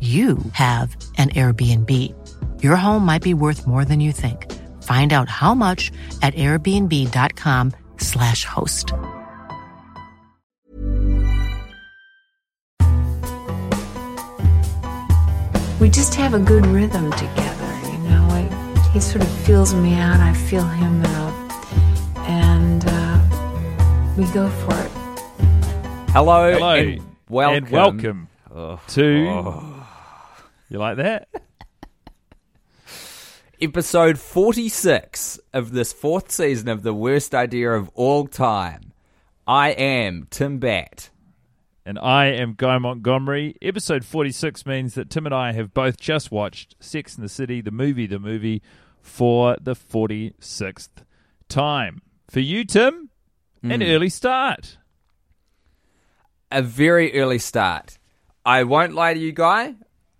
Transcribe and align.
you 0.00 0.36
have 0.52 0.94
an 1.16 1.30
Airbnb. 1.30 1.90
Your 2.62 2.76
home 2.76 3.04
might 3.06 3.22
be 3.22 3.32
worth 3.34 3.66
more 3.66 3.84
than 3.86 4.00
you 4.00 4.12
think. 4.12 4.52
Find 4.82 5.12
out 5.14 5.28
how 5.30 5.54
much 5.54 5.90
at 6.22 6.34
airbnb.com/slash 6.34 8.44
host. 8.44 8.92
we 15.80 15.90
just 15.90 16.14
have 16.14 16.34
a 16.34 16.38
good 16.38 16.66
rhythm 16.66 17.10
together, 17.12 17.78
you 17.92 17.98
know. 18.08 18.26
I, 18.30 18.88
he 18.92 19.00
sort 19.00 19.22
of 19.22 19.30
feels 19.44 19.74
me 19.74 19.94
out, 19.94 20.20
I 20.20 20.32
feel 20.32 20.64
him 20.64 21.04
out, 21.04 21.52
and 22.28 22.84
uh, 22.86 24.14
we 24.16 24.24
go 24.32 24.48
for 24.48 24.74
it. 24.74 24.90
Hello, 26.10 26.50
Hello 26.52 26.74
and 26.74 27.02
welcome. 27.28 27.64
and 27.64 27.70
welcome 27.70 28.28
Oh. 28.54 28.80
to. 28.88 29.26
Oh. 29.28 29.72
You 30.68 30.78
like 30.78 30.96
that? 30.96 31.28
episode 33.60 34.18
46 34.18 35.40
of 35.52 35.72
this 35.72 35.92
fourth 35.92 36.30
season 36.30 36.68
of 36.68 36.82
the 36.82 36.92
worst 36.92 37.34
idea 37.34 37.72
of 37.72 37.88
all 37.94 38.26
time. 38.26 38.92
I 39.46 39.70
am 39.70 40.26
Tim 40.30 40.58
Batt. 40.58 41.10
And 41.84 41.98
I 42.00 42.26
am 42.26 42.54
Guy 42.56 42.78
Montgomery. 42.78 43.54
Episode 43.62 44.04
46 44.04 44.66
means 44.66 44.94
that 44.94 45.08
Tim 45.08 45.24
and 45.24 45.34
I 45.34 45.52
have 45.52 45.72
both 45.72 45.98
just 45.98 46.32
watched 46.32 46.74
Sex 46.80 47.14
and 47.14 47.24
the 47.24 47.28
City, 47.28 47.60
the 47.60 47.70
movie, 47.70 48.06
the 48.06 48.18
movie, 48.18 48.60
for 49.00 49.56
the 49.60 49.74
46th 49.76 50.88
time. 51.48 52.02
For 52.28 52.40
you, 52.40 52.64
Tim, 52.64 53.10
an 53.62 53.80
hmm. 53.80 53.86
early 53.86 54.08
start. 54.08 54.78
A 56.50 56.60
very 56.60 57.16
early 57.18 57.38
start. 57.38 57.98
I 58.44 58.64
won't 58.64 58.94
lie 58.94 59.14
to 59.14 59.20
you, 59.20 59.32
Guy. 59.32 59.76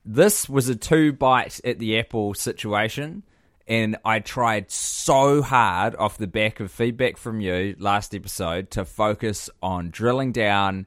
This 0.08 0.48
was 0.48 0.68
a 0.68 0.76
two 0.76 1.12
bite 1.12 1.60
at 1.64 1.80
the 1.80 1.98
apple 1.98 2.32
situation, 2.32 3.24
and 3.66 3.96
I 4.04 4.20
tried 4.20 4.70
so 4.70 5.42
hard 5.42 5.96
off 5.96 6.16
the 6.16 6.28
back 6.28 6.60
of 6.60 6.70
feedback 6.70 7.16
from 7.16 7.40
you 7.40 7.74
last 7.80 8.14
episode 8.14 8.70
to 8.70 8.84
focus 8.84 9.50
on 9.60 9.90
drilling 9.90 10.30
down, 10.30 10.86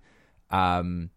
um, 0.52 1.10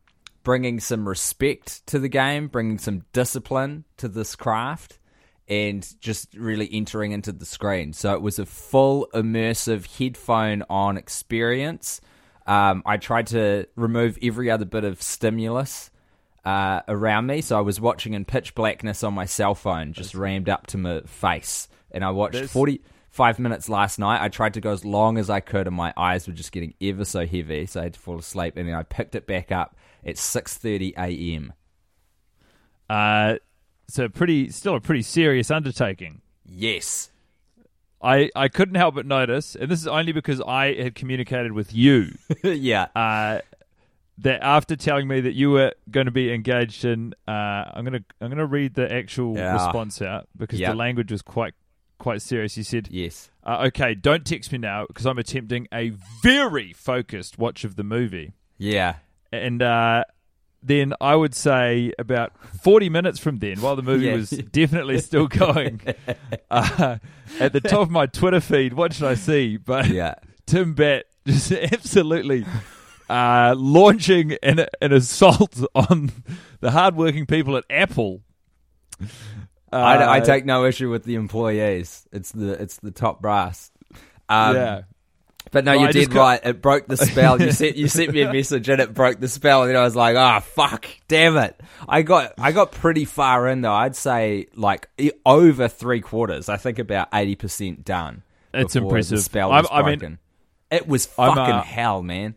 bringing 0.42 0.80
some 0.80 1.08
respect 1.08 1.86
to 1.86 2.00
the 2.00 2.08
game, 2.08 2.48
bringing 2.48 2.78
some 2.78 3.04
discipline 3.12 3.84
to 3.98 4.08
this 4.08 4.34
craft, 4.34 4.98
and 5.46 5.88
just 6.00 6.34
really 6.34 6.68
entering 6.72 7.12
into 7.12 7.30
the 7.30 7.46
screen. 7.46 7.92
So 7.92 8.14
it 8.14 8.20
was 8.20 8.40
a 8.40 8.46
full 8.46 9.08
immersive 9.14 9.86
headphone 9.96 10.64
on 10.68 10.96
experience. 10.96 12.00
Um, 12.48 12.82
I 12.84 12.96
tried 12.96 13.28
to 13.28 13.68
remove 13.76 14.18
every 14.20 14.50
other 14.50 14.64
bit 14.64 14.82
of 14.82 15.00
stimulus 15.00 15.91
uh, 16.44 16.80
around 16.88 17.26
me. 17.26 17.40
So 17.40 17.56
I 17.58 17.60
was 17.60 17.80
watching 17.80 18.14
in 18.14 18.24
pitch 18.24 18.54
blackness 18.54 19.02
on 19.02 19.14
my 19.14 19.24
cell 19.26 19.54
phone, 19.54 19.92
just 19.92 20.14
rammed 20.14 20.48
up 20.48 20.66
to 20.68 20.78
my 20.78 21.00
face. 21.02 21.68
And 21.90 22.04
I 22.04 22.10
watched 22.10 22.34
That's- 22.34 22.52
45 22.52 23.38
minutes 23.38 23.68
last 23.68 23.98
night. 23.98 24.22
I 24.22 24.28
tried 24.28 24.54
to 24.54 24.60
go 24.60 24.72
as 24.72 24.84
long 24.84 25.18
as 25.18 25.28
I 25.30 25.40
could, 25.40 25.66
and 25.66 25.76
my 25.76 25.92
eyes 25.96 26.26
were 26.26 26.32
just 26.32 26.52
getting 26.52 26.74
ever 26.80 27.04
so 27.04 27.26
heavy, 27.26 27.66
so 27.66 27.80
I 27.80 27.84
had 27.84 27.94
to 27.94 28.00
fall 28.00 28.18
asleep. 28.18 28.56
And 28.56 28.68
then 28.68 28.74
I 28.74 28.82
picked 28.82 29.14
it 29.14 29.26
back 29.26 29.52
up 29.52 29.76
at 30.04 30.16
6.30 30.16 30.94
a.m. 30.96 31.52
Uh, 32.88 33.36
so 33.88 34.08
pretty, 34.08 34.50
still 34.50 34.74
a 34.74 34.80
pretty 34.80 35.02
serious 35.02 35.50
undertaking. 35.50 36.22
Yes. 36.46 37.10
I, 38.02 38.30
I 38.34 38.48
couldn't 38.48 38.74
help 38.74 38.96
but 38.96 39.06
notice, 39.06 39.54
and 39.54 39.70
this 39.70 39.80
is 39.80 39.86
only 39.86 40.10
because 40.12 40.40
I 40.40 40.74
had 40.74 40.94
communicated 40.96 41.52
with 41.52 41.72
you, 41.72 42.16
yeah. 42.42 42.88
uh, 42.96 43.40
that 44.22 44.42
after 44.42 44.74
telling 44.76 45.06
me 45.08 45.20
that 45.20 45.34
you 45.34 45.50
were 45.50 45.72
going 45.90 46.06
to 46.06 46.12
be 46.12 46.32
engaged 46.32 46.84
in, 46.84 47.14
uh, 47.28 47.30
I'm 47.74 47.84
gonna 47.84 48.04
I'm 48.20 48.30
gonna 48.30 48.46
read 48.46 48.74
the 48.74 48.92
actual 48.92 49.36
Yeah. 49.36 49.52
response 49.54 50.00
out 50.02 50.28
because 50.36 50.58
Yep. 50.58 50.70
the 50.72 50.76
language 50.76 51.12
was 51.12 51.22
quite 51.22 51.54
quite 51.98 52.20
serious. 52.22 52.56
You 52.56 52.64
said, 52.64 52.88
yes. 52.90 53.30
uh, 53.44 53.64
"Okay, 53.68 53.94
don't 53.94 54.24
text 54.26 54.50
me 54.50 54.58
now 54.58 54.86
because 54.86 55.06
I'm 55.06 55.18
attempting 55.18 55.68
a 55.72 55.92
very 56.22 56.72
focused 56.72 57.38
watch 57.38 57.62
of 57.64 57.76
the 57.76 57.84
movie." 57.84 58.32
Yeah. 58.58 58.96
And 59.32 59.62
uh, 59.62 60.04
then 60.62 60.94
I 61.00 61.14
would 61.16 61.34
say 61.34 61.92
about 61.98 62.32
40 62.62 62.88
minutes 62.88 63.18
from 63.18 63.38
then, 63.38 63.60
while 63.60 63.76
the 63.76 63.82
movie 63.82 64.06
Yeah. 64.06 64.14
was 64.16 64.30
definitely 64.30 64.98
still 64.98 65.26
going, 65.44 65.80
uh, 66.50 66.98
at 67.40 67.52
the 67.52 67.60
top 67.60 67.80
of 67.82 67.90
my 67.90 68.06
Twitter 68.06 68.40
feed, 68.40 68.74
what 68.74 68.92
should 68.92 69.06
I 69.06 69.14
see? 69.14 69.56
But 69.56 69.88
Yeah. 69.88 70.14
Tim 70.46 70.74
Batt 70.74 71.06
just 71.26 71.50
absolutely 71.72 72.44
uh, 73.12 73.54
launching 73.56 74.32
an, 74.42 74.66
an 74.80 74.92
assault 74.92 75.60
on 75.74 76.10
the 76.60 76.70
hardworking 76.70 77.26
people 77.26 77.56
at 77.56 77.64
Apple. 77.70 78.22
I, 79.72 79.96
I 79.96 80.18
Uh, 80.18 80.24
take 80.24 80.44
no 80.44 80.64
issue 80.64 80.90
with 80.90 81.04
the 81.04 81.14
employees. 81.14 82.06
It's 82.12 82.32
the 82.32 82.52
it's 82.60 82.76
the 82.78 82.90
top 82.90 83.20
brass. 83.22 83.70
Um, 84.28 84.56
yeah. 84.56 84.82
But 85.50 85.64
no, 85.64 85.72
Well, 85.72 85.80
you 85.82 85.86
I 85.88 85.92
did 85.92 86.10
got- 86.10 86.20
right. 86.20 86.40
It 86.44 86.62
broke 86.62 86.86
the 86.86 86.96
spell. 86.96 87.40
You 87.40 87.52
sent 87.60 87.76
you 87.76 87.88
sent 87.88 88.12
me 88.12 88.22
a 88.22 88.32
message 88.32 88.68
and 88.68 88.80
it 88.80 88.94
broke 88.94 89.18
the 89.18 89.28
spell. 89.28 89.62
And 89.62 89.70
then 89.70 89.76
I 89.76 89.82
was 89.82 89.96
like, 89.96 90.14
oh 90.16 90.40
fuck, 90.40 90.86
damn 91.08 91.36
it! 91.36 91.58
I 91.88 92.02
got 92.02 92.34
I 92.38 92.52
got 92.52 92.72
pretty 92.72 93.04
far 93.04 93.48
in 93.48 93.60
though. 93.62 93.72
I'd 93.72 93.96
say 93.96 94.46
like 94.54 94.88
over 95.26 95.68
three 95.68 96.00
quarters. 96.00 96.48
I 96.48 96.56
think 96.58 96.78
about 96.78 97.08
eighty 97.12 97.34
percent 97.34 97.84
done. 97.84 98.22
It's 98.54 98.76
impressive. 98.76 99.18
The 99.18 99.22
spell 99.22 99.48
was 99.50 99.66
I 99.70 99.78
mean, 99.82 99.98
broken. 99.98 100.18
it 100.70 100.86
was 100.86 101.06
fucking 101.06 101.38
uh, 101.38 101.62
hell, 101.62 102.02
man. 102.02 102.34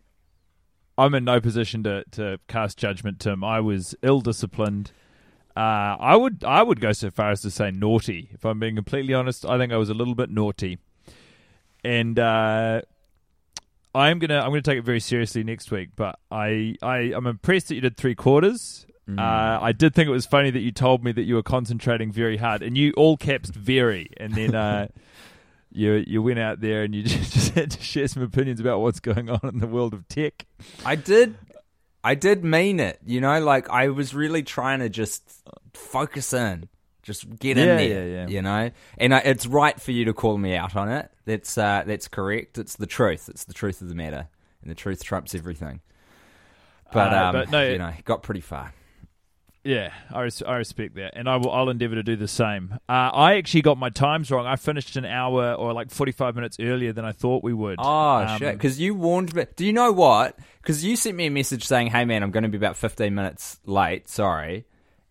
I'm 0.98 1.14
in 1.14 1.26
no 1.26 1.42
position 1.42 1.84
to, 1.84 2.04
to 2.12 2.40
cast 2.48 2.78
judgment, 2.78 3.20
Tim. 3.20 3.44
I 3.44 3.60
was 3.60 3.96
ill 4.02 4.22
disciplined. 4.22 4.92
Uh, 5.56 5.96
I 6.00 6.16
would 6.16 6.44
I 6.44 6.64
would 6.64 6.82
go 6.82 6.92
so 6.92 7.10
far 7.10 7.32
as 7.32 7.42
to 7.42 7.52
say 7.52 7.72
naughty. 7.72 8.30
If 8.34 8.46
I'm 8.46 8.60
being 8.60 8.76
completely 8.76 9.14
honest, 9.14 9.46
I 9.46 9.58
think 9.58 9.72
I 9.72 9.78
was 9.78 9.90
a 9.90 9.94
little 9.94 10.16
bit 10.16 10.30
naughty, 10.30 10.80
and 11.84 12.20
uh, 12.20 12.82
I'm 13.94 14.20
gonna 14.20 14.40
I'm 14.40 14.50
gonna 14.50 14.62
take 14.62 14.80
it 14.80 14.84
very 14.84 15.00
seriously 15.00 15.44
next 15.44 15.72
week. 15.72 15.90
But 15.96 16.20
I, 16.30 16.76
I 16.82 17.14
I'm 17.16 17.26
impressed 17.26 17.70
that 17.70 17.76
you 17.76 17.82
did 17.82 17.96
three 17.96 18.16
quarters. 18.16 18.86
Mm. 19.10 19.20
Uh, 19.20 19.64
I 19.64 19.72
did 19.72 19.94
think 19.94 20.08
it 20.08 20.12
was 20.12 20.26
funny 20.26 20.50
that 20.50 20.60
you 20.60 20.72
told 20.72 21.04
me 21.04 21.14
that 21.14 21.24
you 21.24 21.36
were 21.36 21.44
concentrating 21.44 22.12
very 22.12 22.38
hard, 22.38 22.62
and 22.62 22.78
you 22.78 22.94
all 22.98 23.18
caps 23.18 23.50
very, 23.50 24.10
and 24.18 24.34
then. 24.34 24.90
You, 25.76 26.04
you 26.08 26.22
went 26.22 26.40
out 26.40 26.62
there 26.62 26.84
and 26.84 26.96
you 26.96 27.04
just, 27.06 27.34
just 27.34 27.54
had 27.54 27.72
to 27.72 27.82
share 27.84 28.08
some 28.08 28.24
opinions 28.24 28.60
about 28.60 28.80
what's 28.82 29.00
going 29.00 29.30
on 29.30 29.40
in 29.44 29.60
the 29.60 29.68
world 29.68 29.94
of 29.94 30.08
tech. 30.08 30.46
I 30.86 30.96
did. 30.96 31.36
I 32.04 32.16
did 32.16 32.44
mean 32.44 32.80
it. 32.80 33.00
You 33.06 33.20
know, 33.22 33.40
like 33.40 33.70
I 33.70 33.90
was 33.90 34.14
really 34.14 34.44
trying 34.44 34.80
to 34.80 34.90
just 34.90 35.24
focus 35.74 36.34
in, 36.34 36.70
just 37.04 37.28
get 37.40 37.58
in 37.58 37.66
there. 37.68 38.08
yeah, 38.08 38.16
yeah. 38.22 38.28
You 38.28 38.42
know, 38.42 38.72
and 38.98 39.14
I, 39.14 39.20
it's 39.20 39.48
right 39.48 39.80
for 39.82 39.92
you 39.92 40.06
to 40.06 40.14
call 40.14 40.38
me 40.38 40.56
out 40.56 40.76
on 40.76 40.90
it. 40.92 41.10
That's 41.26 41.58
uh, 41.58 41.84
that's 41.86 42.08
correct. 42.08 42.58
It's 42.60 42.76
the 42.76 42.86
truth. 42.88 43.28
It's 43.30 43.46
the 43.46 43.54
truth 43.54 43.82
of 43.82 43.90
the 43.90 43.96
matter, 43.96 44.28
and 44.62 44.70
the 44.70 44.76
truth 44.76 45.04
trumps 45.04 45.34
everything. 45.34 45.82
But, 46.94 47.12
Uh, 47.14 47.26
um, 47.26 47.32
but 47.34 47.50
no- 47.50 47.68
you 47.68 47.78
know, 47.80 47.92
got 48.06 48.22
pretty 48.22 48.42
far. 48.42 48.72
Yeah, 49.66 49.92
I, 50.14 50.22
res- 50.22 50.44
I 50.44 50.58
respect 50.58 50.96
that, 50.96 51.14
and 51.18 51.28
I 51.28 51.38
will. 51.38 51.52
I'll 51.52 51.70
endeavour 51.70 51.96
to 51.96 52.04
do 52.04 52.16
the 52.16 52.28
same. 52.28 52.72
Uh, 52.88 52.92
I 53.14 53.36
actually 53.38 53.64
got 53.64 53.78
my 53.80 53.90
times 53.90 54.30
wrong. 54.30 54.46
I 54.46 54.56
finished 54.58 54.96
an 54.96 55.06
hour 55.06 55.54
or 55.54 55.74
like 55.74 55.90
forty-five 55.90 56.36
minutes 56.36 56.58
earlier 56.60 56.94
than 56.94 57.04
I 57.04 57.12
thought 57.12 57.44
we 57.44 57.54
would. 57.54 57.78
Oh 57.80 58.18
Um, 58.18 58.38
shit! 58.38 58.54
Because 58.54 58.80
you 58.80 58.94
warned 58.94 59.34
me. 59.34 59.46
Do 59.56 59.66
you 59.66 59.74
know 59.74 59.92
what? 59.92 60.38
Because 60.62 60.86
you 60.86 60.96
sent 60.96 61.16
me 61.18 61.26
a 61.26 61.32
message 61.32 61.66
saying, 61.66 61.88
"Hey 61.88 62.06
man, 62.06 62.22
I'm 62.22 62.30
going 62.32 62.44
to 62.44 62.50
be 62.50 62.58
about 62.58 62.78
15 62.78 63.14
minutes 63.16 63.60
late. 63.66 64.08
Sorry." 64.08 64.66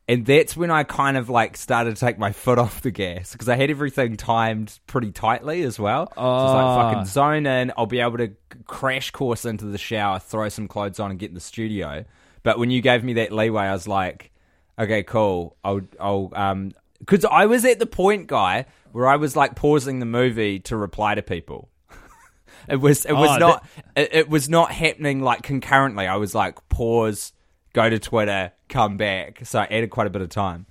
And 0.06 0.26
that's 0.26 0.54
when 0.54 0.70
I 0.70 0.84
kind 0.84 1.16
of 1.16 1.30
like 1.30 1.56
started 1.56 1.96
to 1.96 2.00
take 2.00 2.18
my 2.18 2.30
foot 2.32 2.58
off 2.58 2.82
the 2.82 2.90
gas 2.90 3.32
because 3.32 3.48
I 3.48 3.56
had 3.56 3.70
everything 3.70 4.18
timed 4.18 4.78
pretty 4.86 5.10
tightly 5.12 5.62
as 5.62 5.78
well. 5.80 6.06
So 6.08 6.10
it's 6.12 6.16
like 6.18 6.64
Ah. 6.64 6.90
fucking 6.90 7.04
zone 7.06 7.46
in. 7.46 7.72
I'll 7.76 7.86
be 7.86 8.00
able 8.00 8.18
to 8.18 8.32
crash 8.66 9.10
course 9.12 9.46
into 9.46 9.64
the 9.64 9.78
shower, 9.78 10.18
throw 10.18 10.48
some 10.50 10.68
clothes 10.68 11.00
on, 11.00 11.10
and 11.10 11.18
get 11.18 11.30
in 11.30 11.34
the 11.34 11.40
studio. 11.40 12.04
But 12.42 12.58
when 12.58 12.70
you 12.70 12.82
gave 12.82 13.02
me 13.02 13.14
that 13.14 13.32
leeway, 13.32 13.62
I 13.64 13.72
was 13.72 13.88
like, 13.88 14.30
okay, 14.78 15.02
cool. 15.02 15.56
I'll, 15.64 15.82
I'll, 16.00 16.30
um, 16.34 16.72
because 17.00 17.24
I 17.24 17.46
was 17.46 17.64
at 17.64 17.78
the 17.78 17.86
point, 17.86 18.26
guy, 18.26 18.66
where 18.92 19.06
I 19.06 19.16
was 19.16 19.36
like 19.36 19.54
pausing 19.56 19.98
the 19.98 20.06
movie 20.06 20.60
to 20.60 20.76
reply 20.76 21.14
to 21.14 21.22
people. 21.22 21.68
it 22.68 22.76
was, 22.76 23.04
it 23.04 23.12
was 23.12 23.30
Oh, 23.30 23.36
not, 23.38 23.66
it, 23.96 24.14
it 24.14 24.28
was 24.28 24.48
not 24.48 24.70
happening 24.72 25.20
like 25.20 25.42
concurrently. 25.42 26.06
I 26.06 26.16
was 26.16 26.34
like, 26.34 26.66
pause, 26.68 27.32
go 27.72 27.90
to 27.90 27.98
Twitter, 27.98 28.52
come 28.68 28.96
back. 28.96 29.44
So 29.44 29.60
I 29.60 29.64
added 29.64 29.90
quite 29.90 30.06
a 30.06 30.10
bit 30.10 30.22
of 30.22 30.28
time. 30.28 30.66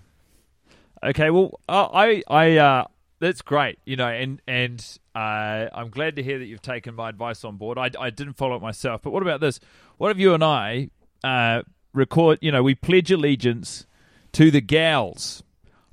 Okay, 1.04 1.30
well, 1.30 1.60
uh, 1.68 1.90
I, 1.94 2.24
I, 2.28 2.58
uh, 2.58 2.86
that's 3.20 3.42
great, 3.42 3.80
you 3.86 3.96
know, 3.96 4.08
and 4.08 4.42
and 4.48 4.86
uh, 5.16 5.68
I'm 5.74 5.90
glad 5.90 6.16
to 6.18 6.24
hear 6.24 6.40
that 6.40 6.46
you've 6.46 6.62
taken 6.62 6.96
my 6.96 7.10
advice 7.10 7.44
on 7.44 7.58
board. 7.58 7.78
I, 7.78 7.90
I 8.00 8.10
didn't 8.10 8.34
follow 8.34 8.56
it 8.56 8.62
myself, 8.62 9.02
but 9.02 9.12
what 9.12 9.22
about 9.22 9.40
this? 9.40 9.60
What 9.98 10.12
if 10.12 10.18
you 10.18 10.34
and 10.34 10.44
I 10.44 10.90
uh, 11.24 11.64
record? 11.94 12.40
You 12.42 12.52
know, 12.52 12.64
we 12.64 12.76
pledge 12.76 13.12
allegiance 13.12 13.86
to 14.34 14.52
the 14.52 14.62
gals 14.62 15.44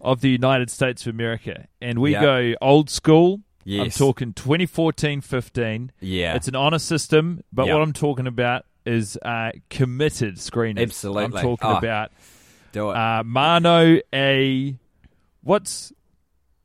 of 0.00 0.20
the 0.20 0.30
United 0.30 0.70
States 0.70 1.06
of 1.06 1.14
America, 1.14 1.66
and 1.80 1.98
we 1.98 2.12
Yeah. 2.12 2.20
go 2.22 2.54
old 2.60 2.90
school. 2.90 3.40
I'm 3.70 3.90
talking 3.90 4.32
2014, 4.32 5.20
15. 5.20 5.92
Yeah. 6.00 6.34
it's 6.34 6.48
an 6.48 6.56
honor 6.56 6.78
system, 6.78 7.42
but 7.52 7.66
Yeah. 7.66 7.74
what 7.74 7.82
I'm 7.82 7.92
talking 7.92 8.26
about 8.26 8.64
is 8.86 9.16
uh, 9.22 9.50
committed 9.68 10.36
screeners. 10.36 10.80
Absolutely. 10.82 11.24
I'm 11.24 11.32
talking 11.32 11.68
Oh. 11.68 11.76
about 11.76 12.10
Do 12.72 12.90
it. 12.90 12.96
uh, 12.96 13.22
Mano 13.24 13.98
a 14.12 14.76
what's 15.42 15.92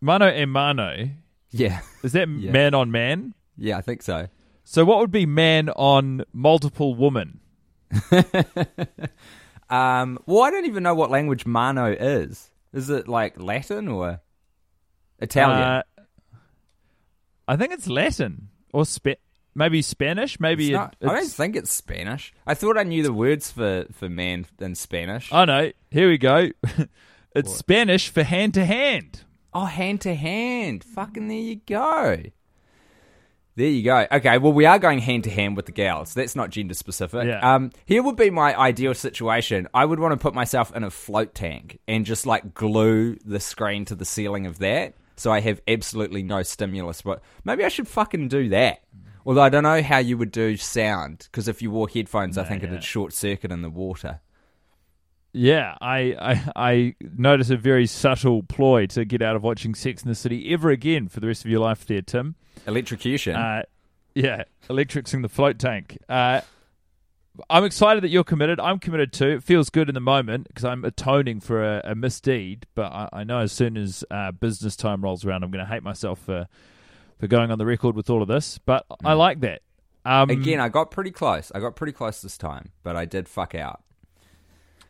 Mano 0.01 0.27
a 0.29 0.45
Mano? 0.45 1.09
yeah. 1.51 1.81
Is 2.03 2.13
that 2.13 2.27
Yeah. 2.39 2.51
man 2.51 2.73
on 2.73 2.89
man? 2.91 3.33
Yeah, 3.57 3.77
I 3.77 3.81
think 3.81 4.01
so. 4.01 4.27
So 4.63 4.83
what 4.85 4.99
would 4.99 5.11
be 5.11 5.25
man 5.25 5.69
on 5.69 6.23
multiple 6.33 6.95
woman? 6.95 7.39
Um, 9.69 10.19
well, 10.25 10.43
I 10.43 10.51
don't 10.51 10.65
even 10.65 10.83
know 10.83 10.93
what 10.95 11.09
language 11.09 11.45
Mano 11.45 11.91
is. 11.91 12.49
Is 12.73 12.89
it 12.89 13.07
like 13.07 13.39
Latin 13.41 13.87
or 13.87 14.19
Italian? 15.19 15.61
Uh, 15.61 15.83
I 17.47 17.55
think 17.55 17.73
it's 17.73 17.87
Latin 17.87 18.49
or 18.73 18.85
Spa- 18.85 19.13
maybe 19.53 19.81
Spanish. 19.81 20.39
Maybe 20.39 20.65
It's 20.65 20.69
it- 20.71 20.73
not- 20.73 20.95
I 21.01 21.15
don't 21.15 21.29
think 21.31 21.55
it's 21.55 21.71
Spanish. 21.71 22.33
I 22.45 22.53
thought 22.53 22.77
I 22.77 22.83
knew 22.83 23.03
the 23.03 23.13
words 23.13 23.51
for, 23.51 23.85
for 23.91 24.09
man 24.09 24.45
in 24.59 24.75
Spanish. 24.75 25.29
Oh 25.31 25.45
no! 25.45 25.71
Here 25.91 26.09
we 26.09 26.17
go. 26.17 26.49
it's 27.35 27.55
Spanish 27.55 28.09
for 28.09 28.23
hand 28.23 28.53
to 28.55 28.65
hand. 28.65 29.21
Oh, 29.53 29.65
hand 29.65 30.01
to 30.01 30.13
hand. 30.15 30.83
Fucking 30.83 31.27
there 31.27 31.37
you 31.37 31.55
go. 31.65 32.23
There 33.57 33.67
you 33.67 33.83
go. 33.83 34.05
Okay, 34.11 34.37
well, 34.37 34.51
we 34.51 34.65
are 34.65 34.77
going 34.77 34.99
hand 34.99 35.23
to 35.23 35.29
hand 35.29 35.55
with 35.55 35.65
the 35.65 35.71
gals. 35.71 36.13
That's 36.13 36.35
not 36.35 36.49
gender 36.49 36.73
specific. 36.73 37.25
Yeah. 37.25 37.55
Um, 37.55 37.71
here 37.85 38.03
would 38.03 38.17
be 38.17 38.29
my 38.29 38.57
ideal 38.57 38.93
situation. 38.93 39.69
I 39.73 39.85
would 39.85 39.99
want 39.99 40.11
to 40.11 40.17
put 40.17 40.33
myself 40.33 40.75
in 40.75 40.83
a 40.83 40.91
float 40.91 41.33
tank 41.33 41.79
and 41.87 42.05
just 42.05 42.25
like 42.25 42.53
glue 42.53 43.15
the 43.23 43.39
screen 43.39 43.85
to 43.85 43.95
the 43.95 44.03
ceiling 44.03 44.45
of 44.45 44.59
that, 44.59 44.95
so 45.15 45.31
I 45.31 45.39
have 45.39 45.61
absolutely 45.67 46.21
no 46.21 46.43
stimulus. 46.43 47.01
But 47.01 47.21
maybe 47.45 47.63
I 47.63 47.69
should 47.69 47.87
fucking 47.87 48.27
do 48.27 48.49
that. 48.49 48.81
Although 49.25 49.41
I 49.41 49.49
don't 49.49 49.63
know 49.63 49.81
how 49.81 49.97
you 49.97 50.17
would 50.17 50.31
do 50.31 50.55
sound 50.57 51.27
because 51.31 51.47
if 51.47 51.61
you 51.61 51.71
wore 51.71 51.87
headphones, 51.87 52.37
I 52.37 52.43
think 52.43 52.61
it'd 52.61 52.83
short 52.83 53.11
circuit 53.13 53.51
in 53.51 53.61
the 53.63 53.71
water. 53.71 54.19
Yeah, 55.37 55.75
I, 55.81 56.15
I 56.17 56.51
I 56.55 56.95
notice 57.01 57.49
a 57.49 57.57
very 57.57 57.87
subtle 57.87 58.41
ploy 58.43 58.85
to 58.87 59.03
get 59.03 59.21
out 59.21 59.35
of 59.35 59.43
watching 59.43 59.75
Sex 59.75 60.01
in 60.01 60.07
the 60.07 60.15
City 60.15 60.53
ever 60.53 60.69
again 60.69 61.09
for 61.09 61.19
the 61.19 61.27
rest 61.27 61.43
of 61.43 61.51
your 61.51 61.59
life, 61.59 61.85
there, 61.85 62.01
Tim. 62.01 62.35
Electrocution. 62.65 63.35
Uh, 63.35 63.63
yeah, 64.13 64.45
electricing 64.69 65.23
the 65.23 65.27
float 65.27 65.59
tank. 65.59 65.97
Uh, 66.07 66.39
I'm 67.49 67.65
excited 67.65 68.01
that 68.03 68.11
you're 68.11 68.23
committed. 68.23 68.61
I'm 68.61 68.79
committed 68.79 69.11
too. 69.11 69.27
It 69.27 69.43
feels 69.43 69.69
good 69.69 69.89
in 69.89 69.93
the 69.93 69.99
moment 69.99 70.47
because 70.47 70.63
I'm 70.63 70.85
atoning 70.85 71.41
for 71.41 71.61
a, 71.61 71.81
a 71.83 71.95
misdeed. 71.95 72.65
But 72.73 72.93
I, 72.93 73.09
I 73.11 73.23
know 73.25 73.39
as 73.39 73.51
soon 73.51 73.75
as 73.75 74.05
uh, 74.09 74.31
business 74.31 74.77
time 74.77 75.01
rolls 75.03 75.25
around, 75.25 75.43
I'm 75.43 75.51
going 75.51 75.65
to 75.65 75.69
hate 75.69 75.83
myself 75.83 76.19
for 76.19 76.47
for 77.19 77.27
going 77.27 77.51
on 77.51 77.57
the 77.57 77.65
record 77.65 77.93
with 77.93 78.09
all 78.09 78.21
of 78.21 78.29
this. 78.29 78.57
But 78.57 78.85
I 79.03 79.13
like 79.13 79.41
that. 79.41 79.63
Um, 80.05 80.29
Again, 80.29 80.61
I 80.61 80.69
got 80.69 80.91
pretty 80.91 81.11
close. 81.11 81.51
I 81.53 81.59
got 81.59 81.75
pretty 81.75 81.91
close 81.91 82.21
this 82.21 82.37
time, 82.37 82.71
but 82.83 82.95
I 82.95 83.03
did 83.03 83.27
fuck 83.27 83.53
out. 83.53 83.81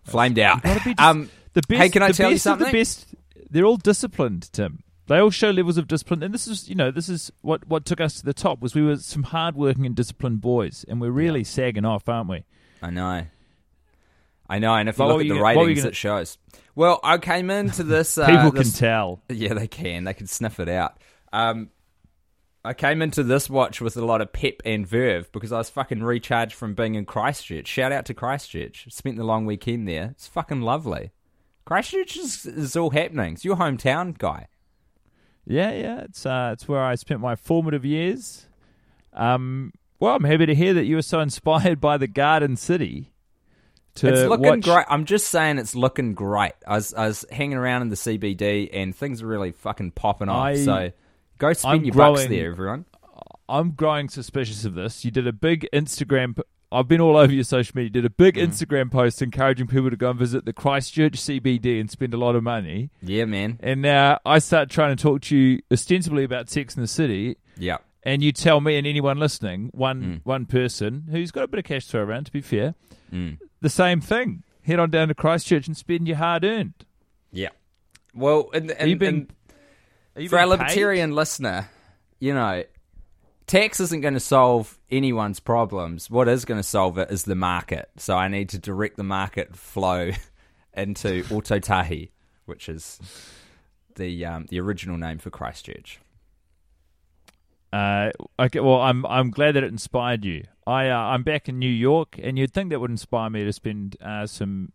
Flamed 0.06 0.40
out. 0.40 0.63
just- 0.63 1.00
um, 1.00 1.30
the 1.54 1.62
best. 1.68 1.81
hey, 1.81 1.90
can 1.90 2.02
I 2.04 2.12
tell 2.12 2.31
you 2.31 2.38
something? 2.38 2.68
The 2.68 2.74
best. 2.80 3.13
They're 3.50 3.66
all 3.66 3.78
disciplined, 3.78 4.52
Tim. 4.54 4.84
They 5.07 5.19
all 5.19 5.30
show 5.30 5.52
levels 5.52 5.78
of 5.78 5.88
discipline, 5.88 6.24
and 6.24 6.34
this 6.34 6.48
is, 6.48 6.68
you 6.68 6.74
know, 6.75 6.90
this 6.90 7.10
is 7.10 7.31
what 7.42 7.68
what 7.68 7.86
took 7.86 8.02
us 8.02 8.16
to 8.19 8.25
the 8.25 8.34
top. 8.34 8.60
Was 8.62 8.74
we 8.74 8.81
were 8.81 8.98
some 8.98 9.24
hardworking 9.24 9.86
and 9.86 9.96
disciplined 9.96 10.42
boys, 10.42 10.84
and 10.88 11.00
we're 11.00 11.12
really 11.12 11.44
sagging 11.44 11.86
off, 11.86 12.10
aren't 12.10 12.30
we? 12.30 12.44
I 12.81 12.90
know. 12.90 13.25
I 14.48 14.60
know, 14.60 14.75
and 14.75 14.90
if 14.90 14.98
you 15.00 15.06
look 15.06 15.22
at 15.22 15.24
the 15.24 15.30
gonna- 15.30 15.42
what 15.42 15.56
were 15.56 15.62
you 15.62 15.68
ratings, 15.68 15.80
gonna- 15.81 15.90
it 15.90 15.96
shows. 15.96 16.38
Well, 16.75 17.00
I 17.04 17.18
came 17.18 17.50
into 17.50 17.84
this. 17.84 18.18
Uh, 18.18 18.25
People 18.28 18.52
this- 18.52 18.72
can 18.72 18.80
tell. 18.80 19.22
Yeah, 19.30 19.54
they 19.54 19.68
can. 19.68 20.04
They 20.04 20.13
can 20.13 20.28
sniff 20.28 20.60
it 20.60 20.69
out. 20.69 20.98
Um, 21.34 21.69
I 22.66 22.74
came 22.74 23.02
into 23.02 23.24
this 23.24 23.50
watch 23.50 23.80
with 23.80 23.96
a 23.96 24.06
lot 24.06 24.22
of 24.22 24.34
pep 24.34 24.56
and 24.66 24.88
verve 24.88 25.32
because 25.32 25.52
I 25.52 25.58
was 25.60 25.70
fucking 25.70 26.04
recharged 26.04 26.54
from 26.56 26.74
being 26.74 26.96
in 26.96 27.06
Christchurch. 27.06 27.68
Shout 27.68 27.92
out 27.92 28.06
to 28.06 28.14
Christchurch. 28.14 28.88
Spent 28.90 29.18
the 29.18 29.24
long 29.24 29.46
weekend 29.46 29.88
there. 29.88 30.10
It's 30.12 30.28
fucking 30.28 30.62
lovely. 30.62 31.12
Christchurch 31.66 32.18
is, 32.18 32.46
is 32.46 32.76
all 32.76 32.90
happening. 32.90 33.34
It's 33.34 33.46
your 33.46 33.56
hometown, 33.58 34.18
guy. 34.18 34.48
Yeah, 35.46 35.72
yeah, 35.74 36.00
it's 36.02 36.26
uh, 36.26 36.52
it's 36.54 36.68
where 36.68 36.82
I 36.82 36.96
spent 36.96 37.20
my 37.22 37.36
formative 37.36 37.86
years. 37.86 38.48
Um, 39.14 39.72
well, 40.00 40.16
I'm 40.16 40.24
happy 40.24 40.48
to 40.48 40.56
hear 40.56 40.74
that 40.74 40.86
you 40.86 40.96
were 40.96 41.02
so 41.04 41.20
inspired 41.22 41.80
by 41.80 41.98
the 41.98 42.08
Garden 42.08 42.56
City. 42.58 43.12
To 43.96 44.10
it's 44.10 44.28
looking 44.30 44.46
watch- 44.46 44.62
great. 44.64 44.86
I'm 44.90 45.06
just 45.06 45.28
saying, 45.28 45.58
it's 45.58 45.76
looking 45.76 46.16
great. 46.16 46.52
I 46.68 46.76
was, 46.76 46.94
I 46.94 47.08
was 47.08 47.26
hanging 47.32 47.58
around 47.58 47.84
in 47.84 47.90
the 47.90 47.96
CBD, 47.96 48.70
and 48.74 48.94
things 48.96 49.22
are 49.22 49.28
really 49.28 49.52
fucking 49.52 49.92
popping 49.92 50.30
off. 50.30 50.44
I- 50.46 50.56
so 50.66 50.92
go 51.38 51.54
spend 51.54 51.74
I'm 51.82 51.86
your 51.86 51.94
bucks 51.96 52.26
there, 52.28 52.52
everyone. 52.52 52.86
I'm 53.48 53.72
growing 53.72 54.10
suspicious 54.10 54.66
of 54.66 54.74
this. 54.74 55.06
You 55.06 55.12
did 55.12 55.28
a 55.28 55.34
big 55.34 55.68
Instagram. 55.72 56.40
I've 56.72 56.88
been 56.88 57.00
all 57.00 57.16
over 57.16 57.32
your 57.32 57.44
social 57.44 57.74
media. 57.76 57.86
You 57.86 57.90
did 58.02 58.06
a 58.06 58.10
big 58.10 58.36
Mm-hmm. 58.36 58.52
Instagram 58.52 58.92
post 58.92 59.22
encouraging 59.22 59.68
people 59.68 59.90
to 59.92 59.96
go 59.96 60.10
and 60.10 60.20
visit 60.20 60.46
the 60.46 60.52
Christchurch 60.54 61.14
CBD 61.14 61.80
and 61.80 61.90
spend 61.90 62.14
a 62.14 62.18
lot 62.18 62.36
of 62.36 62.44
money. 62.44 62.90
Yeah, 63.02 63.26
man. 63.26 63.59
And 63.62 63.81
now 63.81 64.19
I 64.26 64.40
start 64.40 64.69
trying 64.69 64.95
to 64.95 65.02
talk 65.02 65.21
to 65.24 65.38
you 65.38 65.62
ostensibly 65.71 66.24
about 66.24 66.50
Sex 66.50 66.76
in 66.76 66.81
the 66.81 66.88
City, 66.88 67.38
Yeah. 67.57 67.78
and 68.04 68.24
you 68.24 68.31
tell 68.31 68.62
me 68.62 68.78
and 68.78 68.88
anyone 68.88 69.19
listening, 69.19 69.69
one 69.74 70.02
Mm. 70.02 70.21
one 70.24 70.45
person 70.48 71.06
who's 71.12 71.31
got 71.31 71.44
a 71.44 71.48
bit 71.48 71.59
of 71.59 71.66
cash 71.66 71.86
to 71.86 71.92
throw 71.92 72.02
around, 72.04 72.26
to 72.26 72.31
be 72.31 72.42
fair, 72.42 72.74
Mm. 73.14 73.38
the 73.62 73.69
same 73.69 74.02
thing. 74.02 74.42
Head 74.64 74.80
on 74.80 74.90
down 74.90 75.09
to 75.09 75.14
Christchurch 75.14 75.68
and 75.68 75.78
spend 75.78 76.07
your 76.07 76.18
hard 76.18 76.44
earned. 76.44 76.74
Yeah. 77.31 77.50
Well, 78.16 78.50
and, 78.54 78.71
and, 78.71 79.02
and 79.04 79.33
for 80.16 80.38
our 80.38 80.45
being 80.45 80.57
paid? 80.57 80.64
libertarian 80.64 81.16
listener, 81.16 81.69
you 82.19 82.34
know, 82.34 82.64
tax 83.48 83.80
isn't 83.80 84.02
going 84.02 84.14
to 84.14 84.19
solve 84.19 84.78
anyone's 84.90 85.40
problems. 85.40 86.10
What 86.10 86.28
is 86.28 86.45
going 86.45 86.60
to 86.60 86.68
solve 86.68 86.98
it 86.98 87.12
is 87.12 87.24
the 87.24 87.36
market. 87.36 87.90
So 87.98 88.16
I 88.16 88.28
need 88.28 88.50
to 88.50 88.60
direct 88.60 88.98
the 88.98 89.04
market 89.04 89.56
flow 89.56 90.12
into 90.74 91.24
Ōtautahi, 91.24 92.10
which 92.45 92.69
is 92.69 93.00
the 93.95 94.26
um, 94.26 94.45
the 94.50 94.60
original 94.60 94.98
name 94.98 95.18
for 95.18 95.30
Christchurch. 95.30 96.00
Uh, 97.74 98.12
okay, 98.40 98.60
well, 98.60 98.81
I'm 98.81 99.06
I'm 99.06 99.31
glad 99.31 99.56
that 99.56 99.64
it 99.64 99.72
inspired 99.72 100.24
you. 100.24 100.45
I 100.66 100.90
uh, 100.90 100.98
I'm 100.98 101.24
back 101.24 101.50
in 101.50 101.60
New 101.60 101.69
York, 101.69 102.18
and 102.22 102.38
you'd 102.38 102.54
think 102.54 102.69
that 102.69 102.80
would 102.80 102.92
inspire 102.92 103.30
me 103.30 103.44
to 103.44 103.54
spend 103.54 103.98
uh, 104.02 104.26
some 104.28 104.72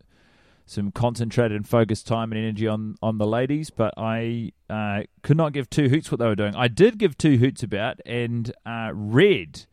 some 0.70 0.92
concentrated 0.92 1.56
and 1.56 1.68
focused 1.68 2.06
time 2.06 2.30
and 2.30 2.40
energy 2.40 2.68
on 2.68 2.94
on 3.02 3.18
the 3.18 3.26
ladies, 3.26 3.70
but 3.70 3.92
I 3.96 4.52
uh, 4.68 5.02
could 5.22 5.36
not 5.36 5.52
give 5.52 5.68
two 5.68 5.88
hoots 5.88 6.12
what 6.12 6.20
they 6.20 6.26
were 6.26 6.36
doing. 6.36 6.54
I 6.54 6.68
did 6.68 6.96
give 6.96 7.18
two 7.18 7.38
hoots 7.38 7.64
about 7.64 8.00
and 8.06 8.52
uh, 8.64 8.92
read 8.94 9.66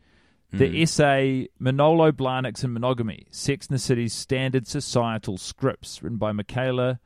the 0.52 0.82
essay 0.82 1.50
Manolo 1.60 2.12
Blahniks 2.12 2.64
and 2.64 2.74
Monogamy: 2.74 3.28
Sex 3.30 3.68
in 3.68 3.76
the 3.76 3.80
City's 3.80 4.14
Standard 4.14 4.66
Societal 4.68 5.38
Scripts, 5.38 6.02
written 6.02 6.18
by 6.18 6.32
Michaela. 6.32 7.00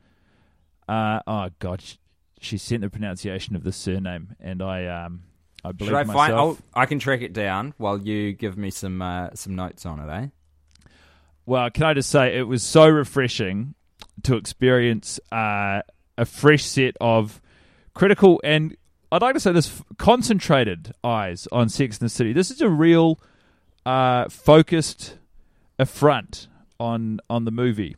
Uh, 0.88 1.20
oh 1.26 1.50
God, 1.58 1.82
she, 1.82 1.98
she 2.40 2.56
sent 2.56 2.80
the 2.80 2.88
pronunciation 2.88 3.54
of 3.54 3.62
the 3.62 3.72
surname, 3.72 4.36
and 4.40 4.62
I 4.62 4.86
um 4.86 5.24
I 5.64 5.72
believe 5.72 5.90
Should 5.90 5.96
I 5.98 6.04
myself. 6.04 6.16
find? 6.16 6.34
I'll, 6.34 6.58
I 6.74 6.86
can 6.86 6.98
track 6.98 7.20
it 7.20 7.34
down 7.34 7.74
while 7.76 8.00
you 8.00 8.32
give 8.32 8.56
me 8.56 8.70
some 8.70 9.02
uh, 9.02 9.30
some 9.34 9.54
notes 9.54 9.84
on 9.84 10.00
it, 10.00 10.10
eh? 10.10 10.26
Well, 11.44 11.68
can 11.70 11.82
I 11.84 11.94
just 11.94 12.08
say 12.08 12.38
it 12.38 12.46
was 12.46 12.62
so 12.62 12.88
refreshing 12.88 13.74
to 14.24 14.36
experience 14.36 15.18
uh, 15.30 15.82
a 16.18 16.24
fresh 16.24 16.64
set 16.64 16.96
of 17.00 17.40
critical 17.94 18.40
and 18.44 18.76
I'd 19.10 19.20
like 19.20 19.34
to 19.34 19.40
say 19.40 19.52
this 19.52 19.82
concentrated 19.98 20.92
eyes 21.04 21.46
on 21.52 21.68
Sex 21.68 21.98
and 21.98 22.06
the 22.06 22.10
City. 22.10 22.32
This 22.32 22.50
is 22.50 22.62
a 22.62 22.68
real 22.70 23.20
uh, 23.84 24.28
focused 24.30 25.18
affront 25.78 26.48
on 26.80 27.20
on 27.28 27.44
the 27.44 27.50
movie. 27.50 27.94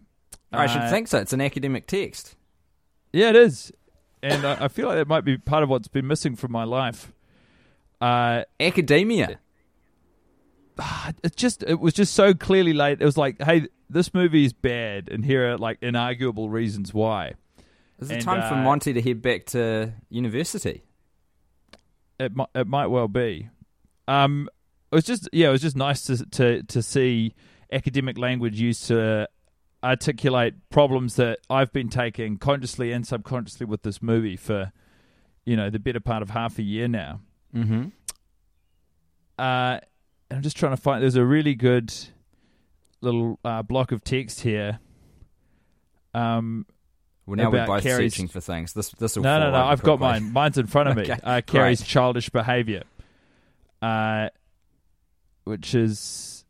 I 0.52 0.66
should 0.66 0.82
Uh, 0.82 0.90
think 0.90 1.06
so. 1.08 1.18
It's 1.18 1.32
an 1.32 1.40
academic 1.40 1.86
text. 1.86 2.34
Yeah, 3.12 3.28
it 3.30 3.36
is, 3.36 3.70
and 4.24 4.44
I, 4.44 4.64
I 4.64 4.68
feel 4.68 4.88
like 4.88 4.96
that 4.96 5.06
might 5.06 5.24
be 5.24 5.38
part 5.38 5.62
of 5.62 5.68
what's 5.68 5.86
been 5.86 6.06
missing 6.08 6.34
from 6.34 6.50
my 6.50 6.64
life. 6.64 7.12
Uh, 8.00 8.42
Academia. 8.58 9.38
It 11.22 11.36
just 11.36 11.62
it 11.62 11.80
was 11.80 11.94
just 11.94 12.14
so 12.14 12.34
clearly 12.34 12.72
laid. 12.72 13.00
It 13.00 13.04
was 13.04 13.16
like, 13.16 13.40
hey, 13.42 13.68
this 13.88 14.12
movie 14.14 14.44
is 14.44 14.52
bad, 14.52 15.08
and 15.08 15.24
here 15.24 15.52
are 15.52 15.58
like 15.58 15.80
inarguable 15.80 16.50
reasons 16.50 16.92
why. 16.92 17.34
Is 18.00 18.10
it 18.10 18.14
and, 18.14 18.22
time 18.22 18.48
for 18.48 18.54
uh, 18.54 18.62
Monty 18.62 18.92
to 18.92 19.00
head 19.00 19.22
back 19.22 19.46
to 19.46 19.92
university? 20.10 20.84
It 22.18 22.34
might 22.34 22.48
it 22.54 22.66
might 22.66 22.86
well 22.86 23.08
be. 23.08 23.48
Um, 24.08 24.48
it 24.90 24.94
was 24.94 25.04
just 25.04 25.28
yeah, 25.32 25.48
it 25.48 25.52
was 25.52 25.62
just 25.62 25.76
nice 25.76 26.02
to 26.06 26.24
to 26.26 26.62
to 26.64 26.82
see 26.82 27.34
academic 27.72 28.18
language 28.18 28.60
used 28.60 28.86
to 28.86 29.28
articulate 29.82 30.54
problems 30.70 31.16
that 31.16 31.38
I've 31.50 31.72
been 31.72 31.88
taking 31.88 32.38
consciously 32.38 32.90
and 32.92 33.06
subconsciously 33.06 33.66
with 33.66 33.82
this 33.82 34.02
movie 34.02 34.36
for 34.36 34.72
you 35.44 35.56
know 35.56 35.70
the 35.70 35.78
better 35.78 36.00
part 36.00 36.22
of 36.22 36.30
half 36.30 36.58
a 36.58 36.62
year 36.62 36.88
now. 36.88 37.20
Mm-hmm. 37.54 37.88
Uh, 39.38 39.80
I'm 40.30 40.42
just 40.42 40.56
trying 40.56 40.72
to 40.72 40.80
find. 40.80 41.02
There's 41.02 41.16
a 41.16 41.24
really 41.24 41.54
good 41.54 41.92
little 43.00 43.38
uh, 43.44 43.62
block 43.62 43.92
of 43.92 44.02
text 44.02 44.40
here. 44.40 44.80
Um, 46.14 46.66
Well, 47.26 47.36
now 47.36 47.50
we're 47.50 47.66
both 47.66 47.82
Carrie's- 47.82 48.14
searching 48.14 48.28
for 48.28 48.40
things. 48.40 48.72
This 48.72 48.90
this 48.90 49.16
will 49.16 49.22
no, 49.24 49.38
no, 49.40 49.50
no. 49.50 49.56
I've 49.64 49.82
got 49.82 50.00
mine. 50.00 50.32
Mine's 50.32 50.58
in 50.58 50.66
front 50.66 50.88
of 50.90 50.96
me. 50.98 51.10
Uh, 51.10 51.40
Carrie's 51.46 51.80
great. 51.80 51.88
childish 51.88 52.30
behavior, 52.30 52.82
uh, 53.82 54.28
which 55.44 55.74
is 55.74 56.44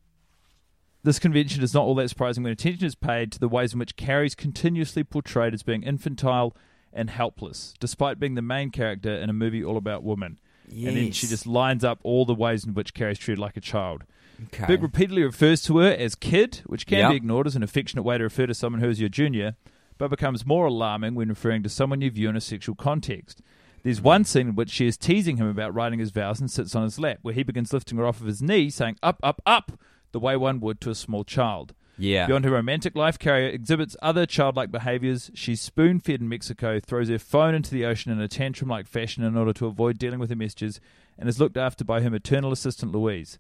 this 1.03 1.19
convention 1.19 1.63
is 1.63 1.75
not 1.75 1.83
all 1.85 1.95
that 1.97 2.09
surprising 2.09 2.43
when 2.43 2.53
attention 2.53 2.87
is 2.87 2.95
paid 2.95 3.31
to 3.33 3.39
the 3.39 3.49
ways 3.49 3.73
in 3.73 3.79
which 3.79 3.97
Carrie's 3.97 4.35
continuously 4.35 5.05
portrayed 5.05 5.53
as 5.55 5.63
being 5.63 5.83
infantile 5.83 6.57
and 6.93 7.11
helpless, 7.11 7.75
despite 7.81 8.19
being 8.19 8.35
the 8.37 8.43
main 8.43 8.71
character 8.71 9.13
in 9.15 9.29
a 9.29 9.33
movie 9.35 9.63
all 9.65 9.77
about 9.77 10.03
women. 10.05 10.39
And 10.77 10.97
then 10.97 11.13
she 11.13 11.27
just 11.27 11.47
lines 11.47 11.85
up 11.85 12.01
all 12.03 12.25
the 12.25 12.35
ways 12.35 12.65
in 12.65 12.75
which 12.75 12.95
Carrie's 12.95 13.19
treated 13.19 13.41
like 13.41 13.57
a 13.57 13.61
child. 13.61 14.05
Okay. 14.47 14.67
Big 14.67 14.83
repeatedly 14.83 15.23
refers 15.23 15.63
to 15.63 15.79
her 15.79 15.93
as 15.93 16.15
kid, 16.17 16.63
which 16.67 16.87
can 16.87 16.99
Yep. 16.99 17.11
be 17.11 17.17
ignored 17.17 17.47
as 17.47 17.55
an 17.55 17.63
affectionate 17.63 18.03
way 18.03 18.19
to 18.19 18.25
refer 18.25 18.47
to 18.47 18.55
someone 18.55 18.81
who 18.83 18.89
is 18.89 18.99
your 18.99 19.09
junior, 19.09 19.55
but 19.97 20.09
becomes 20.09 20.45
more 20.45 20.67
alarming 20.67 21.15
when 21.15 21.29
referring 21.29 21.63
to 21.63 21.69
someone 21.69 22.01
you 22.01 22.11
view 22.11 22.29
in 22.29 22.37
a 22.37 22.41
sexual 22.41 22.75
context. 22.75 23.41
There's 23.85 24.01
one 24.01 24.25
scene 24.25 24.49
in 24.49 24.55
which 24.57 24.71
she 24.71 24.87
is 24.89 24.97
teasing 24.97 25.37
him 25.37 25.47
about 25.47 25.73
writing 25.75 26.01
his 26.01 26.11
vows 26.11 26.41
and 26.41 26.51
sits 26.51 26.75
on 26.75 26.83
his 26.83 26.99
lap, 26.99 27.19
where 27.23 27.35
he 27.35 27.43
begins 27.45 27.73
lifting 27.73 27.99
her 27.99 28.07
off 28.07 28.21
of 28.21 28.27
his 28.27 28.43
knee, 28.43 28.71
saying 28.71 28.97
up, 29.03 29.21
up, 29.23 29.41
up, 29.47 29.79
the 30.11 30.19
way 30.19 30.37
one 30.37 30.59
would 30.61 30.81
to 30.81 30.91
a 30.91 30.95
small 30.95 31.23
child. 31.23 31.75
Yeah. 31.97 32.27
Beyond 32.27 32.45
her 32.45 32.51
romantic 32.51 32.97
life, 32.97 33.19
Carrie 33.19 33.53
exhibits 33.53 33.97
other 34.03 34.27
childlike 34.27 34.71
behaviors. 34.71 35.31
She's 35.35 35.61
spoon 35.61 36.01
fed 36.01 36.21
in 36.21 36.29
Mexico, 36.29 36.81
throws 36.81 37.09
her 37.09 37.19
phone 37.19 37.55
into 37.55 37.71
the 37.71 37.85
ocean 37.85 38.13
in 38.13 38.21
a 38.21 38.29
tantrum 38.29 38.69
like 38.69 38.87
fashion 38.87 39.23
in 39.23 39.37
order 39.37 39.53
to 39.55 39.67
avoid 39.67 39.99
dealing 39.99 40.19
with 40.19 40.31
her 40.31 40.37
messages, 40.37 40.81
and 41.19 41.29
is 41.29 41.41
looked 41.41 41.57
after 41.57 41.85
by 41.85 42.01
her 42.01 42.11
maternal 42.11 42.53
assistant 42.53 42.93
Louise. 42.93 43.39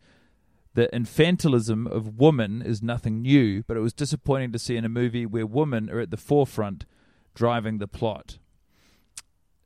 The 0.74 0.88
infantilism 0.92 1.86
of 1.86 2.18
woman 2.18 2.60
is 2.60 2.82
nothing 2.82 3.22
new, 3.22 3.62
but 3.66 3.76
it 3.76 3.80
was 3.80 3.92
disappointing 3.92 4.52
to 4.52 4.58
see 4.58 4.76
in 4.76 4.84
a 4.84 4.88
movie 4.88 5.26
where 5.26 5.46
women 5.46 5.88
are 5.88 6.00
at 6.00 6.10
the 6.10 6.16
forefront 6.16 6.84
driving 7.34 7.78
the 7.78 7.86
plot. 7.88 8.38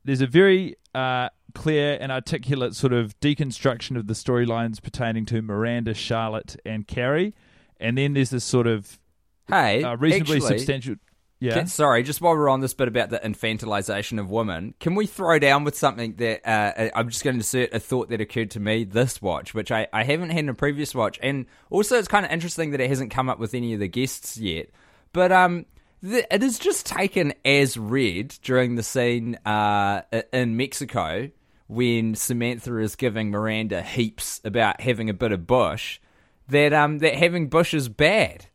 There's 0.04 0.20
a 0.20 0.26
very 0.26 0.76
uh, 0.94 1.30
clear 1.54 1.98
and 2.00 2.12
articulate 2.12 2.74
sort 2.74 2.92
of 2.92 3.18
deconstruction 3.20 3.96
of 3.96 4.06
the 4.06 4.14
storylines 4.14 4.82
pertaining 4.82 5.26
to 5.26 5.42
Miranda, 5.42 5.94
Charlotte, 5.94 6.56
and 6.64 6.86
Carrie. 6.86 7.34
And 7.80 7.96
then 7.96 8.14
there's 8.14 8.30
this 8.30 8.44
sort 8.44 8.66
of 8.66 8.98
hey, 9.48 9.82
uh, 9.82 9.96
reasonably 9.96 10.36
actually, 10.36 10.58
substantial. 10.58 10.96
Yeah. 11.40 11.54
Can- 11.54 11.66
sorry, 11.68 12.02
just 12.02 12.20
while 12.20 12.34
we're 12.34 12.48
on 12.48 12.60
this 12.60 12.74
bit 12.74 12.88
about 12.88 13.10
the 13.10 13.20
infantilization 13.20 14.18
of 14.18 14.30
women, 14.30 14.74
can 14.80 14.96
we 14.96 15.06
throw 15.06 15.38
down 15.38 15.62
with 15.62 15.76
something 15.76 16.16
that 16.16 16.48
uh, 16.48 16.90
I'm 16.94 17.08
just 17.08 17.22
going 17.22 17.34
to 17.34 17.38
insert 17.38 17.72
a 17.72 17.78
thought 17.78 18.08
that 18.08 18.20
occurred 18.20 18.50
to 18.52 18.60
me 18.60 18.82
this 18.84 19.22
watch, 19.22 19.54
which 19.54 19.70
I, 19.70 19.86
I 19.92 20.02
haven't 20.02 20.30
had 20.30 20.40
in 20.40 20.48
a 20.48 20.54
previous 20.54 20.94
watch, 20.94 21.18
and 21.22 21.46
also 21.70 21.96
it's 21.96 22.08
kind 22.08 22.26
of 22.26 22.32
interesting 22.32 22.72
that 22.72 22.80
it 22.80 22.88
hasn't 22.88 23.12
come 23.12 23.28
up 23.28 23.38
with 23.38 23.54
any 23.54 23.72
of 23.72 23.80
the 23.80 23.88
guests 23.88 24.36
yet. 24.36 24.70
But 25.12 25.30
um, 25.30 25.66
th- 26.02 26.26
it 26.28 26.42
is 26.42 26.58
just 26.58 26.86
taken 26.86 27.34
as 27.44 27.76
read 27.76 28.34
during 28.42 28.74
the 28.74 28.82
scene 28.82 29.36
uh, 29.46 30.02
in 30.32 30.56
Mexico 30.56 31.30
when 31.68 32.14
Samantha 32.16 32.78
is 32.78 32.96
giving 32.96 33.30
Miranda 33.30 33.82
heaps 33.82 34.40
about 34.44 34.80
having 34.80 35.08
a 35.08 35.14
bit 35.14 35.32
of 35.32 35.46
bush. 35.46 36.00
That 36.48 36.72
um 36.72 36.98
that 36.98 37.14
having 37.14 37.48
bush 37.48 37.74
is 37.74 37.88
bad. 37.88 38.46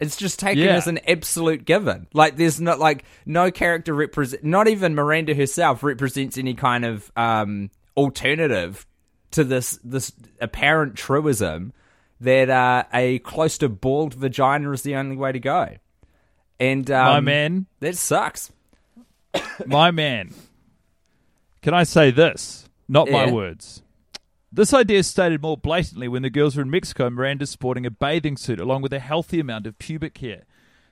It's 0.00 0.16
just 0.16 0.38
taken 0.38 0.62
Yeah. 0.62 0.76
as 0.76 0.86
an 0.86 1.00
absolute 1.08 1.64
given. 1.64 2.06
Like 2.14 2.36
there's 2.36 2.60
not 2.60 2.78
like 2.78 3.04
no 3.26 3.50
character 3.50 3.92
represent 3.92 4.44
not 4.44 4.68
even 4.68 4.94
Miranda 4.94 5.34
herself 5.34 5.82
represents 5.82 6.38
any 6.38 6.54
kind 6.54 6.84
of 6.84 7.10
um 7.16 7.70
alternative 7.96 8.86
to 9.32 9.44
this 9.44 9.78
this 9.82 10.12
apparent 10.40 10.94
truism 10.94 11.72
that 12.20 12.50
uh, 12.50 12.84
a 12.92 13.18
close 13.20 13.58
to 13.58 13.68
bald 13.68 14.14
vagina 14.14 14.70
is 14.72 14.82
the 14.82 14.96
only 14.96 15.16
way 15.16 15.32
to 15.32 15.38
go. 15.40 15.76
And 16.58 16.90
um, 16.90 17.06
My 17.06 17.20
man, 17.20 17.66
that 17.80 17.96
sucks. 17.96 18.50
my 19.66 19.90
man. 19.90 20.32
Can 21.62 21.74
I 21.74 21.84
say 21.84 22.10
this? 22.10 22.68
Not 22.88 23.10
my 23.10 23.30
words. 23.30 23.82
This 24.50 24.72
idea 24.72 24.98
is 24.98 25.06
stated 25.06 25.42
more 25.42 25.58
blatantly 25.58 26.08
when 26.08 26.22
the 26.22 26.30
girls 26.30 26.56
are 26.56 26.62
in 26.62 26.70
Mexico. 26.70 27.10
Miranda's 27.10 27.50
sporting 27.50 27.84
a 27.84 27.90
bathing 27.90 28.36
suit 28.36 28.58
along 28.58 28.80
with 28.80 28.92
a 28.94 28.98
healthy 28.98 29.40
amount 29.40 29.66
of 29.66 29.78
pubic 29.78 30.16
hair. 30.18 30.44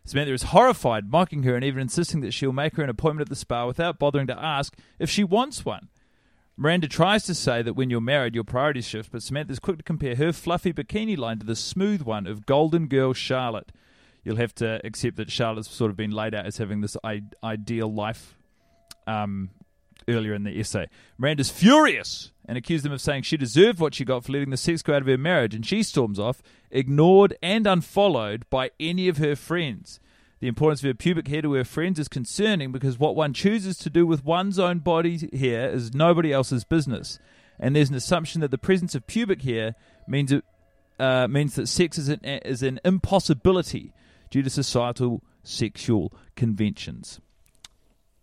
Samantha 0.05 0.35
is 0.35 0.43
horrified, 0.45 1.11
mocking 1.11 1.43
her 1.43 1.57
and 1.57 1.65
even 1.65 1.81
insisting 1.81 2.21
that 2.21 2.33
she'll 2.33 2.53
make 2.53 2.77
her 2.77 2.85
an 2.85 2.91
appointment 2.91 3.27
at 3.27 3.29
the 3.29 3.35
spa 3.35 3.67
without 3.67 3.99
bothering 3.99 4.27
to 4.27 4.39
ask 4.39 4.77
if 4.99 5.09
she 5.09 5.25
wants 5.25 5.65
one. 5.65 5.89
Miranda 6.57 6.87
tries 6.87 7.25
to 7.25 7.35
say 7.35 7.61
that 7.63 7.75
when 7.75 7.91
you're 7.91 8.01
married, 8.01 8.35
your 8.35 8.45
priorities 8.45 8.87
shift, 8.87 9.11
but 9.11 9.23
Samantha's 9.23 9.59
quick 9.59 9.79
to 9.79 9.83
compare 9.83 10.15
her 10.17 10.33
fluffy 10.33 10.73
bikini 10.73 11.17
line 11.17 11.39
to 11.39 11.47
the 11.47 11.57
smooth 11.57 12.03
one 12.03 12.27
of 12.27 12.47
Golden 12.47 12.87
Girl 12.87 13.13
Charlotte. 13.13 13.73
You'll 14.23 14.37
have 14.37 14.55
to 14.57 14.81
accept 14.85 15.17
that 15.17 15.31
Charlotte's 15.31 15.71
sort 15.71 15.91
of 15.91 15.97
been 15.97 16.11
laid 16.11 16.35
out 16.35 16.47
as 16.47 16.59
having 16.59 16.83
this 16.83 16.97
I- 17.03 17.23
ideal 17.43 17.93
life 17.93 18.37
um, 19.07 19.51
earlier 20.09 20.35
in 20.35 20.45
the 20.45 20.59
essay. 20.59 20.89
Miranda's 21.19 21.51
furious 21.51 22.33
and 22.47 22.57
accused 22.57 22.85
them 22.85 22.93
of 22.93 23.01
saying 23.01 23.23
she 23.23 23.37
deserved 23.37 23.81
what 23.81 23.95
she 23.95 24.05
got 24.05 24.25
for 24.25 24.33
letting 24.33 24.51
the 24.51 24.57
sex 24.57 24.83
go 24.83 24.95
out 24.95 25.03
of 25.03 25.09
her 25.09 25.19
marriage, 25.19 25.55
and 25.55 25.67
she 25.67 25.83
storms 25.83 26.19
off, 26.19 26.43
ignored 26.71 27.37
and 27.43 27.67
unfollowed 27.67 28.49
by 28.51 28.71
any 28.79 29.09
of 29.09 29.19
her 29.19 29.35
friends. 29.35 30.01
The 30.41 30.49
importance 30.49 30.81
of 30.81 30.89
her 30.89 30.95
pubic 30.95 31.29
hair 31.29 31.43
to 31.43 31.55
her 31.55 31.65
friends 31.65 31.99
is 31.99 32.09
concerning 32.09 32.71
because 32.71 32.99
what 32.99 33.17
one 33.17 33.33
chooses 33.33 33.79
to 33.79 33.91
do 33.91 34.07
with 34.07 34.25
one's 34.25 34.59
own 34.59 34.81
body 34.81 35.29
hair 35.37 35.71
is 35.71 35.95
nobody 35.95 36.33
else's 36.33 36.65
business. 36.65 37.19
And 37.59 37.75
there's 37.75 37.89
an 37.89 37.97
assumption 37.97 38.43
that 38.43 38.51
the 38.51 38.59
presence 38.59 38.95
of 38.95 39.07
pubic 39.07 39.43
hair 39.43 39.75
means 40.07 40.31
it, 40.31 40.45
uh, 40.99 41.27
means 41.27 41.55
that 41.55 41.69
sex 41.69 41.97
is 41.97 42.09
an, 42.09 42.21
is 42.23 42.63
an 42.63 42.81
impossibility 42.85 43.93
due 44.31 44.43
to 44.43 44.51
societal 44.51 45.23
sexual 45.43 46.13
conventions. 46.35 47.21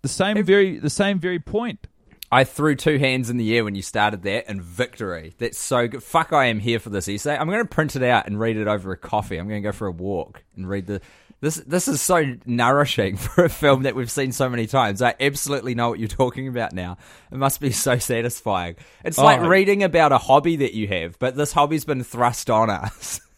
The 0.04 0.10
same 0.10 0.44
very 0.44 0.78
the 0.80 0.90
same 0.90 1.20
very 1.20 1.40
point. 1.40 1.88
I 2.32 2.44
threw 2.46 2.76
two 2.76 2.98
hands 2.98 3.30
in 3.30 3.38
the 3.38 3.56
air 3.56 3.64
when 3.64 3.76
you 3.76 3.82
started 3.84 4.24
that, 4.24 4.46
and 4.48 4.62
victory. 4.62 5.34
That's 5.38 5.58
so 5.60 5.88
good. 5.88 6.02
Fuck, 6.04 6.34
I 6.34 6.46
am 6.46 6.60
here 6.60 6.80
for 6.80 6.90
this 6.90 7.08
essay. 7.08 7.38
I'm 7.38 7.48
going 7.48 7.60
to 7.62 7.66
print 7.70 7.96
it 7.96 8.02
out 8.04 8.26
and 8.26 8.40
read 8.40 8.58
it 8.58 8.68
over 8.68 8.92
a 8.92 8.98
coffee. 8.98 9.38
I'm 9.38 9.48
going 9.48 9.62
to 9.62 9.68
go 9.68 9.72
for 9.72 9.88
a 9.88 9.92
walk 9.92 10.44
and 10.56 10.68
read 10.68 10.88
the. 10.88 11.00
This 11.42 11.56
this 11.58 11.88
is 11.88 12.02
so 12.02 12.36
nourishing 12.46 13.18
for 13.18 13.44
a 13.46 13.50
film 13.50 13.84
that 13.84 13.96
we've 13.96 14.10
seen 14.10 14.32
so 14.32 14.50
many 14.50 14.66
times. 14.66 15.02
I 15.02 15.14
absolutely 15.20 15.76
know 15.76 15.90
what 15.90 16.00
you're 16.00 16.08
talking 16.08 16.48
about 16.48 16.74
now. 16.74 16.98
It 17.32 17.38
must 17.38 17.60
be 17.62 17.72
so 17.72 17.98
satisfying. 17.98 18.78
It's 19.06 19.18
like 19.18 19.42
Oh. 19.42 19.48
reading 19.48 19.84
about 19.84 20.12
a 20.12 20.18
hobby 20.18 20.56
that 20.58 20.74
you 20.74 20.88
have, 20.88 21.20
but 21.20 21.36
this 21.36 21.52
hobby's 21.54 21.86
been 21.86 22.04
thrust 22.04 22.50
on 22.50 22.70
us. 22.70 23.22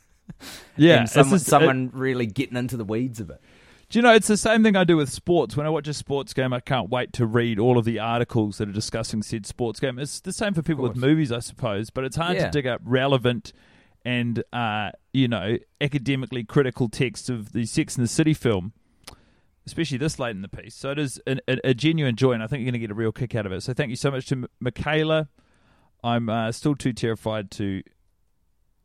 Yeah, 0.77 1.01
and 1.01 1.09
someone, 1.09 1.37
just- 1.37 1.49
someone 1.49 1.89
really 1.93 2.25
getting 2.25 2.57
into 2.57 2.75
the 2.75 2.83
weeds 2.83 3.21
of 3.21 3.29
it. 3.29 3.39
Do 3.89 3.99
you 3.99 4.03
know 4.03 4.13
it's 4.13 4.27
the 4.27 4.37
same 4.37 4.63
thing 4.63 4.75
I 4.75 4.83
do 4.83 4.97
with 4.97 5.09
sports? 5.11 5.55
When 5.55 5.65
I 5.65 5.69
watch 5.69 5.87
a 5.87 5.93
sports 5.93 6.33
game, 6.33 6.51
I 6.53 6.59
can't 6.59 6.89
wait 6.89 7.13
to 7.13 7.25
read 7.25 7.59
all 7.59 7.77
of 7.77 7.85
the 7.85 7.99
articles 7.99 8.57
that 8.57 8.67
are 8.67 8.73
discussing 8.73 9.21
said 9.21 9.45
sports 9.45 9.79
game. 9.79 9.99
It's 9.99 10.19
the 10.19 10.33
same 10.33 10.53
for 10.53 10.63
people 10.63 10.83
with 10.83 10.95
movies, 10.97 11.31
I 11.31 11.39
suppose, 11.39 11.91
but 11.91 12.03
it's 12.03 12.15
hard 12.15 12.35
Yeah. 12.35 12.45
to 12.45 12.51
dig 12.51 12.65
up 12.67 12.81
relevant 12.83 13.53
and 14.03 14.43
uh, 14.53 14.91
you 15.13 15.27
know 15.27 15.57
academically 15.81 16.43
critical 16.43 16.89
text 16.89 17.29
of 17.29 17.53
the 17.53 17.65
Sex 17.65 17.95
and 17.95 18.03
the 18.03 18.07
City 18.09 18.33
film, 18.33 18.73
especially 19.67 19.97
this 19.99 20.17
late 20.19 20.35
in 20.35 20.41
the 20.41 20.47
piece. 20.49 20.73
So 20.75 20.89
it 20.91 20.99
is 20.99 21.19
an, 21.27 21.39
a, 21.47 21.57
a 21.69 21.73
genuine 21.75 22.15
joy, 22.15 22.31
and 22.33 22.41
I 22.43 22.47
think 22.47 22.61
you're 22.61 22.71
going 22.71 22.73
to 22.73 22.87
get 22.87 22.91
a 22.91 22.95
real 22.95 23.11
kick 23.11 23.35
out 23.35 23.45
of 23.45 23.51
it. 23.51 23.61
So 23.61 23.73
thank 23.73 23.91
you 23.91 23.95
so 23.95 24.09
much 24.11 24.25
to 24.27 24.35
M- 24.35 24.47
Michaela. 24.59 25.29
I'm 26.03 26.27
uh, 26.29 26.51
still 26.51 26.75
too 26.75 26.91
terrified 26.93 27.49
to 27.51 27.81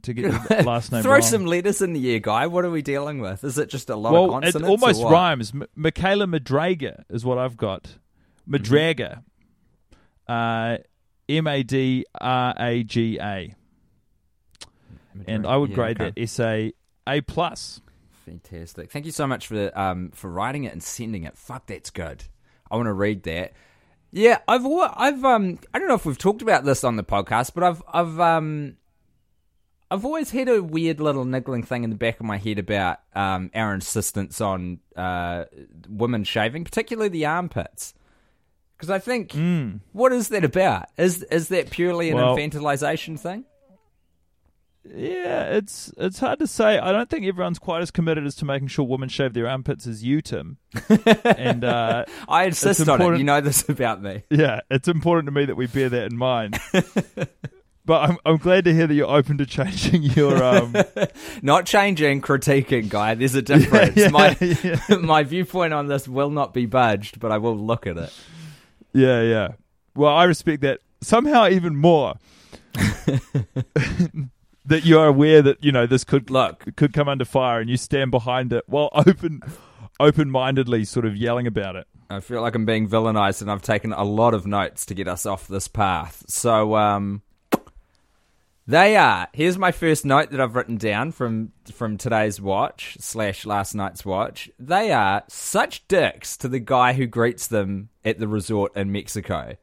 to 0.04 0.12
get 0.14 0.24
your 0.50 0.62
last 0.62 0.92
name 0.92 1.02
Throw 1.02 1.12
wrong. 1.12 1.22
some 1.22 1.46
letters 1.46 1.80
in 1.82 1.92
the 1.92 2.12
air, 2.12 2.18
guy. 2.20 2.46
What 2.46 2.64
are 2.64 2.70
we 2.70 2.82
dealing 2.82 3.20
with? 3.20 3.44
Is 3.44 3.58
it 3.58 3.68
just 3.68 3.90
a 3.90 3.96
lot 3.96 4.12
well, 4.12 4.24
of 4.24 4.30
it 4.44 4.52
consonants? 4.52 4.68
or 4.68 4.70
almost 4.70 5.02
rhymes. 5.02 5.52
M- 5.54 5.66
Michaela 5.74 6.26
Madraga 6.26 7.04
is 7.10 7.24
what 7.24 7.38
I've 7.38 7.56
got. 7.56 7.96
Madraga. 8.48 9.22
Uh, 10.28 10.78
M 11.28 11.46
A 11.46 11.62
D 11.62 12.04
R 12.20 12.54
A 12.58 12.82
G 12.84 13.18
A. 13.20 13.54
And 15.26 15.46
I 15.46 15.56
would 15.56 15.70
Yeah, 15.70 15.76
grade 15.76 16.00
okay. 16.00 16.10
that 16.14 16.20
essay 16.20 16.72
A 17.06 17.20
plus. 17.20 17.80
Fantastic. 18.24 18.90
Thank 18.92 19.06
you 19.06 19.12
so 19.12 19.26
much 19.26 19.46
for 19.48 19.76
um 19.78 20.10
for 20.14 20.30
writing 20.30 20.64
it 20.64 20.72
and 20.72 20.82
sending 20.82 21.24
it. 21.24 21.36
Fuck, 21.36 21.66
that's 21.66 21.90
good. 21.90 22.24
I 22.70 22.76
want 22.76 22.86
to 22.86 22.92
read 22.92 23.24
that. 23.24 23.52
Yeah, 24.12 24.38
I've 24.48 24.64
I've 24.66 25.24
um 25.24 25.58
I 25.74 25.78
don't 25.78 25.88
know 25.88 25.94
if 25.94 26.06
we've 26.06 26.18
talked 26.18 26.42
about 26.42 26.64
this 26.64 26.84
on 26.84 26.96
the 26.96 27.02
podcast, 27.04 27.52
but 27.54 27.64
I've 27.64 27.82
I've 27.92 28.20
um 28.20 28.76
I've 29.90 30.04
always 30.04 30.30
had 30.30 30.48
a 30.48 30.62
weird 30.62 31.00
little 31.00 31.24
niggling 31.24 31.62
thing 31.64 31.82
in 31.84 31.90
the 31.90 31.96
back 31.96 32.20
of 32.20 32.26
my 32.26 32.36
head 32.38 32.58
about 32.58 32.98
um 33.14 33.50
our 33.54 33.74
insistence 33.74 34.40
on 34.40 34.78
uh 34.96 35.44
women 35.88 36.24
shaving, 36.24 36.64
particularly 36.64 37.08
the 37.08 37.26
armpits. 37.26 37.94
Because 38.76 38.90
I 38.90 38.98
think 38.98 39.32
what 39.92 40.12
is 40.12 40.28
that 40.28 40.44
about? 40.44 40.86
Is 40.96 41.22
is 41.24 41.48
that 41.48 41.70
purely 41.70 42.10
an 42.10 42.16
Well- 42.16 42.36
infantilization 42.36 43.18
thing? 43.18 43.44
Yeah, 44.82 45.42
it's 45.56 45.92
it's 45.98 46.18
hard 46.20 46.38
to 46.38 46.46
say. 46.46 46.78
I 46.78 46.90
don't 46.90 47.10
think 47.10 47.26
everyone's 47.26 47.58
quite 47.58 47.82
as 47.82 47.90
committed 47.90 48.24
as 48.24 48.34
to 48.36 48.46
making 48.46 48.68
sure 48.68 48.86
women 48.86 49.10
shave 49.10 49.34
their 49.34 49.46
armpits 49.46 49.86
as 49.86 50.02
you, 50.02 50.22
Tim. 50.22 50.56
and 51.24 51.64
uh, 51.64 52.06
I 52.26 52.44
insist 52.44 52.88
on 52.88 53.02
it. 53.02 53.18
You 53.18 53.24
know 53.24 53.42
this 53.42 53.68
about 53.68 54.02
me. 54.02 54.22
yeah, 54.30 54.60
it's 54.70 54.88
important 54.88 55.26
to 55.26 55.32
me 55.32 55.44
that 55.44 55.54
we 55.56 55.66
bear 55.66 55.90
that 55.90 56.10
in 56.10 56.16
mind. 56.16 56.58
but 57.90 58.08
I'm 58.08 58.18
I'm 58.24 58.36
glad 58.36 58.66
to 58.66 58.72
hear 58.72 58.86
that 58.86 58.94
you're 58.94 59.10
open 59.10 59.36
to 59.38 59.46
changing 59.46 60.04
your 60.04 60.44
um. 60.44 60.76
Not 61.42 61.66
changing, 61.66 62.22
critiquing, 62.22 62.88
guy. 62.88 63.16
There's 63.16 63.34
a 63.34 63.42
difference. 63.52 63.96
yeah, 63.96 64.10
my 64.10 64.36
yeah. 64.40 64.80
my 65.00 65.24
viewpoint 65.24 65.74
on 65.74 65.88
this 65.88 66.06
will 66.06 66.30
not 66.30 66.54
be 66.54 66.66
budged, 66.66 67.18
but 67.18 67.32
I 67.32 67.38
will 67.38 67.58
look 67.58 67.88
at 67.88 67.96
it. 67.96 68.12
Yeah, 68.92 69.22
yeah. 69.22 69.48
Well, 69.96 70.14
I 70.14 70.22
respect 70.22 70.62
that 70.62 70.78
somehow 71.00 71.48
even 71.48 71.74
more. 71.74 72.14
that 74.66 74.84
you 74.84 75.00
are 75.00 75.08
aware 75.08 75.42
that 75.42 75.64
you 75.64 75.72
know 75.72 75.88
this 75.88 76.04
could 76.04 76.30
Look. 76.30 76.76
could 76.76 76.92
come 76.92 77.08
under 77.08 77.24
fire, 77.24 77.58
and 77.58 77.68
you 77.68 77.76
stand 77.76 78.12
behind 78.12 78.52
it 78.52 78.62
while 78.68 78.90
open 78.92 79.40
open 79.98 80.30
mindedly, 80.30 80.84
sort 80.84 81.06
of 81.06 81.16
yelling 81.16 81.48
about 81.48 81.74
it. 81.74 81.88
I 82.08 82.20
feel 82.20 82.40
like 82.40 82.54
I'm 82.54 82.66
being 82.66 82.88
villainized, 82.88 83.42
and 83.42 83.50
I've 83.50 83.62
taken 83.62 83.92
a 83.92 84.04
lot 84.04 84.32
of 84.32 84.46
notes 84.46 84.86
to 84.86 84.94
get 84.94 85.08
us 85.08 85.26
off 85.26 85.48
this 85.48 85.66
path. 85.66 86.22
So, 86.28 86.76
um, 86.76 87.22
they 88.70 88.96
are. 88.96 89.28
Here's 89.32 89.58
my 89.58 89.72
first 89.72 90.04
note 90.04 90.30
that 90.30 90.40
I've 90.40 90.54
written 90.54 90.76
down 90.76 91.10
from 91.12 91.52
from 91.72 91.98
today's 91.98 92.40
watch 92.40 92.96
slash 93.00 93.44
last 93.44 93.74
night's 93.74 94.04
watch. 94.04 94.48
They 94.58 94.92
are 94.92 95.24
such 95.28 95.86
dicks 95.88 96.36
to 96.38 96.48
the 96.48 96.60
guy 96.60 96.92
who 96.92 97.06
greets 97.06 97.48
them 97.48 97.88
at 98.04 98.18
the 98.18 98.28
resort 98.28 98.76
in 98.76 98.92
Mexico. 98.92 99.56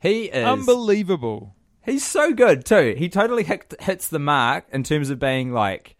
He 0.00 0.24
is 0.26 0.46
Unbelievable. 0.46 1.54
He's 1.84 2.06
so 2.06 2.32
good 2.32 2.64
too. 2.64 2.94
He 2.96 3.08
totally 3.08 3.42
hit, 3.42 3.74
hits 3.80 4.08
the 4.08 4.18
mark 4.18 4.66
in 4.72 4.84
terms 4.84 5.10
of 5.10 5.18
being 5.18 5.52
like 5.52 5.96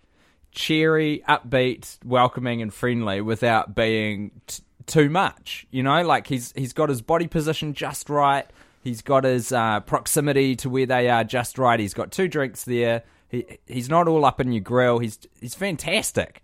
cheery, 0.52 1.22
upbeat, 1.28 1.98
welcoming, 2.04 2.62
and 2.62 2.72
friendly 2.72 3.20
without 3.20 3.74
being 3.74 4.30
t- 4.46 4.62
too 4.86 5.10
much. 5.10 5.66
You 5.72 5.82
know, 5.82 6.02
like 6.02 6.28
he's 6.28 6.52
he's 6.54 6.72
got 6.72 6.88
his 6.88 7.02
body 7.02 7.26
position 7.26 7.74
just 7.74 8.08
right. 8.08 8.46
He's 8.84 9.00
got 9.02 9.24
his 9.24 9.50
uh, 9.50 9.80
proximity 9.80 10.54
to 10.56 10.68
where 10.70 10.84
they 10.86 11.08
are 11.08 11.24
just 11.24 11.58
right. 11.58 11.80
He's 11.80 11.94
got 11.94 12.12
two 12.12 12.28
drinks 12.28 12.64
there. 12.64 13.02
He 13.28 13.58
he's 13.66 13.88
not 13.88 14.06
all 14.06 14.24
up 14.26 14.40
in 14.40 14.52
your 14.52 14.60
grill. 14.60 14.98
He's 14.98 15.18
he's 15.40 15.54
fantastic. 15.54 16.42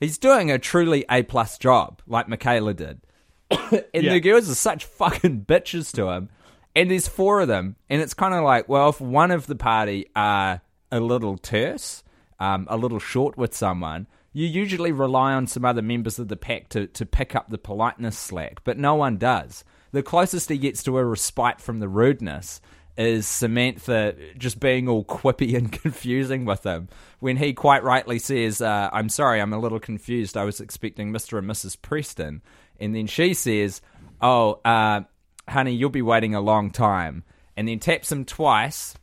He's 0.00 0.16
doing 0.18 0.50
a 0.50 0.58
truly 0.58 1.04
A 1.10 1.22
plus 1.22 1.58
job, 1.58 2.00
like 2.06 2.28
Michaela 2.28 2.72
did. 2.74 3.00
and 3.50 3.84
Yeah. 3.94 4.14
the 4.14 4.20
girls 4.20 4.50
are 4.50 4.54
such 4.54 4.84
fucking 4.86 5.44
bitches 5.44 5.94
to 5.94 6.08
him. 6.08 6.30
And 6.74 6.90
there's 6.90 7.08
four 7.08 7.40
of 7.40 7.48
them, 7.48 7.76
and 7.88 8.02
it's 8.02 8.12
kind 8.12 8.34
of 8.34 8.42
like, 8.44 8.68
well, 8.68 8.90
if 8.90 9.00
one 9.00 9.30
of 9.30 9.46
the 9.46 9.54
party 9.56 10.10
are 10.16 10.60
a 10.92 11.00
little 11.00 11.38
terse, 11.38 12.02
um, 12.38 12.66
a 12.68 12.76
little 12.76 12.98
short 12.98 13.38
with 13.38 13.54
someone, 13.54 14.06
you 14.34 14.46
usually 14.46 14.92
rely 14.92 15.32
on 15.32 15.46
some 15.46 15.64
other 15.64 15.80
members 15.80 16.18
of 16.18 16.28
the 16.28 16.36
pack 16.36 16.68
to, 16.70 16.86
to 16.88 17.06
pick 17.06 17.34
up 17.34 17.48
the 17.48 17.56
politeness 17.56 18.18
slack, 18.18 18.60
but 18.64 18.76
no 18.76 18.94
one 18.94 19.16
does. 19.16 19.64
The 19.96 20.02
closest 20.02 20.50
he 20.50 20.58
gets 20.58 20.82
to 20.82 20.98
a 20.98 21.04
respite 21.06 21.58
from 21.58 21.80
the 21.80 21.88
rudeness 21.88 22.60
is 22.98 23.26
Samantha 23.26 24.14
just 24.36 24.60
being 24.60 24.88
all 24.90 25.06
quippy 25.06 25.56
and 25.56 25.72
confusing 25.82 26.44
with 26.44 26.64
him 26.64 26.90
when 27.18 27.38
he 27.38 27.54
quite 27.54 27.82
rightly 27.82 28.18
says, 28.18 28.60
uh, 28.60 28.90
I'm 28.92 29.08
sorry, 29.08 29.40
I'm 29.40 29.54
a 29.54 29.58
little 29.58 29.80
confused. 29.80 30.36
I 30.36 30.44
was 30.44 30.60
expecting 30.60 31.12
Mr. 31.14 31.38
and 31.38 31.48
Mrs. 31.48 31.80
Preston. 31.80 32.42
And 32.78 32.94
then 32.94 33.06
she 33.06 33.32
says, 33.32 33.80
Oh, 34.20 34.60
uh, 34.66 35.00
honey, 35.48 35.72
you'll 35.74 35.88
be 35.88 36.02
waiting 36.02 36.34
a 36.34 36.42
long 36.42 36.70
time. 36.72 37.24
And 37.56 37.66
then 37.66 37.78
taps 37.78 38.12
him 38.12 38.26
twice, 38.26 38.96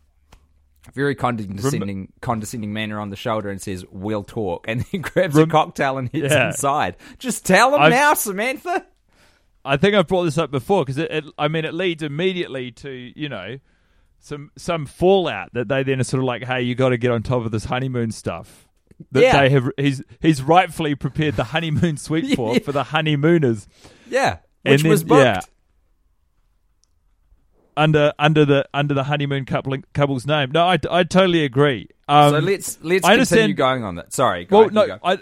very 0.94 1.16
condescending, 1.16 2.14
condescending 2.22 2.72
manner 2.72 3.00
on 3.00 3.10
the 3.10 3.16
shoulder 3.16 3.50
and 3.50 3.60
says, 3.60 3.84
We'll 3.92 4.24
talk. 4.24 4.66
And 4.68 4.86
then 4.92 5.02
grabs 5.14 5.36
a 5.38 5.48
cocktail 5.48 5.98
and 5.98 6.08
heads 6.14 6.32
Yeah. 6.34 6.48
inside. 6.50 6.98
Just 7.18 7.48
tell 7.48 7.74
him 7.74 7.82
I've- 7.82 7.96
now, 7.96 8.14
Samantha. 8.14 8.86
I 9.66 9.78
think 9.78 9.96
I've 9.96 10.08
brought 10.08 10.24
this 10.26 10.38
up 10.38 10.52
before 10.52 10.84
because 10.84 10.98
it, 10.98 11.10
it, 11.12 11.24
I 11.38 11.48
mean, 11.48 11.64
it 11.66 11.74
leads 11.74 12.04
immediately 12.04 12.72
to 12.72 12.90
you 13.16 13.30
know 13.30 13.60
some 14.20 14.52
some 14.58 14.86
fallout 14.86 15.54
that 15.54 15.68
they 15.68 15.84
then 15.84 16.00
are 16.00 16.04
sort 16.04 16.20
of 16.20 16.26
like, 16.26 16.44
hey, 16.44 16.62
you 16.62 16.76
got 16.76 16.90
to 16.90 16.98
get 16.98 17.12
on 17.12 17.24
top 17.24 17.46
of 17.46 17.52
this 17.52 17.66
honeymoon 17.66 18.12
stuff. 18.12 18.68
That 19.12 19.22
Yeah. 19.24 19.42
they 19.42 19.50
have, 19.50 19.70
he's 19.78 20.04
he's 20.22 20.42
rightfully 20.42 20.96
prepared 20.96 21.36
the 21.36 21.46
honeymoon 21.46 21.98
suite 21.98 22.36
for 22.36 22.54
Yeah. 22.54 22.60
for 22.60 22.72
the 22.72 22.84
honeymooners 22.84 23.68
Yeah. 24.10 24.38
And 24.66 24.74
Which 24.74 24.82
then- 24.84 24.92
was 24.92 25.04
booked. 25.04 25.24
yeah. 25.26 25.40
under 27.76 28.14
under 28.20 28.46
the 28.46 28.68
under 28.74 28.94
the 28.94 29.04
honeymoon 29.04 29.46
couple 29.46 29.76
couple's 29.94 30.28
name. 30.28 30.52
No, 30.52 30.66
I, 30.68 30.78
I 30.92 31.04
totally 31.04 31.44
agree. 31.44 31.88
Um, 32.08 32.32
so 32.32 32.40
let's 32.40 32.78
let's 32.84 33.04
I 33.06 33.16
continue 33.18 33.44
understand- 33.44 33.58
going 33.58 33.84
on 33.84 33.96
that. 33.96 34.14
Sorry, 34.14 34.46
go 34.46 34.60
Well, 34.60 34.68
on, 34.68 34.74
no, 34.74 34.88
go. 34.88 35.00
I. 35.04 35.18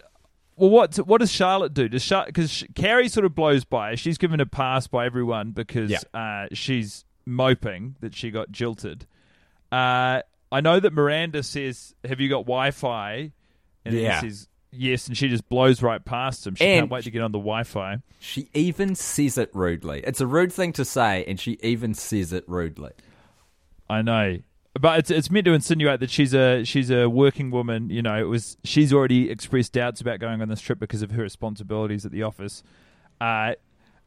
Well, 0.56 0.70
what 0.70 0.96
what 1.08 1.20
does 1.22 1.32
Charlotte 1.32 1.74
do? 1.74 1.88
Does 1.90 2.08
because 2.26 2.64
Carrie 2.76 3.08
sort 3.10 3.26
of 3.26 3.34
blows 3.34 3.64
by? 3.66 3.96
She's 3.96 4.18
given 4.18 4.40
a 4.40 4.46
pass 4.46 4.86
by 4.88 5.06
everyone 5.06 5.52
because 5.52 5.90
Yeah. 5.92 6.00
uh, 6.14 6.48
she's 6.54 7.06
moping 7.26 7.96
that 8.02 8.14
she 8.14 8.32
got 8.32 8.52
jilted. 8.52 9.06
Uh, 9.72 10.22
I 10.52 10.62
know 10.62 10.80
that 10.80 10.94
Miranda 10.94 11.44
says, 11.44 11.96
"Have 12.08 12.20
you 12.20 12.30
got 12.30 12.40
Wi-Fi?" 12.46 13.32
And 13.86 13.96
Yeah. 13.96 14.22
he 14.22 14.30
says 14.30 14.48
yes, 14.72 15.08
and 15.08 15.18
she 15.18 15.30
just 15.30 15.48
blows 15.50 15.82
right 15.82 16.04
past 16.04 16.46
him. 16.46 16.56
She 16.56 16.66
And- 16.66 16.82
can't 16.84 16.92
wait 16.92 17.04
to 17.06 17.12
get 17.12 17.22
on 17.22 17.32
the 17.32 17.40
Wi-Fi. 17.40 17.98
She 18.20 18.50
even 18.54 18.94
says 18.96 19.38
it 19.38 19.50
rudely. 19.54 20.02
It's 20.06 20.22
a 20.22 20.28
rude 20.28 20.52
thing 20.54 20.74
to 20.74 20.86
say, 20.86 21.24
and 21.28 21.40
she 21.40 21.58
even 21.64 21.94
says 21.94 22.34
it 22.34 22.44
rudely. 22.48 22.92
I 23.90 24.02
know, 24.02 24.40
but 24.80 25.00
it's 25.00 25.12
it's 25.12 25.30
meant 25.30 25.46
to 25.46 25.54
insinuate 25.54 26.00
that 26.00 26.10
she's 26.10 26.34
a 26.34 26.64
she's 26.64 26.90
a 26.90 27.10
working 27.10 27.52
woman. 27.52 27.90
You 27.90 28.02
know, 28.02 28.18
it 28.18 28.28
was 28.28 28.58
she's 28.64 28.94
already 28.94 29.30
expressed 29.30 29.74
doubts 29.74 30.00
about 30.00 30.20
going 30.20 30.42
on 30.42 30.48
this 30.48 30.62
trip 30.62 30.80
because 30.80 31.02
of 31.02 31.12
her 31.12 31.24
responsibilities 31.24 32.06
at 32.06 32.12
the 32.12 32.24
office. 32.24 32.64
Uh, 33.20 33.54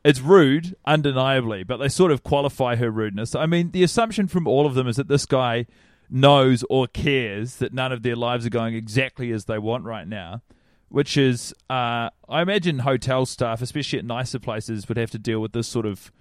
it's 0.05 0.20
rude, 0.20 0.77
undeniably, 0.85 1.64
but 1.64 1.79
they 1.79 1.88
sort 1.88 2.12
of 2.12 2.22
qualify 2.22 2.77
her 2.77 2.90
rudeness. 2.90 3.35
I 3.35 3.46
mean, 3.46 3.70
the 3.70 3.83
assumption 3.83 4.27
from 4.27 4.46
all 4.46 4.66
of 4.66 4.74
them 4.74 4.87
is 4.87 4.96
that 4.96 5.09
this 5.09 5.27
guy 5.27 5.66
knows 6.11 6.64
or 6.68 6.87
cares 6.87 7.57
that 7.57 7.72
none 7.72 7.92
of 7.92 8.03
their 8.03 8.16
lives 8.16 8.44
are 8.44 8.50
going 8.50 8.74
exactly 8.74 9.33
as 9.33 9.46
they 9.46 9.59
want 9.59 9.85
right 9.85 10.07
now. 10.07 10.42
Which 10.90 11.16
is, 11.16 11.53
uh, 11.68 12.11
I 12.29 12.42
imagine 12.42 12.81
hotel 12.81 13.27
staff, 13.27 13.61
especially 13.61 13.98
at 13.98 14.05
nicer 14.05 14.38
places, 14.38 14.88
would 14.88 14.98
have 14.98 15.11
to 15.11 15.18
deal 15.18 15.40
with 15.40 15.53
this 15.53 15.66
sort 15.66 15.87
of, 15.87 16.12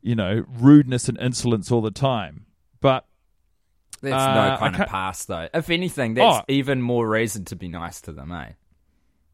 you 0.00 0.14
know, 0.14 0.44
rudeness 0.48 1.08
and 1.08 1.18
insolence 1.18 1.72
all 1.72 1.80
the 1.80 1.90
time. 1.90 2.46
That's 4.02 4.14
Uh, 4.14 4.34
no 4.50 4.56
kind 4.58 4.76
of 4.80 4.88
pass, 4.88 5.24
though. 5.24 5.48
If 5.54 5.70
anything, 5.70 6.14
that's 6.14 6.38
Oh. 6.40 6.44
even 6.48 6.82
more 6.82 7.08
reason 7.08 7.44
to 7.46 7.56
be 7.56 7.68
nice 7.68 8.00
to 8.02 8.12
them, 8.12 8.32
eh? 8.32 8.50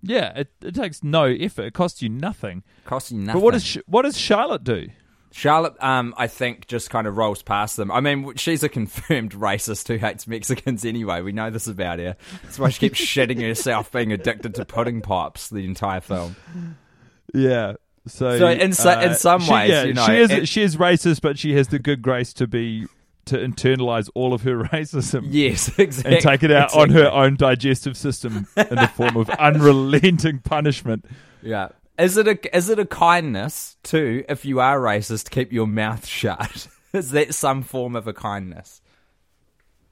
Yeah, 0.03 0.33
it, 0.39 0.53
it 0.63 0.75
takes 0.77 1.03
no 1.03 1.25
effort. 1.25 1.63
It 1.67 1.75
costs 1.75 2.03
you 2.03 2.09
nothing. 2.09 2.63
Costs 2.85 3.11
you 3.11 3.19
nothing. 3.19 3.41
But 3.41 3.45
what 3.45 3.53
does 3.55 3.79
what 3.87 4.03
does 4.03 4.17
Charlotte 4.17 4.63
do? 4.63 4.89
Charlotte, 5.33 5.75
um, 5.83 6.15
I 6.17 6.27
think, 6.27 6.67
just 6.69 6.89
kind 6.89 7.07
of 7.07 7.17
rolls 7.17 7.43
past 7.43 7.77
them. 7.77 7.91
I 7.91 8.01
mean, 8.01 8.35
she's 8.37 8.63
a 8.63 8.69
confirmed 8.69 9.33
racist 9.35 9.89
who 9.89 9.97
hates 9.97 10.27
Mexicans 10.27 10.85
anyway. 10.85 11.21
We 11.21 11.33
know 11.33 11.51
this 11.51 11.67
about 11.67 11.99
her. 11.99 12.17
That's 12.45 12.59
why 12.59 12.71
she 12.71 12.81
keeps 12.89 13.01
shitting 13.05 13.41
herself 13.41 13.91
being 13.93 14.13
addicted 14.13 14.55
to 14.55 14.65
pudding 14.65 15.01
pops 15.03 15.49
the 15.51 15.65
entire 15.65 16.01
film. 16.01 16.37
Yeah. 17.35 17.75
So, 18.07 18.39
So 18.39 18.49
in 18.49 18.73
so- 18.73 19.01
in 19.01 19.15
some 19.15 19.43
she, 19.43 19.53
ways, 19.53 19.71
yeah, 19.71 19.83
you 19.85 19.93
know, 19.95 20.07
she 20.07 20.13
is 20.17 20.31
it- 20.31 20.49
she 20.49 20.63
is 20.63 20.77
racist, 20.77 21.21
but 21.21 21.39
she 21.39 21.53
has 21.55 21.69
the 21.69 21.79
good 21.79 22.01
grace 22.03 22.33
to 22.35 22.47
be 22.47 22.87
to 23.29 23.39
internalize 23.39 24.11
all 24.15 24.35
of 24.35 24.43
her 24.43 24.65
racism 24.73 25.29
Yes, 25.31 25.71
exactly. 25.79 26.15
and 26.17 26.23
take 26.23 26.43
it 26.43 26.51
out 26.51 26.75
on 26.75 26.91
her 26.91 27.09
own 27.11 27.37
digestive 27.37 27.97
system 27.97 28.47
in 28.57 28.75
the 28.77 28.91
form 28.95 29.17
of 29.17 29.31
unrelenting 29.31 30.41
punishment. 30.41 31.05
Yeah. 31.43 31.69
Is 31.99 32.17
it 32.17 32.29
a 32.29 32.57
is 32.57 32.69
it 32.69 32.79
a 32.79 32.87
kindness 32.87 33.77
too 33.83 34.25
if 34.29 34.45
you 34.45 34.61
are 34.61 34.79
racist 34.79 35.31
keep 35.31 35.53
your 35.53 35.67
mouth 35.67 36.07
shut? 36.21 36.69
is 36.93 37.11
that 37.11 37.35
some 37.35 37.63
form 37.63 37.97
of 37.97 38.07
a 38.07 38.13
kindness? 38.13 38.81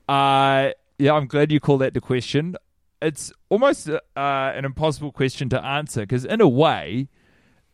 Uh, 0.08 0.70
yeah, 0.98 1.12
I'm 1.14 1.26
glad 1.26 1.50
you 1.52 1.60
call 1.60 1.78
that 1.78 1.94
the 1.94 2.00
question. 2.00 2.56
It's 3.02 3.32
almost 3.50 3.88
uh, 3.90 3.98
an 4.16 4.64
impossible 4.64 5.12
question 5.12 5.48
to 5.50 5.62
answer 5.64 6.00
because, 6.00 6.24
in 6.24 6.40
a 6.40 6.48
way, 6.48 7.08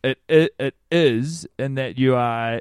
it, 0.03 0.19
it 0.29 0.55
it 0.59 0.75
is 0.91 1.47
in 1.59 1.75
that 1.77 1.99
you 1.99 2.15
are 2.17 2.61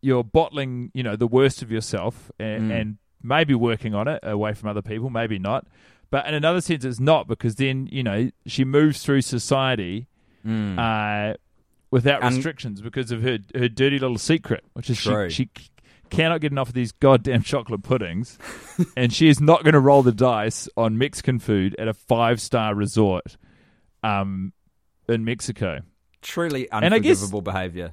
you're 0.00 0.24
bottling, 0.24 0.90
you 0.94 1.02
know, 1.02 1.16
the 1.16 1.26
worst 1.26 1.62
of 1.62 1.70
yourself 1.70 2.30
and, 2.38 2.70
and 2.72 2.98
maybe 3.22 3.54
working 3.54 3.94
on 3.94 4.06
it 4.08 4.20
away 4.22 4.54
from 4.54 4.68
other 4.68 4.82
people, 4.82 5.10
maybe 5.10 5.38
not. 5.38 5.66
But 6.10 6.26
in 6.26 6.34
another 6.34 6.60
sense, 6.60 6.84
it's 6.84 7.00
not 7.00 7.26
because 7.28 7.56
then 7.56 7.86
you 7.92 8.02
know 8.02 8.30
she 8.46 8.64
moves 8.64 9.02
through 9.02 9.20
society 9.22 10.06
uh, 10.46 11.34
without 11.90 12.22
And- 12.22 12.34
restrictions 12.36 12.80
because 12.80 13.10
of 13.10 13.22
her 13.22 13.38
her 13.54 13.68
dirty 13.68 13.98
little 13.98 14.18
secret, 14.18 14.64
which 14.72 14.88
is 14.90 14.98
True. 15.00 15.28
she, 15.28 15.50
she 15.56 15.68
cannot 16.10 16.40
get 16.40 16.52
enough 16.52 16.68
of 16.68 16.74
these 16.74 16.92
goddamn 16.92 17.42
chocolate 17.42 17.82
puddings, 17.82 18.38
and 18.96 19.12
she 19.12 19.28
is 19.28 19.40
not 19.40 19.62
going 19.64 19.74
to 19.74 19.80
roll 19.80 20.02
the 20.02 20.12
dice 20.12 20.68
on 20.76 20.96
Mexican 20.96 21.38
food 21.38 21.76
at 21.78 21.88
a 21.88 21.92
five 21.94 22.40
star 22.40 22.74
resort 22.74 23.36
um, 24.02 24.52
in 25.08 25.24
Mexico. 25.24 25.80
Truly 26.22 26.62
guess- 26.70 26.82
unforgivable 26.82 27.42
behavior. 27.42 27.92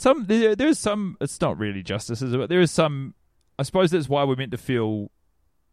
Some 0.00 0.24
there, 0.26 0.56
there 0.56 0.68
is 0.68 0.78
some. 0.78 1.18
It's 1.20 1.40
not 1.40 1.58
really 1.58 1.82
justice, 1.82 2.22
is 2.22 2.32
it? 2.32 2.38
But 2.38 2.48
there 2.48 2.60
is 2.60 2.70
some. 2.70 3.14
I 3.58 3.62
suppose 3.64 3.90
that's 3.90 4.08
why 4.08 4.24
we're 4.24 4.36
meant 4.36 4.52
to 4.52 4.58
feel 4.58 5.10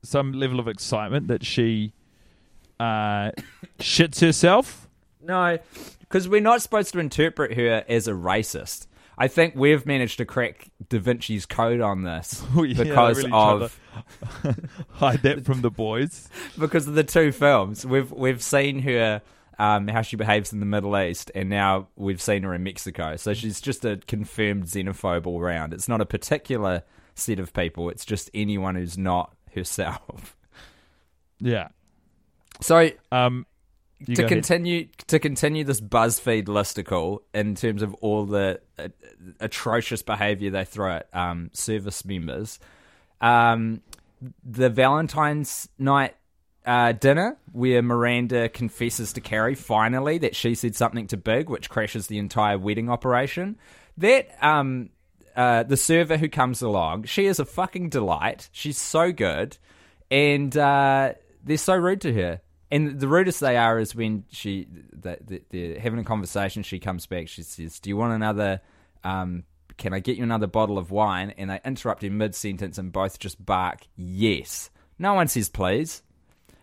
some 0.04 0.34
level 0.34 0.60
of 0.60 0.68
excitement 0.68 1.30
that 1.30 1.46
she 1.46 1.94
uh, 2.80 3.32
shits 3.80 4.20
herself. 4.20 4.90
No, 5.22 5.58
because 6.02 6.28
we're 6.28 6.42
not 6.42 6.62
supposed 6.62 6.92
to 6.94 7.00
interpret 7.00 7.54
her 7.54 7.86
as 7.88 8.08
a 8.10 8.12
racist. 8.12 8.88
I 9.18 9.28
think 9.30 9.56
we've 9.56 9.86
managed 9.86 10.18
to 10.18 10.26
crack 10.26 10.70
Da 10.90 11.00
Vinci's 11.00 11.46
code 11.46 11.82
on 11.82 12.04
this 12.04 12.44
Oh, 12.56 12.64
yeah, 12.64 12.84
because 12.84 13.18
really 13.18 13.32
of 13.32 13.80
Hide 14.92 15.22
that 15.24 15.46
from 15.46 15.62
the 15.62 15.72
boys. 15.72 16.30
because 16.60 16.86
of 16.88 16.94
the 16.94 17.04
two 17.04 17.32
films. 17.32 17.86
We've 17.86 18.12
we've 18.12 18.44
seen 18.44 18.80
her 18.80 19.22
um, 19.60 19.88
how 19.88 20.02
she 20.02 20.16
behaves 20.16 20.54
in 20.54 20.60
the 20.60 20.66
Middle 20.66 20.98
East, 20.98 21.32
and 21.34 21.50
now 21.50 21.88
we've 21.96 22.22
seen 22.22 22.44
her 22.44 22.54
in 22.54 22.64
Mexico. 22.64 23.16
So 23.16 23.34
she's 23.34 23.60
just 23.62 23.84
a 23.86 23.98
confirmed 24.08 24.66
xenophobe 24.66 25.26
all 25.26 25.42
round. 25.42 25.74
It's 25.74 25.88
not 25.88 26.02
a 26.02 26.06
particular 26.06 26.84
set 27.16 27.40
of 27.40 27.54
people. 27.54 27.90
It's 27.90 28.06
just 28.06 28.30
anyone 28.34 28.76
who's 28.76 28.98
not 28.98 29.36
herself. 29.56 30.36
Yeah. 31.40 31.68
So 32.62 32.90
Um. 33.12 33.46
to 34.06 34.14
go 34.16 34.22
ahead. 34.24 34.30
continue 34.30 34.88
to 35.06 35.20
continue 35.20 35.64
this 35.64 35.80
BuzzFeed 35.80 36.46
listicle 36.46 37.20
in 37.34 37.54
terms 37.54 37.84
of 37.84 37.94
all 37.96 38.26
the 38.26 38.60
uh, 38.80 38.88
atrocious 39.40 40.02
behaviour 40.02 40.50
they 40.50 40.66
throw 40.66 40.96
at 40.96 41.10
um, 41.14 41.52
service 41.54 42.04
members, 42.06 42.58
um, 43.22 43.82
the 44.44 44.70
Valentine's 44.72 45.70
night 45.78 46.16
uh, 46.68 46.92
dinner 46.92 47.38
where 47.54 47.82
Miranda 47.82 48.50
confesses 48.50 49.14
to 49.14 49.22
Carrie 49.22 49.56
finally 49.56 50.18
that 50.18 50.36
she 50.36 50.54
said 50.54 50.76
something 50.76 51.08
to 51.08 51.18
Big, 51.18 51.50
which 51.50 51.70
crashes 51.70 52.08
the 52.08 52.20
entire 52.20 52.60
wedding 52.60 52.90
operation. 52.90 53.58
That 53.98 54.28
um, 54.46 54.90
uh, 55.34 55.64
the 55.64 55.78
server 55.78 56.18
who 56.18 56.28
comes 56.28 56.62
along, 56.62 57.06
she 57.06 57.26
is 57.26 57.40
a 57.40 57.46
fucking 57.46 57.90
delight. 57.90 58.50
She's 58.52 58.78
so 58.78 59.14
good, 59.14 59.58
and 60.12 60.56
uh, 60.58 61.14
they're 61.42 61.58
so 61.58 61.74
rude 61.74 62.02
to 62.02 62.14
her. 62.14 62.42
And 62.70 63.00
the 63.00 63.08
rudest 63.08 63.40
they 63.40 63.56
are 63.56 63.80
is 63.80 63.96
when 63.96 64.26
she 64.30 64.68
they, 64.92 65.16
they, 65.22 65.42
they're 65.50 65.80
having 65.80 66.00
a 66.00 66.04
conversation. 66.04 66.64
She 66.64 66.80
comes 66.80 67.06
back. 67.06 67.30
She 67.30 67.44
says, 67.44 67.80
"Do 67.80 67.90
you 67.90 67.96
want 67.96 68.12
another? 68.12 68.60
Um, 69.06 69.46
can 69.78 69.94
I 69.94 70.00
get 70.00 70.18
you 70.18 70.24
another 70.24 70.48
bottle 70.48 70.78
of 70.78 70.92
wine?" 70.92 71.34
And 71.38 71.50
they 71.50 71.62
interrupt 71.64 72.04
in 72.04 72.18
mid 72.18 72.36
sentence 72.36 72.78
and 72.78 72.92
both 72.92 73.20
just 73.20 73.44
bark 73.44 73.88
yes. 73.96 74.70
No 75.00 75.14
one 75.14 75.30
says 75.30 75.48
please. 75.48 76.04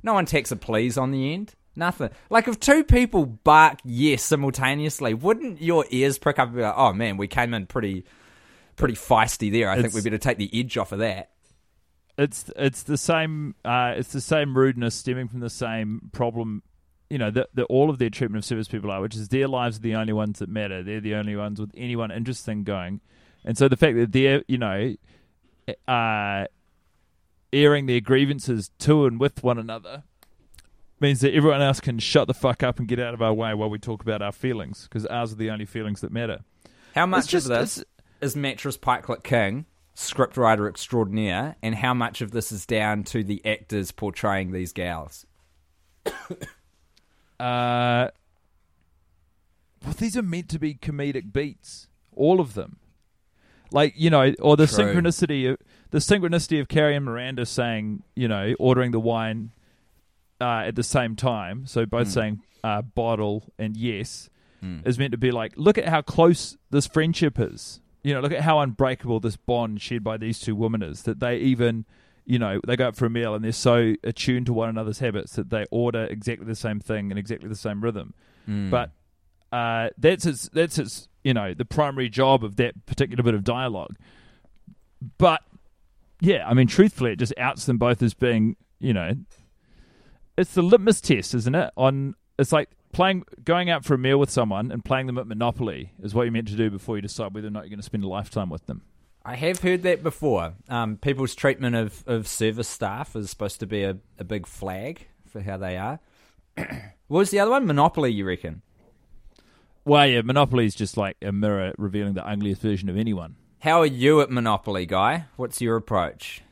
No 0.04 0.12
one 0.14 0.26
takes 0.26 0.52
a 0.52 0.56
please 0.56 0.96
on 0.96 1.10
the 1.10 1.34
end. 1.34 1.54
Nothing. 1.74 2.10
Like 2.30 2.46
if 2.46 2.60
two 2.60 2.84
people 2.84 3.26
bark 3.26 3.80
yes 3.84 4.22
simultaneously, 4.22 5.14
wouldn't 5.14 5.60
your 5.60 5.84
ears 5.90 6.18
prick 6.18 6.38
up 6.38 6.48
and 6.48 6.56
be 6.56 6.62
like, 6.62 6.74
"Oh 6.76 6.92
man, 6.92 7.16
we 7.16 7.26
came 7.26 7.52
in 7.52 7.66
pretty, 7.66 8.04
pretty 8.76 8.94
feisty 8.94 9.50
there. 9.50 9.68
I 9.70 9.74
think 9.74 9.86
It's- 9.86 9.94
we 9.94 10.08
better 10.08 10.18
take 10.18 10.38
the 10.38 10.50
edge 10.52 10.78
off 10.78 10.92
of 10.92 11.00
that." 11.00 11.30
it's 12.16 12.48
it's 12.54 12.84
the 12.84 12.96
same 12.96 13.56
uh, 13.64 13.94
it's 13.96 14.12
the 14.12 14.20
same 14.20 14.56
rudeness 14.56 14.94
stemming 14.94 15.26
from 15.26 15.40
the 15.40 15.50
same 15.50 16.10
problem 16.12 16.62
you 17.10 17.18
know 17.18 17.28
that 17.28 17.48
that 17.54 17.64
all 17.64 17.90
of 17.90 17.98
their 17.98 18.08
treatment 18.08 18.38
of 18.38 18.44
service 18.44 18.68
people 18.68 18.88
are 18.88 19.00
which 19.00 19.16
is 19.16 19.26
their 19.30 19.48
lives 19.48 19.78
are 19.78 19.80
the 19.80 19.96
only 19.96 20.12
ones 20.12 20.38
that 20.38 20.48
matter 20.48 20.80
they're 20.84 21.00
the 21.00 21.16
only 21.16 21.34
ones 21.34 21.60
with 21.60 21.72
anyone 21.76 22.12
interesting 22.12 22.62
going 22.62 23.00
and 23.44 23.58
so 23.58 23.66
the 23.66 23.76
fact 23.76 23.96
that 23.96 24.12
they're 24.12 24.44
you 24.46 24.56
know 24.58 24.94
uh 25.88 26.44
airing 27.54 27.86
their 27.86 28.00
grievances 28.00 28.70
to 28.80 29.06
and 29.06 29.18
with 29.20 29.42
one 29.42 29.58
another 29.58 30.02
means 31.00 31.20
that 31.20 31.34
everyone 31.34 31.62
else 31.62 31.80
can 31.80 31.98
shut 31.98 32.26
the 32.26 32.34
fuck 32.34 32.62
up 32.62 32.78
and 32.78 32.88
get 32.88 32.98
out 32.98 33.14
of 33.14 33.22
our 33.22 33.32
way 33.34 33.54
while 33.54 33.70
we 33.70 33.78
talk 33.78 34.02
about 34.02 34.20
our 34.22 34.32
feelings 34.32 34.84
because 34.84 35.06
ours 35.06 35.32
are 35.32 35.36
the 35.36 35.50
only 35.50 35.64
feelings 35.66 36.00
that 36.00 36.12
matter 36.12 36.40
How 36.94 37.06
much 37.06 37.28
just- 37.28 37.46
of 37.46 37.50
this 37.58 37.84
is 38.20 38.34
Mattress 38.36 38.76
Pikelet 38.78 39.22
King, 39.22 39.66
scriptwriter 39.94 40.68
extraordinaire, 40.68 41.56
and 41.62 41.74
how 41.74 41.92
much 41.94 42.20
of 42.22 42.30
this 42.30 42.50
is 42.50 42.64
down 42.64 43.04
to 43.04 43.22
the 43.22 43.44
actors 43.44 43.92
portraying 43.92 44.52
these 44.52 44.72
gals? 44.72 45.26
Uh, 47.40 48.08
well, 49.84 49.92
these 49.98 50.16
are 50.16 50.22
meant 50.22 50.48
to 50.48 50.58
be 50.58 50.72
comedic 50.74 51.32
beats, 51.32 51.88
all 52.14 52.40
of 52.40 52.54
them. 52.54 52.76
Like 53.70 53.94
you 53.96 54.10
know, 54.10 54.34
or 54.40 54.56
the 54.56 54.66
True. 54.66 54.84
synchronicity 54.84 55.50
of 55.50 55.58
the 55.90 55.98
synchronicity 55.98 56.60
of 56.60 56.68
Carrie 56.68 56.96
and 56.96 57.04
Miranda 57.04 57.46
saying, 57.46 58.02
you 58.14 58.28
know, 58.28 58.54
ordering 58.58 58.90
the 58.90 59.00
wine 59.00 59.50
uh, 60.40 60.64
at 60.66 60.76
the 60.76 60.82
same 60.82 61.16
time, 61.16 61.66
so 61.66 61.86
both 61.86 62.08
saying 62.10 62.42
uh, 62.62 62.82
bottle 62.82 63.52
and 63.58 63.76
yes, 63.76 64.28
is 64.84 64.98
meant 64.98 65.12
to 65.12 65.18
be 65.18 65.30
like, 65.30 65.52
look 65.56 65.76
at 65.76 65.88
how 65.88 66.02
close 66.02 66.56
this 66.70 66.86
friendship 66.86 67.38
is. 67.38 67.80
You 68.02 68.14
know, 68.14 68.20
look 68.20 68.32
at 68.32 68.40
how 68.40 68.60
unbreakable 68.60 69.20
this 69.20 69.36
bond 69.36 69.80
shared 69.80 70.04
by 70.04 70.16
these 70.16 70.38
two 70.38 70.54
women 70.54 70.82
is. 70.82 71.02
That 71.02 71.20
they 71.20 71.38
even, 71.38 71.84
you 72.26 72.38
know, 72.38 72.60
they 72.66 72.76
go 72.76 72.88
out 72.88 72.96
for 72.96 73.06
a 73.06 73.10
meal 73.10 73.34
and 73.34 73.44
they're 73.44 73.52
so 73.52 73.94
attuned 74.02 74.46
to 74.46 74.52
one 74.52 74.68
another's 74.68 74.98
habits 74.98 75.36
that 75.36 75.50
they 75.50 75.64
order 75.70 76.04
exactly 76.04 76.46
the 76.46 76.54
same 76.54 76.80
thing 76.80 77.10
in 77.10 77.18
exactly 77.18 77.48
the 77.48 77.56
same 77.56 77.82
rhythm. 77.82 78.14
But 78.70 78.90
uh, 79.52 79.90
that's 79.96 80.26
its 80.26 80.48
that's 80.52 80.78
its 80.78 81.08
you 81.24 81.34
know 81.34 81.54
the 81.54 81.64
primary 81.64 82.08
job 82.08 82.44
of 82.44 82.56
that 82.56 82.86
particular 82.86 83.22
bit 83.22 83.34
of 83.34 83.42
dialogue. 83.42 83.96
But 85.18 85.42
yeah, 86.20 86.48
I 86.48 86.54
mean, 86.54 86.68
truthfully, 86.68 87.12
it 87.12 87.18
just 87.18 87.34
outs 87.36 87.66
them 87.66 87.78
both 87.78 88.02
as 88.02 88.14
being 88.14 88.56
you 88.78 88.92
know, 88.92 89.14
it's 90.36 90.54
the 90.54 90.62
litmus 90.62 91.00
test, 91.00 91.34
isn't 91.34 91.54
it? 91.54 91.70
On 91.76 92.14
it's 92.38 92.52
like 92.52 92.70
playing 92.92 93.24
going 93.42 93.70
out 93.70 93.84
for 93.84 93.94
a 93.94 93.98
meal 93.98 94.18
with 94.18 94.30
someone 94.30 94.70
and 94.70 94.84
playing 94.84 95.06
them 95.06 95.18
at 95.18 95.26
Monopoly 95.26 95.92
is 96.02 96.14
what 96.14 96.22
you're 96.24 96.32
meant 96.32 96.48
to 96.48 96.56
do 96.56 96.70
before 96.70 96.96
you 96.96 97.02
decide 97.02 97.34
whether 97.34 97.48
or 97.48 97.50
not 97.50 97.60
you're 97.60 97.70
going 97.70 97.78
to 97.78 97.84
spend 97.84 98.04
a 98.04 98.08
lifetime 98.08 98.50
with 98.50 98.66
them. 98.66 98.82
I 99.24 99.36
have 99.36 99.60
heard 99.60 99.82
that 99.82 100.02
before. 100.02 100.52
Um, 100.68 100.98
people's 100.98 101.34
treatment 101.34 101.74
of, 101.76 102.04
of 102.06 102.28
service 102.28 102.68
staff 102.68 103.16
is 103.16 103.30
supposed 103.30 103.58
to 103.60 103.66
be 103.66 103.82
a, 103.82 103.96
a 104.18 104.24
big 104.24 104.46
flag 104.46 105.06
for 105.26 105.40
how 105.40 105.56
they 105.56 105.78
are. 105.78 105.98
what 106.56 106.68
was 107.08 107.30
the 107.30 107.38
other 107.38 107.50
one? 107.50 107.66
Monopoly, 107.66 108.12
you 108.12 108.26
reckon? 108.26 108.60
Well, 109.86 110.06
yeah, 110.06 110.22
Monopoly 110.22 110.64
is 110.64 110.74
just 110.74 110.96
like 110.96 111.16
a 111.20 111.30
mirror 111.30 111.74
revealing 111.76 112.14
the 112.14 112.26
ugliest 112.26 112.62
version 112.62 112.88
of 112.88 112.96
anyone. 112.96 113.36
How 113.58 113.80
are 113.80 113.86
you 113.86 114.22
at 114.22 114.30
Monopoly, 114.30 114.86
guy? 114.86 115.26
What's 115.36 115.60
your 115.60 115.76
approach? 115.76 116.42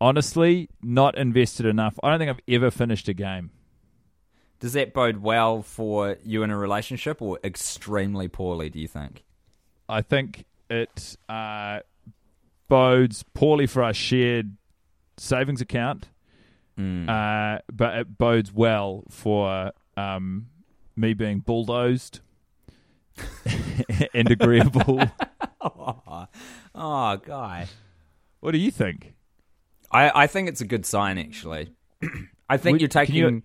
Honestly, 0.00 0.68
not 0.82 1.16
invested 1.16 1.66
enough. 1.66 1.98
I 2.02 2.10
don't 2.10 2.18
think 2.18 2.30
I've 2.30 2.40
ever 2.52 2.72
finished 2.72 3.08
a 3.08 3.14
game. 3.14 3.50
Does 4.58 4.72
that 4.72 4.92
bode 4.92 5.18
well 5.18 5.62
for 5.62 6.16
you 6.24 6.42
in 6.42 6.50
a 6.50 6.58
relationship 6.58 7.22
or 7.22 7.38
extremely 7.44 8.26
poorly, 8.26 8.70
do 8.70 8.80
you 8.80 8.88
think? 8.88 9.24
I 9.88 10.02
think 10.02 10.44
it 10.68 11.16
uh, 11.28 11.80
bodes 12.68 13.22
poorly 13.34 13.66
for 13.66 13.84
our 13.84 13.94
shared 13.94 14.56
savings 15.16 15.60
account, 15.60 16.08
uh, 16.76 17.58
but 17.72 17.94
it 17.98 18.18
bodes 18.18 18.52
well 18.52 19.04
for 19.10 19.70
um, 19.96 20.46
me 20.96 21.14
being 21.14 21.38
bulldozed 21.38 22.20
and 24.14 24.30
agreeable. 24.30 25.02
Oh, 26.76 27.16
guy. 27.24 27.68
what 28.40 28.50
do 28.52 28.58
you 28.58 28.70
think? 28.70 29.14
I, 29.90 30.22
I 30.24 30.26
think 30.26 30.48
it's 30.48 30.60
a 30.60 30.66
good 30.66 30.84
sign, 30.84 31.18
actually. 31.18 31.72
I 32.48 32.56
think 32.56 32.74
Would- 32.74 32.80
you're 32.80 32.88
taking 32.88 33.14
you- 33.14 33.42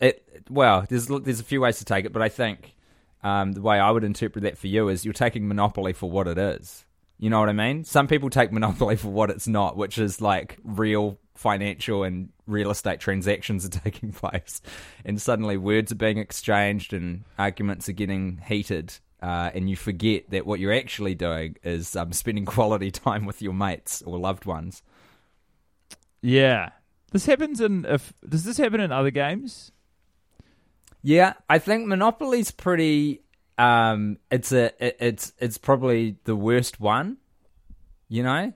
it. 0.00 0.44
Well, 0.50 0.84
there's 0.88 1.06
there's 1.06 1.40
a 1.40 1.44
few 1.44 1.60
ways 1.60 1.78
to 1.78 1.84
take 1.84 2.04
it, 2.04 2.12
but 2.12 2.20
I 2.20 2.28
think 2.28 2.74
um, 3.22 3.52
the 3.52 3.62
way 3.62 3.78
I 3.78 3.90
would 3.90 4.04
interpret 4.04 4.42
that 4.42 4.58
for 4.58 4.66
you 4.66 4.88
is 4.88 5.04
you're 5.04 5.14
taking 5.14 5.48
Monopoly 5.48 5.92
for 5.92 6.10
what 6.10 6.26
it 6.28 6.36
is. 6.36 6.84
You 7.18 7.30
know 7.30 7.38
what 7.40 7.48
I 7.48 7.52
mean? 7.52 7.84
Some 7.84 8.06
people 8.08 8.28
take 8.28 8.52
Monopoly 8.52 8.96
for 8.96 9.08
what 9.08 9.30
it's 9.30 9.46
not, 9.48 9.76
which 9.76 9.96
is 9.98 10.20
like 10.20 10.58
real 10.64 11.18
financial 11.36 12.02
and 12.02 12.30
real 12.46 12.70
estate 12.70 13.00
transactions 13.00 13.64
are 13.64 13.68
taking 13.84 14.12
place, 14.12 14.60
and 15.04 15.20
suddenly 15.20 15.56
words 15.56 15.92
are 15.92 15.96
being 15.96 16.18
exchanged 16.18 16.92
and 16.92 17.24
arguments 17.38 17.88
are 17.88 17.92
getting 17.92 18.40
heated. 18.46 18.94
Uh, 19.22 19.50
and 19.54 19.70
you 19.70 19.76
forget 19.76 20.28
that 20.28 20.44
what 20.44 20.60
you're 20.60 20.74
actually 20.74 21.14
doing 21.14 21.56
is 21.62 21.96
um, 21.96 22.12
spending 22.12 22.44
quality 22.44 22.90
time 22.90 23.24
with 23.24 23.40
your 23.40 23.54
mates 23.54 24.02
or 24.02 24.18
loved 24.18 24.44
ones. 24.44 24.82
Yeah, 26.20 26.70
this 27.12 27.26
happens 27.26 27.60
in. 27.60 27.84
If 27.86 28.12
does 28.28 28.44
this 28.44 28.56
happen 28.56 28.80
in 28.80 28.92
other 28.92 29.10
games? 29.10 29.72
Yeah, 31.02 31.34
I 31.48 31.58
think 31.58 31.86
Monopoly's 31.86 32.50
pretty. 32.50 33.22
Um, 33.56 34.18
it's 34.30 34.52
a 34.52 34.72
it, 34.84 34.96
it's 34.98 35.32
it's 35.38 35.58
probably 35.58 36.16
the 36.24 36.34
worst 36.34 36.80
one. 36.80 37.18
You 38.08 38.22
know, 38.22 38.52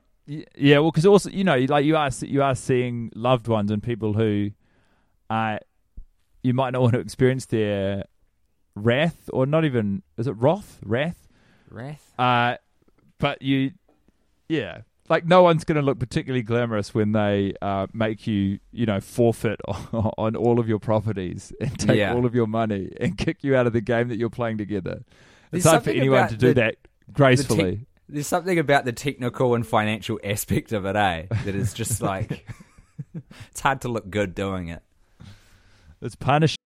Yeah, 0.56 0.80
well, 0.80 0.90
because 0.90 1.06
also 1.06 1.30
you 1.30 1.42
know, 1.42 1.56
like 1.68 1.84
you 1.86 1.96
are 1.96 2.10
you 2.20 2.42
are 2.42 2.54
seeing 2.54 3.10
loved 3.14 3.48
ones 3.48 3.70
and 3.70 3.82
people 3.82 4.12
who 4.12 4.50
uh, 5.30 5.58
you 6.42 6.52
might 6.52 6.70
not 6.74 6.82
want 6.82 6.94
to 6.94 7.00
experience 7.00 7.46
their 7.46 8.04
wrath, 8.74 9.30
or 9.32 9.46
not 9.46 9.64
even 9.64 10.02
is 10.18 10.26
it 10.26 10.32
wrath? 10.32 10.78
Wrath? 10.84 11.26
Wrath. 11.70 12.12
Uh, 12.18 12.56
but 13.18 13.40
you, 13.42 13.72
yeah, 14.50 14.82
like 15.08 15.24
no 15.26 15.42
one's 15.42 15.64
going 15.64 15.76
to 15.76 15.82
look 15.82 15.98
particularly 15.98 16.42
glamorous 16.42 16.94
when 16.94 17.12
they 17.12 17.54
uh, 17.62 17.86
make 17.94 18.26
you, 18.26 18.58
you 18.70 18.84
know, 18.86 19.00
forfeit 19.00 19.60
on, 19.66 20.12
on 20.18 20.36
all 20.36 20.60
of 20.60 20.68
your 20.68 20.78
properties 20.78 21.52
and 21.60 21.78
take 21.78 21.96
Yeah. 21.98 22.14
all 22.14 22.26
of 22.26 22.34
your 22.34 22.46
money 22.46 22.92
and 23.00 23.16
kick 23.16 23.42
you 23.42 23.56
out 23.56 23.66
of 23.66 23.72
the 23.72 23.80
game 23.80 24.08
that 24.08 24.18
you're 24.18 24.30
playing 24.30 24.58
together. 24.58 25.02
There's 25.50 25.64
It's 25.64 25.70
hard 25.70 25.84
for 25.84 25.90
anyone 25.90 26.28
to 26.28 26.36
do 26.36 26.48
the- 26.48 26.54
that 26.54 26.74
gracefully. 27.12 27.86
Tech- 28.08 28.14
there's 28.14 28.26
something 28.26 28.58
about 28.58 28.84
the 28.84 28.92
technical 28.92 29.54
and 29.54 29.66
financial 29.66 30.18
aspect 30.24 30.72
of 30.72 30.86
it, 30.86 30.96
eh? 30.96 31.26
That 31.44 31.54
is 31.54 31.72
just 31.72 32.02
like 32.02 32.46
it's 33.50 33.60
hard 33.60 33.82
to 33.82 33.88
look 33.88 34.08
good 34.10 34.34
doing 34.34 34.68
it. 34.68 34.82
it's 36.00 36.16
punishing. 36.16 36.56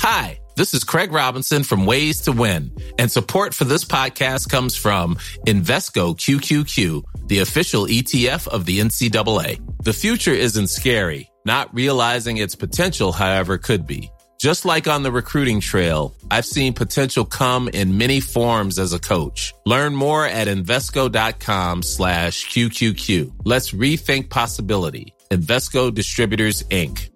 Hi, 0.00 0.38
this 0.56 0.74
is 0.74 0.84
Craig 0.84 1.12
Robinson 1.12 1.64
from 1.64 1.86
Ways 1.86 2.20
to 2.22 2.32
Win, 2.32 2.70
and 2.98 3.10
support 3.10 3.54
for 3.54 3.64
this 3.64 3.84
podcast 3.84 4.50
comes 4.50 4.76
from 4.76 5.16
Invesco 5.46 6.14
QQQ, 6.14 7.02
the 7.26 7.38
official 7.38 7.86
ETF 7.86 8.46
of 8.48 8.66
the 8.66 8.80
NCAA. 8.80 9.60
The 9.82 9.94
future 9.94 10.32
isn't 10.32 10.68
scary. 10.68 11.30
Not 11.46 11.74
realizing 11.74 12.36
its 12.36 12.54
potential, 12.54 13.12
however, 13.12 13.58
could 13.58 13.86
be. 13.86 14.10
Just 14.44 14.66
like 14.66 14.86
on 14.86 15.02
the 15.02 15.10
recruiting 15.10 15.58
trail, 15.58 16.14
I've 16.30 16.44
seen 16.44 16.74
potential 16.74 17.24
come 17.24 17.70
in 17.72 17.96
many 17.96 18.20
forms 18.20 18.78
as 18.78 18.92
a 18.92 18.98
coach. 18.98 19.54
Learn 19.64 19.94
more 19.94 20.26
at 20.26 20.48
Invesco.com 20.48 21.82
slash 21.82 22.46
QQQ. 22.48 23.32
Let's 23.44 23.70
rethink 23.70 24.28
possibility. 24.28 25.14
Invesco 25.30 25.90
Distributors, 25.90 26.62
Inc. 26.64 27.08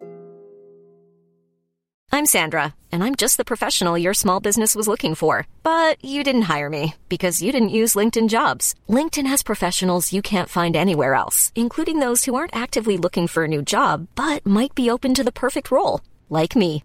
I'm 2.10 2.24
Sandra, 2.24 2.74
and 2.90 3.04
I'm 3.04 3.14
just 3.14 3.36
the 3.36 3.44
professional 3.44 3.98
your 3.98 4.14
small 4.14 4.40
business 4.40 4.74
was 4.74 4.88
looking 4.88 5.14
for. 5.14 5.46
But 5.62 6.02
you 6.02 6.24
didn't 6.24 6.48
hire 6.54 6.70
me 6.70 6.94
because 7.10 7.42
you 7.42 7.52
didn't 7.52 7.78
use 7.80 7.98
LinkedIn 7.98 8.30
jobs. 8.30 8.74
LinkedIn 8.88 9.26
has 9.26 9.42
professionals 9.42 10.14
you 10.14 10.22
can't 10.22 10.48
find 10.48 10.74
anywhere 10.74 11.12
else, 11.12 11.52
including 11.54 11.98
those 12.00 12.24
who 12.24 12.36
aren't 12.36 12.56
actively 12.56 12.96
looking 12.96 13.26
for 13.26 13.44
a 13.44 13.48
new 13.54 13.60
job 13.60 14.06
but 14.14 14.46
might 14.46 14.74
be 14.74 14.88
open 14.88 15.12
to 15.12 15.24
the 15.24 15.40
perfect 15.44 15.70
role, 15.70 16.00
like 16.30 16.56
me. 16.56 16.84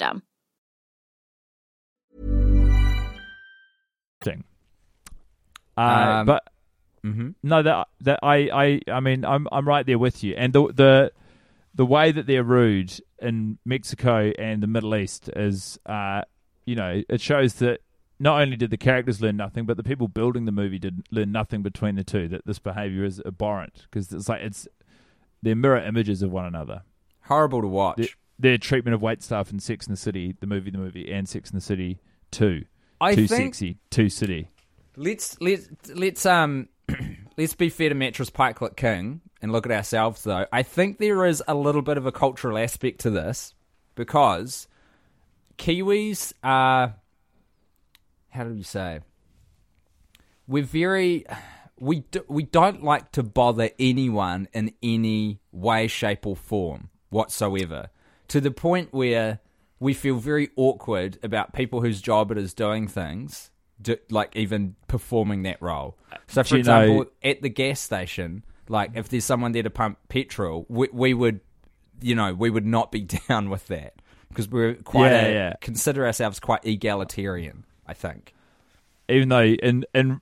Thing. 4.23 4.43
Uh, 5.77 5.81
Um, 5.81 6.25
but 6.25 6.43
mhm. 7.03 7.35
no, 7.43 7.63
that 7.63 7.87
that 8.01 8.19
I, 8.23 8.35
I 8.87 8.91
I 8.91 8.99
mean 8.99 9.25
I'm 9.25 9.47
I'm 9.51 9.67
right 9.67 9.85
there 9.85 9.97
with 9.99 10.23
you, 10.23 10.35
and 10.37 10.53
the 10.53 10.67
the 10.73 11.11
the 11.73 11.85
way 11.85 12.11
that 12.11 12.27
they're 12.27 12.43
rude 12.43 12.93
in 13.19 13.57
Mexico 13.65 14.31
and 14.37 14.61
the 14.61 14.67
Middle 14.67 14.93
East 14.93 15.29
is, 15.35 15.79
uh, 15.85 16.21
you 16.65 16.75
know, 16.75 17.01
it 17.07 17.21
shows 17.21 17.53
that 17.55 17.79
not 18.19 18.41
only 18.41 18.57
did 18.57 18.69
the 18.71 18.77
characters 18.77 19.21
learn 19.21 19.37
nothing, 19.37 19.65
but 19.65 19.77
the 19.77 19.83
people 19.83 20.09
building 20.09 20.43
the 20.45 20.51
movie 20.51 20.77
did 20.77 21.07
learn 21.11 21.31
nothing 21.31 21.61
between 21.61 21.95
the 21.95 22.03
two. 22.03 22.27
That 22.27 22.45
this 22.45 22.59
behavior 22.59 23.05
is 23.05 23.21
abhorrent 23.25 23.87
because 23.89 24.11
it's 24.11 24.27
like 24.29 24.41
it's 24.41 24.67
they're 25.41 25.55
mirror 25.55 25.81
images 25.81 26.21
of 26.21 26.31
one 26.31 26.45
another. 26.45 26.83
Horrible 27.21 27.61
to 27.61 27.67
watch. 27.67 28.17
Their, 28.41 28.57
treatment 28.57 28.95
of 28.95 29.01
white 29.01 29.21
staff 29.21 29.51
in 29.51 29.59
Sex 29.59 29.85
and 29.87 29.95
the 29.95 29.99
City, 29.99 30.35
the 30.39 30.47
movie, 30.47 30.71
the 30.71 30.77
movie, 30.77 31.11
and 31.11 31.29
Sex 31.29 31.51
and 31.51 31.57
the 31.57 31.63
City 31.63 31.99
two, 32.31 32.65
I 32.99 33.15
too 33.15 33.27
think- 33.27 33.55
sexy, 33.55 33.77
too 33.89 34.09
city. 34.09 34.49
Let's 34.97 35.39
let's 35.39 35.69
let's 35.93 36.25
um 36.25 36.67
let's 37.37 37.53
be 37.53 37.69
fair 37.69 37.89
to 37.89 37.95
Mattress 37.95 38.29
Pikelet 38.29 38.75
King 38.75 39.21
and 39.41 39.51
look 39.51 39.65
at 39.65 39.71
ourselves 39.71 40.23
though. 40.23 40.45
I 40.51 40.63
think 40.63 40.97
there 40.97 41.25
is 41.25 41.41
a 41.47 41.55
little 41.55 41.81
bit 41.81 41.97
of 41.97 42.05
a 42.05 42.11
cultural 42.11 42.57
aspect 42.57 43.01
to 43.01 43.09
this 43.09 43.53
because 43.95 44.67
Kiwis 45.57 46.33
are 46.43 46.95
how 48.29 48.43
do 48.45 48.53
you 48.53 48.63
say? 48.63 48.99
We're 50.47 50.63
very 50.63 51.25
we 51.79 52.01
do, 52.01 52.23
we 52.27 52.43
don't 52.43 52.83
like 52.83 53.11
to 53.13 53.23
bother 53.23 53.69
anyone 53.79 54.47
in 54.53 54.73
any 54.83 55.39
way, 55.51 55.87
shape, 55.87 56.27
or 56.27 56.35
form 56.35 56.89
whatsoever. 57.09 57.89
To 58.31 58.41
the 58.41 58.51
point 58.51 58.89
where 58.93 59.39
we 59.79 59.93
feel 59.93 60.15
very 60.17 60.49
awkward 60.55 61.17
about 61.23 61.53
people 61.53 61.81
whose 61.81 62.01
job 62.01 62.31
it 62.31 62.37
is 62.37 62.53
doing 62.53 62.87
things, 62.87 63.49
do, 63.81 63.97
like 64.09 64.35
even 64.35 64.75
performing 64.87 65.43
that 65.43 65.61
role. 65.61 65.97
So, 66.27 66.43
for 66.43 66.57
you 66.57 66.63
know- 66.63 66.81
example, 66.81 67.11
at 67.23 67.41
the 67.41 67.49
gas 67.49 67.79
station, 67.79 68.43
like 68.69 68.91
if 68.95 69.09
there's 69.09 69.25
someone 69.25 69.51
there 69.53 69.63
to 69.63 69.69
pump 69.69 69.97
petrol, 70.07 70.65
we, 70.69 70.87
we 70.93 71.13
would, 71.13 71.39
you 72.01 72.15
know, 72.15 72.33
we 72.33 72.49
would 72.49 72.65
not 72.65 72.91
be 72.91 73.01
down 73.27 73.49
with 73.49 73.67
that 73.67 73.95
because 74.29 74.47
we're 74.49 74.75
quite 74.75 75.09
Yeah, 75.11 75.25
a, 75.25 75.33
yeah. 75.33 75.53
consider 75.61 76.05
ourselves 76.05 76.39
quite 76.39 76.63
egalitarian. 76.65 77.65
I 77.87 77.93
think. 77.93 78.33
even 79.09 79.27
though 79.29 79.43
in 79.43 79.83
in 79.93 80.21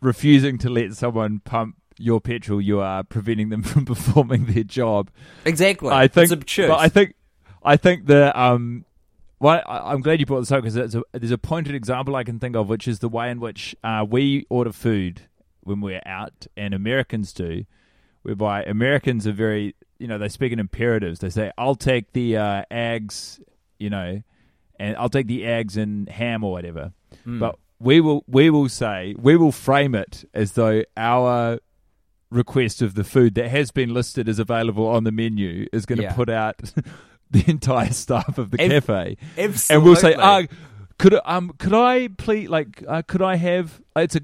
refusing 0.00 0.58
to 0.58 0.68
let 0.70 0.92
someone 0.94 1.40
pump 1.40 1.74
your 1.98 2.20
petrol, 2.20 2.60
you 2.60 2.78
are 2.80 3.02
preventing 3.02 3.48
them 3.48 3.62
from 3.70 3.84
performing 3.84 4.44
their 4.46 4.62
job. 4.62 5.10
Exactly. 5.44 5.88
I 5.90 6.06
think, 6.06 6.24
It's 6.24 6.32
obtuse. 6.32 6.68
but 6.68 6.78
I 6.78 6.88
think, 6.88 7.14
I 7.62 7.76
think 7.76 8.06
the 8.06 8.38
um, 8.38 8.84
well, 9.40 9.62
I, 9.66 9.92
I'm 9.92 10.00
glad 10.00 10.20
you 10.20 10.26
brought 10.26 10.40
this 10.40 10.52
up 10.52 10.62
because 10.62 10.76
a, 10.94 11.02
there's 11.12 11.30
a 11.30 11.38
pointed 11.38 11.74
example 11.74 12.16
I 12.16 12.24
can 12.24 12.38
think 12.38 12.56
of, 12.56 12.68
which 12.68 12.88
is 12.88 12.98
the 13.00 13.08
way 13.08 13.30
in 13.30 13.40
which 13.40 13.76
uh, 13.84 14.04
we 14.08 14.46
order 14.48 14.72
food 14.72 15.22
when 15.62 15.80
we're 15.80 16.02
out, 16.06 16.46
and 16.56 16.72
Americans 16.74 17.32
do, 17.32 17.64
whereby 18.22 18.64
Americans 18.64 19.26
are 19.26 19.32
very, 19.32 19.74
you 19.98 20.06
know, 20.08 20.16
they 20.18 20.28
speak 20.28 20.52
in 20.52 20.58
imperatives. 20.58 21.20
They 21.20 21.30
say, 21.30 21.52
"I'll 21.58 21.74
take 21.76 22.12
the 22.12 22.36
uh, 22.36 22.62
eggs," 22.70 23.40
you 23.78 23.90
know, 23.90 24.22
and 24.78 24.96
I'll 24.96 25.10
take 25.10 25.26
the 25.26 25.44
eggs 25.44 25.76
and 25.76 26.08
ham 26.08 26.42
or 26.42 26.52
whatever. 26.52 26.92
Mm. 27.26 27.38
But 27.38 27.56
we 27.80 28.00
will, 28.00 28.24
we 28.26 28.50
will 28.50 28.68
say, 28.68 29.14
we 29.18 29.36
will 29.36 29.52
frame 29.52 29.94
it 29.94 30.24
as 30.34 30.52
though 30.52 30.82
our 30.96 31.58
request 32.30 32.82
of 32.82 32.94
the 32.94 33.04
food 33.04 33.34
that 33.36 33.48
has 33.50 33.70
been 33.70 33.94
listed 33.94 34.28
as 34.28 34.38
available 34.38 34.86
on 34.86 35.04
the 35.04 35.12
menu 35.12 35.66
is 35.72 35.86
going 35.86 35.96
to 35.98 36.02
Yeah. 36.04 36.12
put 36.14 36.28
out 36.28 36.56
the 37.30 37.44
entire 37.50 37.92
staff 37.92 38.38
of 38.38 38.50
the 38.50 38.60
Ab- 38.62 38.70
cafe, 38.70 39.16
and 39.36 39.82
we'll 39.82 39.96
say, 39.96 40.14
absolutely. 40.14 40.16
"Ah, 40.18 40.42
could 40.98 41.20
um, 41.24 41.52
could 41.58 41.74
I 41.74 42.08
please 42.08 42.48
like, 42.48 42.82
uh, 42.88 43.02
could 43.06 43.22
I 43.22 43.36
have? 43.36 43.80
It's 43.96 44.16
a, 44.16 44.20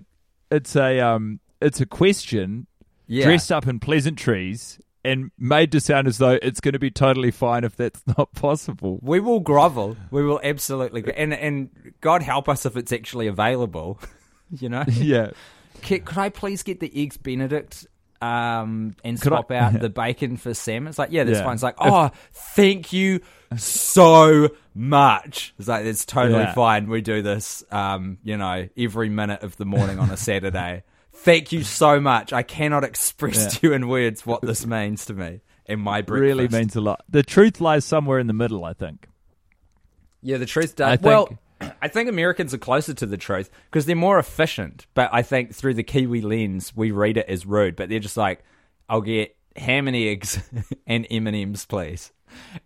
it's 0.50 0.74
a 0.76 1.00
um, 1.00 1.40
it's 1.60 1.80
a 1.80 1.86
question 1.86 2.66
Yeah. 3.06 3.24
dressed 3.26 3.50
up 3.52 3.66
in 3.66 3.80
pleasantries." 3.80 4.78
And 5.06 5.30
made 5.38 5.70
to 5.72 5.80
sound 5.80 6.06
as 6.08 6.16
though 6.16 6.38
it's 6.40 6.60
going 6.62 6.72
to 6.72 6.78
be 6.78 6.90
totally 6.90 7.30
fine 7.30 7.62
if 7.62 7.76
that's 7.76 8.02
not 8.16 8.32
possible. 8.32 8.98
We 9.02 9.20
will 9.20 9.40
grovel. 9.40 9.98
We 10.10 10.24
will 10.24 10.40
absolutely, 10.42 11.02
gro- 11.02 11.12
and 11.14 11.34
and 11.34 11.68
God 12.00 12.22
help 12.22 12.48
us 12.48 12.64
if 12.64 12.74
it's 12.74 12.90
actually 12.90 13.26
available. 13.26 14.00
you 14.50 14.70
know. 14.70 14.84
yeah, 14.88 15.32
Ca- 15.82 15.98
Could 15.98 16.16
I 16.16 16.30
please 16.30 16.62
get 16.62 16.80
the 16.80 16.90
eggs 16.94 17.18
Benedict 17.18 17.86
um, 18.24 18.96
and 19.04 19.20
Could 19.20 19.32
I- 19.32 19.36
swap 19.36 19.50
out 19.50 19.72
the 19.80 19.90
bacon 19.90 20.36
for 20.36 20.54
salmon? 20.54 20.88
It's 20.88 20.98
like, 20.98 21.10
yeah, 21.12 21.24
this 21.24 21.38
Yeah. 21.38 21.44
fine. 21.44 21.54
It's 21.54 21.62
like, 21.62 21.76
oh, 21.78 22.10
thank 22.32 22.92
you 22.92 23.20
so 23.56 24.48
much. 24.74 25.54
It's 25.58 25.68
like, 25.68 25.84
it's 25.84 26.04
totally 26.04 26.40
Yeah. 26.44 26.54
fine. 26.54 26.88
We 26.88 27.00
do 27.00 27.22
this, 27.22 27.64
um, 27.70 28.18
you 28.24 28.36
know, 28.36 28.68
every 28.76 29.08
minute 29.08 29.42
of 29.42 29.56
the 29.56 29.64
morning 29.64 29.98
on 29.98 30.10
a 30.10 30.16
Saturday. 30.16 30.82
Thank 31.12 31.52
you 31.52 31.62
so 31.62 32.00
much. 32.00 32.32
I 32.32 32.42
cannot 32.42 32.84
express 32.84 33.42
Yeah. 33.42 33.48
to 33.48 33.66
you 33.68 33.72
in 33.74 33.88
words 33.88 34.26
what 34.26 34.42
this 34.42 34.66
means 34.66 35.04
to 35.06 35.14
me 35.14 35.40
and 35.66 35.80
my 35.80 36.02
breakfast. 36.02 36.20
Really 36.20 36.48
means 36.48 36.76
a 36.76 36.80
lot. 36.80 37.02
The 37.08 37.22
truth 37.22 37.60
lies 37.60 37.84
somewhere 37.84 38.18
in 38.18 38.26
the 38.26 38.32
middle, 38.32 38.64
I 38.64 38.72
think. 38.72 39.06
Yeah, 40.22 40.38
the 40.38 40.46
truth 40.46 40.76
does. 40.76 40.88
I 40.88 40.96
think- 40.96 41.04
well, 41.06 41.28
I 41.82 41.88
think 41.88 42.08
Americans 42.08 42.52
are 42.54 42.58
closer 42.58 42.94
to 42.94 43.06
the 43.06 43.16
truth 43.16 43.50
because 43.70 43.86
they're 43.86 43.96
more 43.96 44.18
efficient. 44.18 44.86
But 44.94 45.10
I 45.12 45.22
think 45.22 45.54
through 45.54 45.74
the 45.74 45.82
Kiwi 45.82 46.20
lens, 46.20 46.74
we 46.76 46.90
read 46.90 47.16
it 47.16 47.26
as 47.28 47.46
rude. 47.46 47.76
But 47.76 47.88
they're 47.88 47.98
just 48.00 48.16
like, 48.16 48.42
"I'll 48.88 49.00
get 49.00 49.36
ham 49.56 49.86
and 49.88 49.96
eggs 49.96 50.38
and 50.86 51.06
M 51.10 51.26
and 51.26 51.36
M's, 51.36 51.64
please," 51.66 52.12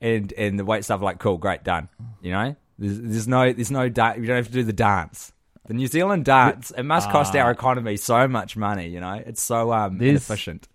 and 0.01 0.33
and 0.33 0.59
the 0.59 0.65
wait 0.65 0.85
stuff 0.85 1.03
like, 1.03 1.19
"Cool, 1.19 1.39
great, 1.39 1.65
done." 1.65 1.89
You 2.23 2.33
know, 2.33 2.57
there's, 2.79 3.01
there's 3.01 3.29
no 3.29 3.53
there's 3.53 3.71
no 3.71 3.89
da- 3.89 4.15
you 4.15 4.27
don't 4.27 4.37
have 4.37 4.47
to 4.47 4.53
do 4.53 4.65
the 4.65 4.73
dance. 4.73 5.33
The 5.67 5.75
New 5.75 5.87
Zealand 5.87 6.25
dance 6.25 6.71
it 6.71 6.83
must 6.85 7.11
cost 7.11 7.37
our 7.37 7.51
economy 7.51 7.99
so 7.99 8.27
much 8.27 8.57
money. 8.57 8.89
You 8.89 9.01
know, 9.01 9.23
it's 9.27 9.43
so 9.43 9.73
um 9.73 9.99
There's- 9.99 10.13
inefficient. 10.13 10.67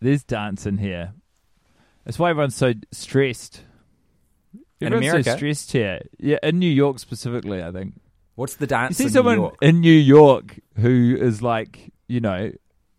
There's 0.00 0.22
dance 0.24 0.66
in 0.66 0.78
here. 0.78 1.12
That's 2.04 2.18
why 2.18 2.30
everyone's 2.30 2.54
so 2.56 2.72
stressed. 2.90 3.62
In 4.80 4.86
Everyone's 4.86 5.08
America? 5.12 5.30
so 5.32 5.36
stressed 5.36 5.72
here. 5.72 6.00
Yeah, 6.18 6.38
in 6.42 6.58
New 6.58 6.70
York 6.70 6.98
specifically, 6.98 7.62
I 7.62 7.70
think. 7.70 7.94
What's 8.34 8.56
the 8.56 8.66
dance? 8.66 8.90
You 8.98 9.04
see 9.04 9.04
in 9.04 9.10
someone 9.10 9.36
New 9.36 9.42
York? 9.42 9.56
in 9.60 9.80
New 9.80 9.92
York 9.92 10.58
who 10.76 11.16
is 11.20 11.42
like, 11.42 11.92
you 12.08 12.20
know, 12.20 12.50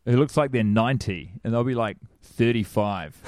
who 0.06 0.18
looks 0.18 0.38
like 0.38 0.52
they're 0.52 0.64
90 0.64 1.32
and 1.44 1.54
they'll 1.54 1.64
be 1.64 1.74
like 1.76 1.98
35. 2.22 3.20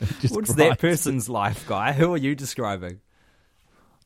It 0.00 0.08
just 0.20 0.34
What's 0.34 0.54
that 0.54 0.78
person's 0.78 1.28
life, 1.28 1.66
guy? 1.66 1.92
Who 1.92 2.12
are 2.14 2.16
you 2.18 2.34
describing? 2.34 3.00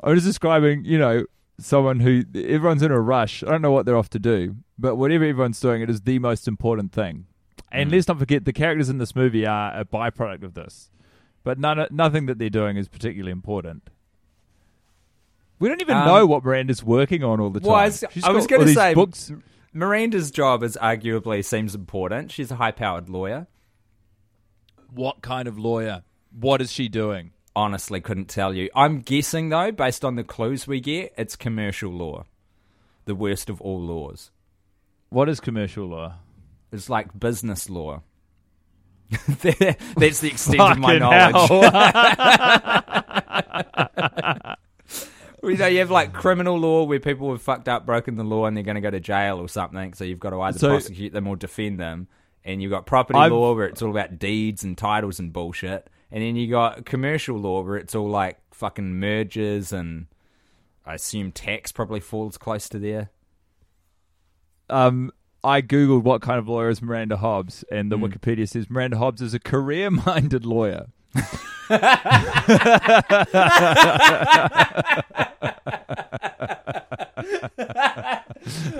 I 0.02 0.10
was 0.10 0.24
describing, 0.24 0.84
you 0.84 0.98
know, 0.98 1.24
someone 1.58 2.00
who 2.00 2.22
everyone's 2.34 2.82
in 2.82 2.90
a 2.90 3.00
rush. 3.00 3.42
I 3.42 3.46
don't 3.48 3.62
know 3.62 3.70
what 3.72 3.86
they're 3.86 3.96
off 3.96 4.10
to 4.10 4.18
do, 4.18 4.56
but 4.78 4.96
whatever 4.96 5.24
everyone's 5.24 5.58
doing, 5.58 5.80
it 5.80 5.88
is 5.88 6.02
the 6.02 6.18
most 6.18 6.46
important 6.46 6.92
thing. 6.92 7.26
And 7.72 7.90
Mm. 7.90 7.94
let's 7.94 8.08
not 8.08 8.18
forget 8.18 8.44
the 8.44 8.52
characters 8.52 8.90
in 8.90 8.98
this 8.98 9.16
movie 9.16 9.46
are 9.46 9.78
a 9.80 9.84
byproduct 9.86 10.42
of 10.42 10.52
this, 10.54 10.90
but 11.46 11.60
none, 11.60 11.86
nothing 11.92 12.26
that 12.26 12.40
they're 12.40 12.50
doing 12.50 12.76
is 12.76 12.88
particularly 12.88 13.30
important. 13.30 13.88
We 15.60 15.68
don't 15.68 15.80
even 15.80 15.96
Um, 15.96 16.04
know 16.04 16.26
what 16.26 16.44
Miranda's 16.44 16.82
working 16.82 17.22
on 17.22 17.38
all 17.38 17.50
the 17.50 17.60
time. 17.60 17.68
Well, 17.68 17.76
I 17.76 17.84
was, 17.84 18.04
was 18.34 18.48
going 18.48 18.66
to 18.66 18.74
say, 18.74 18.94
books. 18.94 19.30
Miranda's 19.72 20.32
job 20.32 20.64
is 20.64 20.76
arguably 20.82 21.44
seems 21.44 21.76
important. 21.76 22.32
She's 22.32 22.50
a 22.50 22.56
high-powered 22.56 23.08
lawyer. 23.08 23.46
What 24.90 25.22
kind 25.22 25.46
of 25.46 25.56
lawyer? 25.56 26.02
What 26.36 26.60
is 26.60 26.72
she 26.72 26.88
doing? 26.88 27.30
Honestly, 27.54 28.00
couldn't 28.00 28.28
tell 28.28 28.52
you. 28.52 28.68
I'm 28.74 28.98
guessing 29.02 29.50
though, 29.50 29.70
based 29.70 30.04
on 30.04 30.16
the 30.16 30.24
clues 30.24 30.66
we 30.66 30.80
get, 30.80 31.14
it's 31.16 31.36
commercial 31.36 31.92
law, 31.92 32.24
the 33.04 33.14
worst 33.14 33.48
of 33.48 33.60
all 33.60 33.80
laws. 33.80 34.32
What 35.10 35.28
is 35.28 35.38
commercial 35.38 35.86
law? 35.86 36.14
It's 36.72 36.90
like 36.90 37.16
business 37.16 37.70
law. 37.70 38.02
That's 39.96 40.20
the 40.20 40.28
extent 40.32 40.60
of 40.60 40.78
my 40.78 40.98
knowledge. 40.98 41.50
You 45.42 45.56
know, 45.56 45.66
you 45.66 45.78
have 45.78 45.90
like 45.92 46.12
criminal 46.12 46.58
law 46.58 46.82
where 46.84 46.98
people 46.98 47.30
have 47.30 47.40
fucked 47.40 47.68
up, 47.68 47.86
broken 47.86 48.16
the 48.16 48.24
law, 48.24 48.46
and 48.46 48.56
they're 48.56 48.64
going 48.64 48.74
to 48.76 48.80
go 48.80 48.90
to 48.90 48.98
jail 48.98 49.38
or 49.38 49.48
something. 49.48 49.92
So 49.94 50.02
you've 50.02 50.18
got 50.18 50.30
to 50.30 50.40
either 50.40 50.58
So- 50.58 50.68
prosecute 50.70 51.12
them 51.12 51.28
or 51.28 51.36
defend 51.36 51.78
them. 51.78 52.08
And 52.44 52.60
you've 52.60 52.70
got 52.72 52.84
property 52.86 53.18
I've- 53.18 53.32
law 53.34 53.54
where 53.54 53.66
it's 53.66 53.80
all 53.82 53.90
about 53.90 54.18
deeds 54.18 54.64
and 54.64 54.76
titles 54.76 55.20
and 55.20 55.32
bullshit. 55.32 55.88
And 56.10 56.22
then 56.22 56.34
you 56.34 56.48
got 56.50 56.84
commercial 56.84 57.36
law 57.36 57.62
where 57.62 57.76
it's 57.76 57.94
all 57.94 58.08
like 58.08 58.38
fucking 58.52 58.98
mergers 58.98 59.72
and 59.72 60.06
I 60.84 60.94
assume 60.94 61.30
tax 61.30 61.70
probably 61.70 62.00
falls 62.00 62.38
close 62.38 62.68
to 62.70 62.78
there. 62.80 63.10
um, 64.68 65.12
I 65.44 65.62
googled 65.62 66.02
what 66.02 66.22
kind 66.22 66.38
of 66.38 66.48
lawyer 66.48 66.68
is 66.70 66.82
Miranda 66.82 67.16
Hobbs, 67.18 67.64
and 67.70 67.90
the 67.92 67.96
Wikipedia 67.98 68.48
says 68.48 68.68
Miranda 68.68 68.96
Hobbs 68.98 69.22
is 69.22 69.32
a 69.34 69.38
career-minded 69.38 70.44
lawyer. 70.44 70.86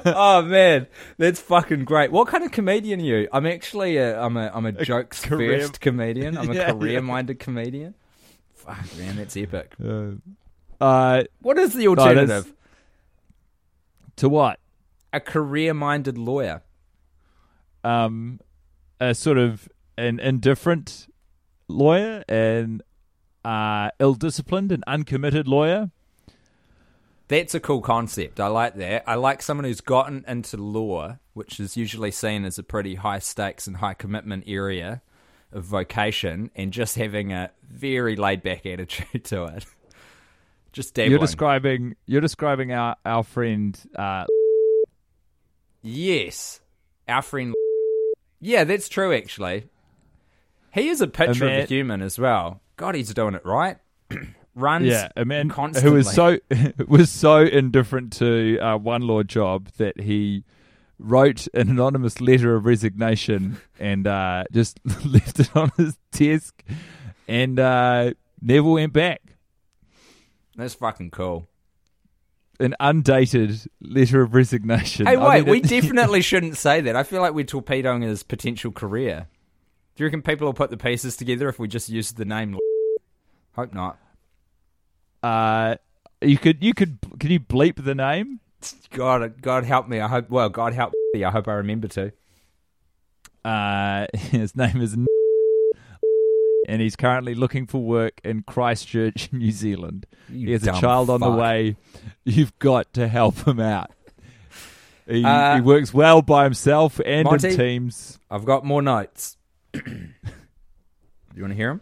oh 0.07 0.42
man, 0.42 0.87
that's 1.19 1.40
fucking 1.40 1.85
great. 1.85 2.12
What 2.12 2.29
kind 2.29 2.45
of 2.45 2.53
comedian 2.53 3.01
are 3.01 3.05
you? 3.05 3.29
I'm 3.33 3.47
actually 3.47 3.97
a 3.97 4.21
I'm 4.21 4.37
a 4.37 4.51
I'm 4.53 4.66
a 4.66 4.73
jokes 4.73 5.23
career- 5.25 5.61
first 5.61 5.81
comedian. 5.81 6.37
I'm 6.37 6.51
a 6.51 6.55
Yeah, 6.57 6.61
yeah. 6.66 6.73
career 6.73 7.03
minded 7.03 7.38
comedian. 7.38 7.95
Fuck 8.55 8.97
man, 8.99 9.16
that's 9.16 9.37
epic. 9.37 9.73
Uh, 10.81 11.25
What 11.40 11.59
is 11.59 11.73
the 11.75 11.85
no, 11.85 11.90
alternative? 11.90 12.53
to 14.16 14.29
what? 14.29 14.59
A 15.16 15.20
career 15.20 15.74
minded 15.74 16.18
lawyer. 16.18 16.62
Um, 17.83 18.40
a 19.00 19.14
sort 19.14 19.38
of 19.38 19.68
an 19.96 20.20
indifferent 20.20 21.09
lawyer, 21.68 22.22
an 22.29 22.83
uh, 23.44 23.90
ill-disciplined 23.98 24.72
and 24.72 24.85
uncommitted 24.87 25.48
lawyer. 25.48 25.90
That's 27.29 27.55
a 27.55 27.61
cool 27.61 27.81
concept. 27.81 28.38
I 28.38 28.46
like 28.48 28.76
that. 28.76 29.05
I 29.07 29.14
like 29.16 29.42
someone 29.42 29.64
who's 29.64 29.81
gotten 29.81 30.24
into 30.29 30.57
law, 30.59 31.18
which 31.33 31.59
is 31.59 31.76
usually 31.76 32.12
seen 32.12 32.44
as 32.44 32.59
a 32.59 32.62
pretty 32.62 32.96
high 32.96 33.18
stakes 33.18 33.66
and 33.66 33.79
high 33.79 33.94
commitment 33.94 34.44
area 34.46 35.02
of 35.50 35.64
vocation, 35.64 36.50
and 36.55 36.72
just 36.72 36.96
having 36.96 37.33
a 37.33 37.50
very 37.68 38.14
laid 38.14 38.42
back 38.42 38.66
attitude 38.66 39.24
to 39.24 39.44
it. 39.44 39.64
Just 40.72 40.94
dabbling. 40.94 41.12
You're 41.12 41.20
describing 41.20 41.96
you're 42.05 42.20
describing 42.20 42.72
our 42.72 42.96
our 43.05 43.24
friend. 43.24 43.81
Uh, 43.96 44.26
Yes, 45.87 46.61
our 47.07 47.22
friend. 47.22 47.55
Yeah, 48.40 48.64
that's 48.64 48.88
true. 48.88 49.14
Actually, 49.14 49.68
he 50.72 50.88
is 50.88 51.01
a 51.01 51.07
picture 51.07 51.44
man- 51.44 51.61
of 51.61 51.64
a 51.64 51.68
human 51.68 52.03
as 52.03 52.18
well. 52.18 52.61
God, 52.77 52.96
he's 52.96 53.14
doing 53.14 53.35
it 53.35 53.46
right. 53.46 53.77
Runs, 54.57 54.87
yeah, 54.87 55.11
a 55.14 55.25
man 55.25 55.49
constantly. 55.49 55.90
who 55.90 55.96
was 55.96 56.12
so 56.12 56.38
was 56.88 57.11
so 57.11 57.38
indifferent 57.38 58.12
to 58.14 58.59
uh, 58.59 58.77
one 58.77 59.03
law 59.03 59.22
job 59.22 59.68
that 59.77 60.01
he 60.01 60.42
wrote 60.99 61.46
an 61.55 61.68
anonymous 61.70 62.20
letter 62.20 62.57
of 62.57 62.66
resignation 62.66 63.59
and 63.79 64.09
uh, 64.09 64.42
just 64.51 64.81
left 65.05 65.38
it 65.38 65.55
on 65.55 65.70
his 65.77 65.96
desk 66.11 66.64
and 67.29 67.61
uh, 67.61 68.12
never 68.42 68.70
went 68.70 68.92
back. 68.92 69.22
That's 70.57 70.75
fucking 70.75 71.11
cool. 71.12 71.46
An 72.59 72.75
undated 72.81 73.61
letter 73.83 74.23
of 74.23 74.35
resignation. 74.35 75.07
Hey, 75.07 75.16
I 75.16 75.29
wait, 75.29 75.45
mean, 75.45 75.51
we 75.51 75.59
it- 75.59 75.69
definitely 75.69 76.23
shouldn't 76.23 76.57
say 76.57 76.81
that. 76.81 76.97
I 76.97 77.03
feel 77.03 77.21
like 77.21 77.35
we're 77.35 77.45
torpedoing 77.45 78.03
his 78.03 78.23
potential 78.23 78.73
career. 78.73 79.27
Do 79.95 80.03
you 80.03 80.07
reckon 80.07 80.23
people 80.23 80.47
will 80.47 80.55
put 80.55 80.71
the 80.71 80.77
pieces 80.77 81.16
together 81.16 81.49
if 81.49 81.59
we 81.59 81.69
just 81.69 81.88
use 81.88 82.12
the 82.12 82.25
name? 82.25 82.59
Hope 83.55 83.73
not. 83.75 83.99
Uh, 85.23 85.77
you 86.21 86.38
could 86.38 86.62
you 86.62 86.73
could 86.75 86.99
can 87.19 87.31
you 87.31 87.40
bleep 87.40 87.83
the 87.83 87.95
name? 87.95 88.40
God, 88.90 89.40
God 89.42 89.64
help 89.64 89.88
me. 89.88 90.01
I 90.01 90.09
hope. 90.09 90.31
Well, 90.31 90.49
God 90.49 90.73
help 90.73 90.92
me. 91.14 91.25
I 91.25 91.31
hope 91.31 91.49
I 91.49 91.53
remember 91.55 91.88
to. 91.88 92.12
Uh, 93.45 94.07
his 94.14 94.57
name 94.57 94.81
is 94.81 94.95
N- 94.95 95.07
and 96.66 96.83
he's 96.83 96.96
currently 96.96 97.35
looking 97.35 97.66
for 97.66 97.83
work 97.83 98.20
in 98.24 98.42
Christchurch, 98.42 99.29
New 99.33 99.50
Zealand. 99.52 100.07
You 100.29 100.48
he 100.48 100.52
has 100.52 100.66
a 100.66 100.72
child 100.81 101.09
on 101.11 101.20
the 101.20 101.31
way. 101.31 101.76
You've 102.24 102.59
got 102.59 102.92
to 102.94 103.09
help 103.09 103.46
him 103.46 103.61
out. 103.61 103.90
He, 105.09 105.24
Uh, 105.24 105.55
he 105.57 105.61
works 105.61 105.94
well 105.94 106.20
by 106.22 106.44
himself 106.44 107.00
and 107.07 107.24
Monty? 107.24 107.48
in 107.50 107.57
teams. 107.57 108.18
I've 108.31 108.44
got 108.44 108.64
more 108.64 108.83
notes. 108.83 109.37
Do 109.72 109.83
you 111.35 111.42
want 111.42 111.52
to 111.52 111.57
hear 111.57 111.68
them? 111.68 111.81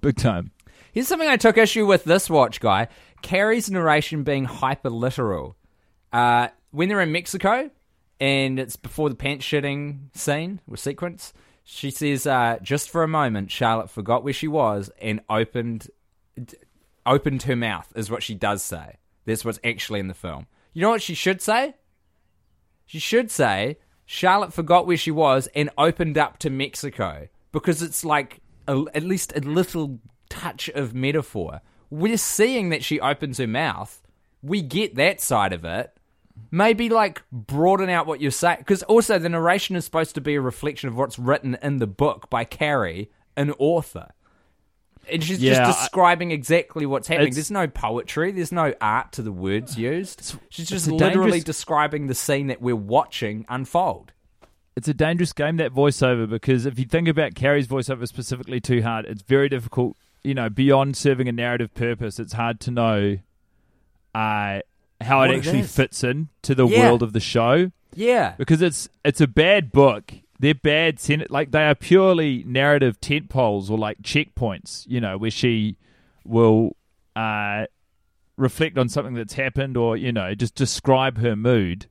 Big 0.00 0.16
time. 0.16 0.50
Here's 0.92 1.08
something 1.08 1.28
I 1.28 1.36
took 1.36 1.56
issue 1.58 1.86
with 1.86 2.04
this 2.04 2.28
watch 2.30 2.58
guy. 2.60 2.88
Carrie's 3.22 3.70
narration 3.70 4.22
being 4.24 4.44
hyper 4.44 4.90
literal. 4.90 5.56
Uh, 6.12 6.48
when 6.70 6.88
they're 6.88 7.00
in 7.00 7.12
Mexico 7.12 7.70
and 8.18 8.58
it's 8.58 8.76
before 8.76 9.08
the 9.08 9.14
pants 9.14 9.44
shitting 9.44 10.08
scene 10.16 10.60
or 10.68 10.76
sequence, 10.76 11.32
she 11.68 11.90
says, 11.90 12.28
uh, 12.28 12.58
just 12.62 12.88
for 12.88 13.02
a 13.02 13.08
moment, 13.08 13.50
Charlotte 13.50 13.90
forgot 13.90 14.22
where 14.22 14.32
she 14.32 14.46
was 14.46 14.88
and 15.02 15.20
opened 15.28 15.90
opened 17.04 17.42
her 17.42 17.56
mouth, 17.56 17.92
is 17.96 18.08
what 18.08 18.22
she 18.22 18.34
does 18.34 18.62
say. 18.62 18.98
That's 19.24 19.44
what's 19.44 19.58
actually 19.64 19.98
in 19.98 20.06
the 20.06 20.14
film. 20.14 20.46
You 20.72 20.82
know 20.82 20.90
what 20.90 21.02
she 21.02 21.14
should 21.14 21.42
say? 21.42 21.74
She 22.84 23.00
should 23.00 23.32
say, 23.32 23.78
Charlotte 24.04 24.52
forgot 24.52 24.86
where 24.86 24.96
she 24.96 25.10
was 25.10 25.48
and 25.56 25.70
opened 25.76 26.16
up 26.16 26.38
to 26.38 26.50
Mexico 26.50 27.26
because 27.50 27.82
it's 27.82 28.04
like 28.04 28.40
a, 28.68 28.84
at 28.94 29.02
least 29.02 29.36
a 29.36 29.40
little 29.40 29.98
touch 30.28 30.68
of 30.68 30.94
metaphor. 30.94 31.62
We're 31.90 32.16
seeing 32.16 32.68
that 32.68 32.84
she 32.84 33.00
opens 33.00 33.38
her 33.38 33.46
mouth. 33.48 34.00
We 34.40 34.62
get 34.62 34.94
that 34.94 35.20
side 35.20 35.52
of 35.52 35.64
it. 35.64 35.96
Maybe 36.50 36.88
like 36.88 37.22
broaden 37.32 37.88
out 37.90 38.06
what 38.06 38.20
you're 38.20 38.30
saying. 38.30 38.58
Because 38.58 38.82
also, 38.84 39.18
the 39.18 39.28
narration 39.28 39.76
is 39.76 39.84
supposed 39.84 40.14
to 40.14 40.20
be 40.20 40.34
a 40.36 40.40
reflection 40.40 40.88
of 40.88 40.96
what's 40.96 41.18
written 41.18 41.56
in 41.62 41.78
the 41.78 41.86
book 41.86 42.30
by 42.30 42.44
Carrie, 42.44 43.10
an 43.36 43.52
author. 43.58 44.10
And 45.10 45.22
she's 45.22 45.38
Yeah, 45.40 45.66
just 45.66 45.80
describing 45.80 46.30
exactly 46.32 46.84
what's 46.86 47.06
happening. 47.08 47.32
There's 47.34 47.50
no 47.50 47.68
poetry. 47.68 48.32
There's 48.32 48.50
no 48.52 48.74
art 48.80 49.12
to 49.12 49.22
the 49.22 49.30
words 49.32 49.78
used. 49.78 50.36
She's 50.48 50.68
just 50.68 50.88
literally 50.88 51.30
dangerous- 51.30 51.44
describing 51.44 52.06
the 52.08 52.14
scene 52.14 52.48
that 52.48 52.60
we're 52.60 52.74
watching 52.76 53.44
unfold. 53.48 54.12
it's 54.76 54.88
a 54.88 54.94
dangerous 54.94 55.32
game 55.32 55.56
that 55.56 55.72
voiceover 55.72 56.28
because 56.28 56.66
if 56.66 56.78
you 56.78 56.84
think 56.84 57.08
about 57.08 57.34
Carrie's 57.34 57.66
voiceover 57.66 58.06
specifically 58.06 58.60
too 58.60 58.82
hard, 58.82 59.06
it's 59.06 59.22
very 59.22 59.48
difficult. 59.48 59.96
You 60.22 60.34
know, 60.34 60.50
beyond 60.50 60.96
serving 60.96 61.28
a 61.28 61.32
narrative 61.32 61.72
purpose, 61.74 62.18
it's 62.18 62.32
hard 62.34 62.60
to 62.60 62.70
know 62.70 63.18
uh, 64.14 64.60
how 65.00 65.18
What 65.18 65.30
it 65.30 65.38
actually 65.38 65.60
is. 65.60 65.74
fits 65.74 66.02
in 66.04 66.28
to 66.42 66.54
the 66.54 66.66
Yeah. 66.66 66.82
world 66.88 67.02
of 67.02 67.12
the 67.12 67.20
show. 67.20 67.70
Yeah. 67.94 68.34
because 68.36 68.60
it's 68.60 68.88
it's 69.04 69.20
a 69.22 69.26
bad 69.26 69.72
book. 69.72 70.12
They're 70.38 70.54
bad, 70.54 71.00
sen- 71.00 71.24
like 71.30 71.50
they 71.50 71.64
are 71.64 71.74
purely 71.74 72.44
narrative 72.46 73.00
tent 73.00 73.30
poles 73.30 73.70
or 73.70 73.78
like 73.78 74.02
checkpoints. 74.02 74.84
You 74.86 75.00
know, 75.00 75.16
where 75.16 75.30
she 75.30 75.76
will 76.24 76.76
uh, 77.14 77.64
reflect 78.36 78.76
on 78.76 78.90
something 78.90 79.14
that's 79.14 79.32
happened, 79.34 79.78
or 79.78 79.96
you 79.96 80.12
know, 80.12 80.34
just 80.34 80.54
describe 80.54 81.16
her 81.18 81.34
mood. 81.36 81.86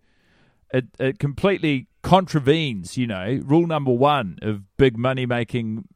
It 0.71 0.85
it 0.99 1.17
completely 1.17 1.87
contravenes, 2.03 2.97
you 2.97 3.07
know, 3.07 3.39
rule 3.43 3.65
number 3.65 3.91
one 3.91 4.37
of 4.43 4.77
big 4.77 4.95
money 4.97 5.25
making 5.25 5.87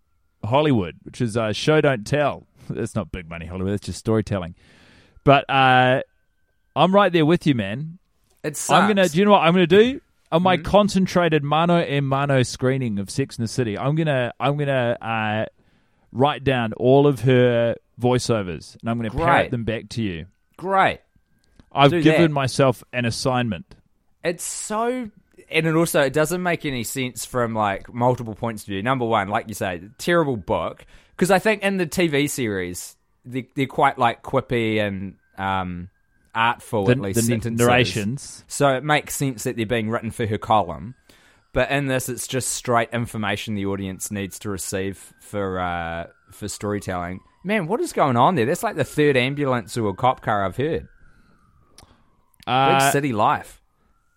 Hollywood, 0.43 0.95
which 1.03 1.21
is 1.21 1.37
uh, 1.37 1.53
show 1.53 1.81
don't 1.81 2.05
tell. 2.07 2.47
It's 2.71 2.95
not 2.95 3.11
big 3.11 3.29
money 3.29 3.45
Hollywood; 3.45 3.73
it's 3.73 3.85
just 3.85 3.99
storytelling. 3.99 4.55
But 5.23 5.47
uh, 5.49 6.01
I'm 6.75 6.93
right 6.93 7.11
there 7.11 7.25
with 7.25 7.45
you, 7.47 7.55
man. 7.55 7.99
It's 8.43 8.69
I'm 8.69 8.87
gonna. 8.87 9.09
Do 9.09 9.17
you 9.17 9.25
know 9.25 9.31
what 9.31 9.41
I'm 9.41 9.53
gonna 9.53 9.67
do? 9.67 10.01
On 10.31 10.43
my 10.43 10.57
concentrated 10.57 11.43
mano 11.43 11.77
and 11.77 12.07
mano 12.07 12.43
screening 12.43 12.99
of 12.99 13.09
Sex 13.09 13.37
in 13.37 13.43
the 13.43 13.47
City, 13.47 13.77
I'm 13.77 13.95
gonna 13.95 14.31
I'm 14.39 14.57
gonna 14.57 14.97
uh, 15.01 15.45
write 16.11 16.43
down 16.43 16.73
all 16.73 17.07
of 17.07 17.21
her 17.21 17.75
voiceovers 17.99 18.77
and 18.79 18.89
I'm 18.89 18.97
gonna 18.97 19.09
Great. 19.09 19.25
parrot 19.25 19.51
them 19.51 19.63
back 19.63 19.89
to 19.89 20.03
you. 20.03 20.27
Great. 20.57 20.99
I've 21.71 21.91
Do 21.91 22.01
given 22.01 22.21
that. 22.23 22.29
myself 22.29 22.83
an 22.93 23.05
assignment. 23.05 23.75
It's 24.23 24.43
so, 24.43 25.09
and 25.49 25.65
it 25.67 25.75
also 25.75 26.01
it 26.01 26.13
doesn't 26.13 26.43
make 26.43 26.65
any 26.65 26.83
sense 26.83 27.25
from 27.25 27.53
like 27.53 27.91
multiple 27.93 28.35
points 28.35 28.63
of 28.63 28.67
view. 28.67 28.83
Number 28.83 29.05
one, 29.05 29.29
like 29.29 29.47
you 29.47 29.53
say, 29.55 29.81
terrible 29.97 30.37
book 30.37 30.85
because 31.15 31.31
I 31.31 31.39
think 31.39 31.63
in 31.63 31.77
the 31.77 31.87
TV 31.87 32.29
series 32.29 32.95
they, 33.25 33.47
they're 33.55 33.65
quite 33.65 33.97
like 33.97 34.23
quippy 34.23 34.79
and 34.79 35.15
um, 35.37 35.89
artful 36.35 36.85
The- 36.85 36.91
at 36.93 36.99
least 36.99 37.15
the 37.17 37.21
sentences. 37.25 37.65
narrations. 37.67 38.43
So 38.47 38.69
it 38.75 38.83
makes 38.83 39.15
sense 39.15 39.43
that 39.43 39.55
they're 39.57 39.65
being 39.65 39.89
written 39.89 40.11
for 40.11 40.25
her 40.27 40.37
column. 40.37 40.95
But 41.53 41.71
in 41.71 41.87
this, 41.87 42.09
it's 42.09 42.27
just 42.27 42.49
straight 42.49 42.89
information 42.93 43.55
the 43.55 43.65
audience 43.65 44.11
needs 44.11 44.37
to 44.39 44.49
receive 44.49 45.13
for 45.19 45.59
uh, 45.59 46.07
for 46.31 46.47
storytelling. 46.47 47.21
Man, 47.43 47.67
what 47.67 47.79
is 47.81 47.91
going 47.93 48.17
on 48.17 48.35
there? 48.35 48.45
That's 48.45 48.61
like 48.63 48.75
the 48.75 48.83
third 48.83 49.17
ambulance 49.17 49.75
or 49.77 49.93
cop 49.95 50.21
car 50.21 50.45
I've 50.45 50.57
heard. 50.57 50.87
Big 51.81 51.87
Uh, 52.47 52.91
city 52.91 53.13
life. 53.13 53.61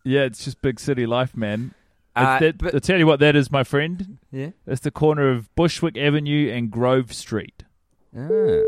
Yeah, 0.05 0.23
it's 0.23 0.45
just 0.45 0.61
big 0.63 0.81
city 0.81 1.07
life, 1.07 1.37
man. 1.37 1.75
Uh, 2.15 2.39
that- 2.41 2.59
but- 2.59 2.75
I'll 2.75 2.81
tell 2.81 2.99
you 2.99 3.07
what 3.07 3.21
that 3.21 3.35
is, 3.37 3.51
my 3.51 3.65
friend. 3.65 4.19
Yeah. 4.31 4.51
It's 4.67 4.81
the 4.83 4.91
corner 4.91 5.31
of 5.31 5.55
Bushwick 5.55 5.97
Avenue 5.97 6.51
and 6.53 6.71
Grove 6.71 7.13
Street. 7.15 7.65
Ah. 8.15 8.61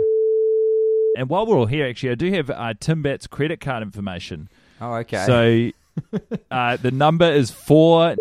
And 1.17 1.29
while 1.29 1.47
we're 1.47 1.57
all 1.57 1.67
here, 1.67 1.87
actually, 1.87 2.11
I 2.11 2.15
do 2.17 2.33
have 2.33 2.51
uh, 2.51 2.75
Tim 2.79 3.03
Batt's 3.03 3.27
credit 3.27 3.61
card 3.61 3.83
information. 3.83 4.49
Oh, 4.81 4.95
okay. 4.95 5.73
So 6.13 6.19
uh, 6.51 6.77
the 6.77 6.91
number 6.91 7.31
is 7.31 7.51
four. 7.51 8.17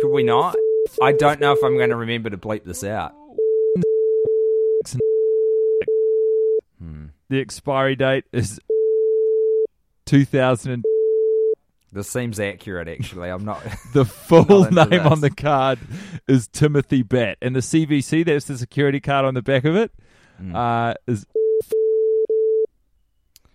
Could 0.00 0.10
we 0.10 0.22
not? 0.22 0.56
I 1.02 1.12
don't 1.12 1.40
know 1.40 1.52
if 1.52 1.62
I'm 1.64 1.76
going 1.76 1.90
to 1.90 1.96
remember 1.96 2.30
to 2.30 2.38
bleep 2.38 2.64
this 2.64 2.84
out. 2.84 3.12
The 7.28 7.40
expiry 7.40 7.96
date 7.96 8.24
is 8.32 8.60
2000. 10.06 10.84
This 11.92 12.08
seems 12.10 12.38
accurate, 12.40 12.88
actually. 12.88 13.28
I'm 13.30 13.44
not. 13.44 13.62
the 13.94 14.04
full 14.04 14.44
Not 14.70 14.90
name 14.90 15.06
on 15.06 15.20
the 15.20 15.30
card 15.30 15.78
is 16.28 16.48
Timothy 16.48 17.02
Batt. 17.02 17.38
And 17.40 17.54
the 17.56 17.60
CVC, 17.60 18.24
that's 18.26 18.46
the 18.46 18.58
security 18.58 19.00
card 19.00 19.24
on 19.24 19.34
the 19.34 19.42
back 19.42 19.64
of 19.64 19.76
it, 19.76 19.92
Hmm. 20.38 20.54
uh, 20.54 20.94
is 21.06 21.24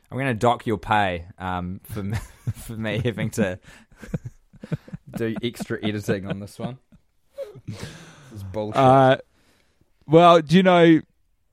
I'm 0.10 0.18
going 0.18 0.28
to 0.28 0.34
dock 0.34 0.66
your 0.66 0.78
pay 0.78 1.26
um, 1.38 1.80
for 1.84 2.04
me, 2.04 2.18
for 2.56 2.74
me 2.74 3.00
having 3.04 3.30
to 3.32 3.60
do 5.16 5.36
extra 5.44 5.78
editing 5.84 6.28
on 6.28 6.40
this 6.40 6.60
one. 6.60 6.80
This 7.68 7.80
is 8.36 8.44
bullshit. 8.44 8.78
Uh, 8.78 9.18
well, 10.08 10.42
do 10.42 10.58
you 10.58 10.64
know 10.64 11.00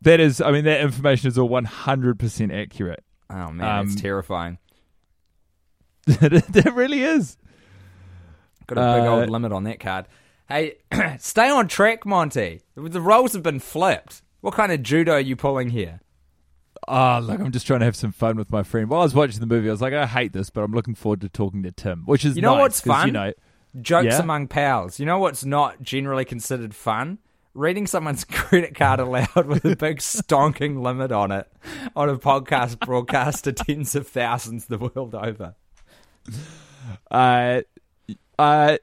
that 0.03 0.19
is? 0.21 0.41
I 0.41 0.51
mean, 0.51 0.65
that 0.65 0.81
information 0.81 1.29
is 1.29 1.39
all 1.39 1.49
one 1.49 1.65
hundred 1.67 2.19
percent 2.19 2.51
accurate. 2.53 3.05
oh 3.31 3.51
man, 3.53 3.85
it's 3.85 3.95
um, 3.95 4.01
terrifying. 4.01 4.59
that 6.21 6.73
really 6.75 7.03
is. 7.03 7.37
Got 8.67 8.79
a 8.79 8.99
big 9.01 9.09
uh, 9.09 9.15
old 9.17 9.31
limit 9.31 9.53
on 9.53 9.65
that 9.65 9.81
card. 9.81 10.07
Hey, 10.49 10.77
stay 11.19 11.49
on 11.51 11.69
track, 11.69 12.07
Monty. 12.07 12.63
The 12.75 13.01
roles 13.01 13.33
have 13.35 13.43
been 13.43 13.61
flipped. 13.61 14.23
What 14.41 14.55
kind 14.55 14.73
of 14.73 14.83
judo 14.83 15.13
are 15.13 15.21
you 15.21 15.37
pulling 15.37 15.71
here? 15.71 16.01
Oh, 16.87 17.19
look, 17.23 17.41
I'm 17.41 17.51
just 17.51 17.67
trying 17.67 17.81
to 17.81 17.85
have 17.87 17.97
some 17.97 18.13
fun 18.13 18.37
with 18.37 18.51
my 18.51 18.63
friend. 18.63 18.89
While 18.89 19.01
I 19.01 19.05
was 19.05 19.15
watching 19.15 19.41
the 19.41 19.47
movie, 19.47 19.69
I 19.69 19.73
was 19.73 19.83
like, 19.83 19.93
I 19.93 20.07
hate 20.07 20.33
this, 20.33 20.49
but 20.49 20.63
I'm 20.63 20.73
looking 20.73 20.95
forward 20.95 21.21
to 21.23 21.29
talking 21.29 21.63
to 21.65 21.73
Tim, 21.73 22.05
which 22.07 22.25
is 22.25 22.37
You 22.37 22.43
know 22.43 22.55
nice, 22.55 22.61
what's 22.61 22.81
fun? 22.81 23.09
You 23.09 23.13
know, 23.13 23.33
Jokes 23.83 24.07
Yeah? 24.07 24.21
among 24.23 24.49
pals. 24.49 24.99
You 24.99 25.05
know 25.07 25.19
what's 25.19 25.45
not 25.45 25.83
generally 25.83 26.25
considered 26.25 26.75
fun? 26.75 27.19
Reading 27.53 27.87
someone's 27.87 28.25
credit 28.31 28.75
card 28.75 29.01
aloud 29.01 29.47
with 29.47 29.65
a 29.65 29.77
big 29.77 29.99
stonking 29.99 30.81
limit 30.81 31.11
on 31.13 31.33
it 31.33 31.51
on 31.97 32.09
a 32.09 32.17
podcast 32.17 32.79
broadcast 32.79 33.45
to 33.45 33.53
tens 33.53 33.95
of 33.95 34.07
thousands 34.07 34.67
the 34.67 34.79
world 34.79 35.15
over. 35.15 35.55
Uh, 37.11 37.63
uh, 38.39 38.79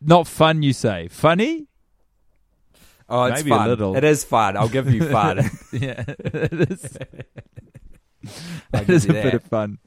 not 0.00 0.26
fun. 0.26 0.62
You 0.62 0.72
say 0.72 1.08
funny? 1.08 1.66
Oh, 3.08 3.24
it's 3.24 3.42
Maybe 3.44 3.54
a 3.54 3.58
fun. 3.58 3.68
little. 3.68 3.96
It 3.96 4.04
is 4.04 4.24
fun. 4.24 4.56
I'll 4.56 4.68
give 4.68 4.92
you 4.92 5.08
fun. 5.08 5.38
yeah, 5.72 6.04
it 6.08 6.70
is. 6.70 6.96
It 8.74 8.90
is 8.90 9.04
a 9.04 9.08
you 9.08 9.12
bit 9.12 9.34
of 9.34 9.44
fun. 9.44 9.78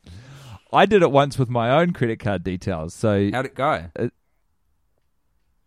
I 0.72 0.86
did 0.86 1.02
it 1.02 1.12
once 1.12 1.38
with 1.38 1.50
my 1.50 1.72
own 1.72 1.92
credit 1.92 2.20
card 2.20 2.42
details. 2.42 2.94
So 2.94 3.30
How'd 3.34 3.46
it 3.48 3.54
go? 3.56 3.88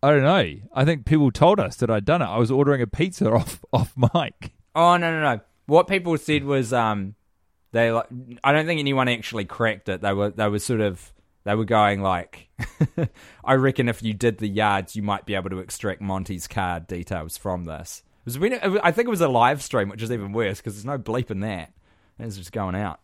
I 0.02 0.10
don't 0.10 0.22
know. 0.22 0.54
I 0.74 0.84
think 0.86 1.04
people 1.04 1.30
told 1.30 1.60
us 1.60 1.76
that 1.76 1.90
I'd 1.90 2.06
done 2.06 2.22
it. 2.22 2.26
I 2.26 2.38
was 2.38 2.50
ordering 2.50 2.80
a 2.80 2.86
pizza 2.86 3.30
off 3.34 3.62
off 3.74 3.92
mic. 3.96 4.52
Oh 4.74 4.96
no 4.96 5.12
no 5.12 5.20
no! 5.20 5.40
What 5.66 5.86
people 5.86 6.16
said 6.16 6.44
was 6.44 6.72
um, 6.72 7.14
they 7.72 7.90
like. 7.92 8.06
I 8.44 8.52
don't 8.52 8.66
think 8.66 8.78
anyone 8.80 9.08
actually 9.08 9.44
cracked 9.44 9.88
it. 9.88 10.00
They 10.00 10.12
were 10.12 10.30
they 10.30 10.48
were 10.48 10.58
sort 10.58 10.80
of 10.80 11.12
they 11.44 11.54
were 11.54 11.64
going 11.64 12.02
like, 12.02 12.48
I 13.44 13.54
reckon 13.54 13.88
if 13.88 14.02
you 14.02 14.14
did 14.14 14.38
the 14.38 14.46
yards, 14.48 14.94
you 14.94 15.02
might 15.02 15.26
be 15.26 15.34
able 15.34 15.50
to 15.50 15.58
extract 15.58 16.00
Monty's 16.00 16.46
card 16.46 16.86
details 16.86 17.36
from 17.36 17.64
this. 17.64 18.02
It 18.20 18.26
was 18.26 18.38
when 18.38 18.52
it, 18.52 18.62
I 18.84 18.92
think 18.92 19.08
it 19.08 19.10
was 19.10 19.20
a 19.20 19.28
live 19.28 19.62
stream, 19.62 19.88
which 19.88 20.02
is 20.02 20.12
even 20.12 20.32
worse 20.32 20.58
because 20.58 20.74
there's 20.74 20.84
no 20.84 20.98
bleep 20.98 21.30
in 21.32 21.40
that. 21.40 21.72
It's 22.18 22.36
just 22.36 22.52
going 22.52 22.76
out. 22.76 23.00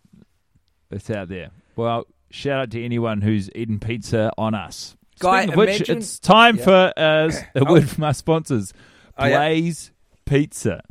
It's 0.92 1.10
out 1.10 1.28
there. 1.28 1.50
Well, 1.74 2.06
shout 2.30 2.60
out 2.60 2.70
to 2.70 2.84
anyone 2.84 3.20
who's 3.20 3.50
eaten 3.54 3.80
pizza 3.80 4.32
on 4.38 4.54
us. 4.54 4.96
Guy, 5.18 5.38
Speaking 5.42 5.52
of 5.54 5.56
which, 5.58 5.68
imagine- 5.76 5.98
it's 5.98 6.18
time 6.20 6.56
Yeah. 6.58 6.64
for 6.64 6.92
uh, 6.96 7.32
a 7.56 7.68
Oh. 7.68 7.80
from 7.80 8.04
our 8.04 8.14
sponsors, 8.14 8.72
Oh, 9.18 9.26
yeah. 9.26 9.38
Blaze 9.38 9.90
Pizza. 10.24 10.84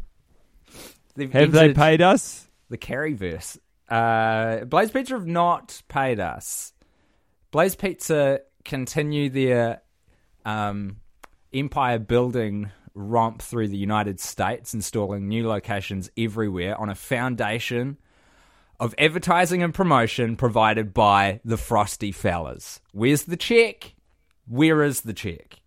They've 1.16 1.32
Have 1.32 1.54
they 1.54 1.74
paid 1.74 2.02
us? 2.02 2.50
the 2.70 2.78
Carryverse? 2.78 3.58
Uh, 3.90 4.66
Blaze 4.66 4.92
Pizza 4.92 5.14
have 5.14 5.28
not 5.28 5.82
paid 5.88 6.20
us. 6.20 6.74
Blaze 7.52 7.76
Pizza 7.76 8.42
continue 8.66 9.30
their 9.30 9.82
um, 10.46 10.98
empire 11.54 12.00
building 12.00 12.72
romp 12.94 13.42
through 13.42 13.68
the 13.68 13.78
United 13.78 14.20
States, 14.20 14.74
installing 14.74 15.28
new 15.28 15.48
locations 15.48 16.10
everywhere 16.18 16.80
on 16.80 16.90
a 16.90 16.96
foundation 16.96 17.98
of 18.80 18.94
advertising 18.98 19.64
and 19.64 19.74
promotion 19.74 20.36
provided 20.36 20.94
by 20.94 21.40
the 21.46 21.58
Frosty 21.58 22.12
Fellas. 22.12 22.80
Where's 22.92 23.24
the 23.24 23.38
check? 23.38 23.96
Where 24.48 24.84
is 24.84 25.02
the 25.02 25.14
check? 25.14 25.60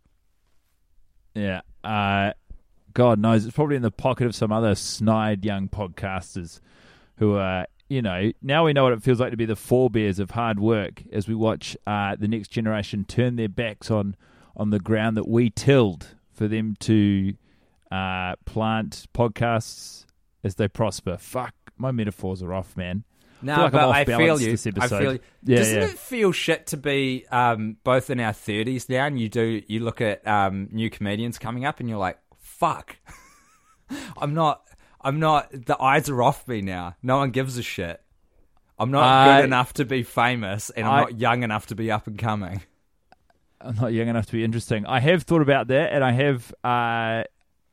Yeah. 1.35 1.63
Uh, 1.83 2.33
God 2.93 3.19
knows. 3.19 3.47
It's 3.47 3.55
probably 3.55 3.77
in 3.77 3.83
the 3.83 3.91
pocket 3.91 4.27
of 4.27 4.35
some 4.35 4.53
other 4.53 4.75
snide 4.75 5.45
young 5.45 5.69
podcasters 5.69 6.61
who 7.17 7.35
are, 7.35 7.67
you 7.91 8.01
know, 8.01 8.31
now 8.41 8.65
we 8.65 8.73
know 8.73 8.85
what 8.85 8.93
it 8.93 9.03
feels 9.03 9.19
like 9.19 9.33
to 9.33 9.37
be 9.37 9.47
the 9.47 9.57
forebears 9.57 10.21
of 10.21 10.31
hard 10.31 10.61
work 10.61 11.03
as 11.13 11.27
we 11.27 11.35
watch 11.35 11.77
uh, 11.89 12.15
the 12.17 12.29
next 12.29 12.49
generation 12.49 13.05
turn 13.05 13.35
their 13.35 13.49
backs 13.49 13.91
on, 13.91 14.15
on 14.57 14.71
the 14.71 14.79
ground 14.79 15.17
that 15.17 15.29
we 15.29 15.51
tilled 15.51 16.15
for 16.33 16.47
them 16.47 16.77
to 16.81 17.35
uh, 17.91 18.37
plant 18.45 19.07
podcasts 19.13 20.07
as 20.45 20.55
they 20.55 20.69
prosper. 20.69 21.17
Fuck, 21.19 21.53
my 21.77 21.91
metaphors 21.91 22.45
are 22.45 22.55
off, 22.55 22.77
man. 22.77 23.03
No, 23.43 23.57
feel 23.57 23.63
like 23.65 23.73
but 23.73 23.89
I 23.89 24.05
feel 24.05 24.41
you. 24.41 24.57
this 24.57 24.67
I 24.79 24.87
feel 24.87 25.13
you. 25.15 25.21
Yeah, 25.43 25.57
Doesn't 25.57 25.77
yeah. 25.77 25.85
it 25.87 25.99
feel 25.99 26.31
shit 26.31 26.69
to 26.69 26.77
be 26.77 27.27
um, 27.33 27.77
both 27.83 28.11
in 28.11 28.21
our 28.21 28.35
thirties 28.35 28.89
now, 28.89 29.07
and 29.07 29.19
you 29.19 29.29
do 29.29 29.63
you 29.67 29.81
look 29.81 30.01
at 30.01 30.27
um, 30.29 30.69
new 30.71 30.91
comedians 30.91 31.39
coming 31.39 31.65
up, 31.65 31.81
and 31.81 31.89
you're 31.89 31.99
like, 31.99 32.19
fuck. 32.39 32.97
I'm 34.19 34.35
not. 34.35 34.63
I'm 35.03 35.19
not. 35.19 35.49
The 35.53 35.81
eyes 35.81 36.09
are 36.09 36.23
off 36.23 36.47
me 36.47 36.61
now. 36.61 36.97
No 37.03 37.19
one 37.19 37.31
gives 37.31 37.57
a 37.59 37.63
shit. 37.63 38.01
I'm 38.79 38.91
not 38.91 39.03
I- 39.05 39.37
good 39.39 39.45
enough 39.47 39.73
to 39.75 39.85
be 39.85 40.03
famous, 40.03 40.71
and 40.71 40.87
I'm 40.87 40.93
I- 40.93 41.01
not 41.01 41.19
young 41.19 41.43
enough 41.43 41.67
to 41.67 41.75
be 41.75 41.91
up 41.91 42.07
and 42.07 42.19
coming. 42.19 42.63
I'm 43.61 43.75
not 43.77 43.93
young 43.93 44.09
enough 44.09 44.27
to 44.27 44.33
be 44.33 44.43
interesting. 44.45 44.87
I 44.87 45.01
have 45.01 45.25
thought 45.25 45.43
about 45.43 45.69
that, 45.69 45.93
and 45.93 46.03
I 46.03 46.13
have, 46.13 46.55
uh, 46.65 47.25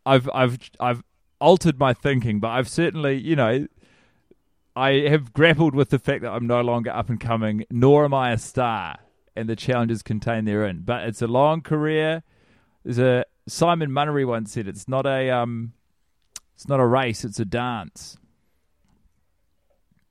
I've, 0.05 0.30
I've, 0.34 0.59
I've 0.82 1.01
altered 1.39 1.80
my 1.80 1.93
thinking, 1.93 2.41
but 2.41 2.49
I've 2.49 2.67
certainly, 2.67 3.15
you 3.17 3.38
know, 3.38 3.67
I 4.75 5.07
have 5.07 5.32
grappled 5.32 5.73
with 5.75 5.89
the 5.89 5.97
fact 5.99 6.23
that 6.23 6.32
I'm 6.32 6.45
no 6.45 6.59
longer 6.59 6.91
up 6.91 7.09
and 7.09 7.19
coming, 7.19 7.63
nor 7.71 8.03
am 8.03 8.13
I 8.13 8.32
a 8.32 8.38
star, 8.38 8.97
and 9.34 9.47
the 9.47 9.55
challenges 9.55 10.01
contained 10.03 10.45
therein. 10.45 10.82
But 10.84 11.03
it's 11.07 11.21
a 11.21 11.28
long 11.28 11.61
career. 11.61 12.23
There's 12.84 12.99
a 12.99 13.23
Simon 13.47 13.89
Munnery 13.91 14.28
once 14.28 14.51
said, 14.51 14.67
"It's 14.67 14.89
not 14.89 15.05
a, 15.05 15.30
um, 15.30 15.71
it's 16.58 16.68
not 16.68 16.82
a 16.82 16.86
race; 16.86 17.24
it's 17.24 17.39
a 17.39 17.45
dance." 17.45 18.18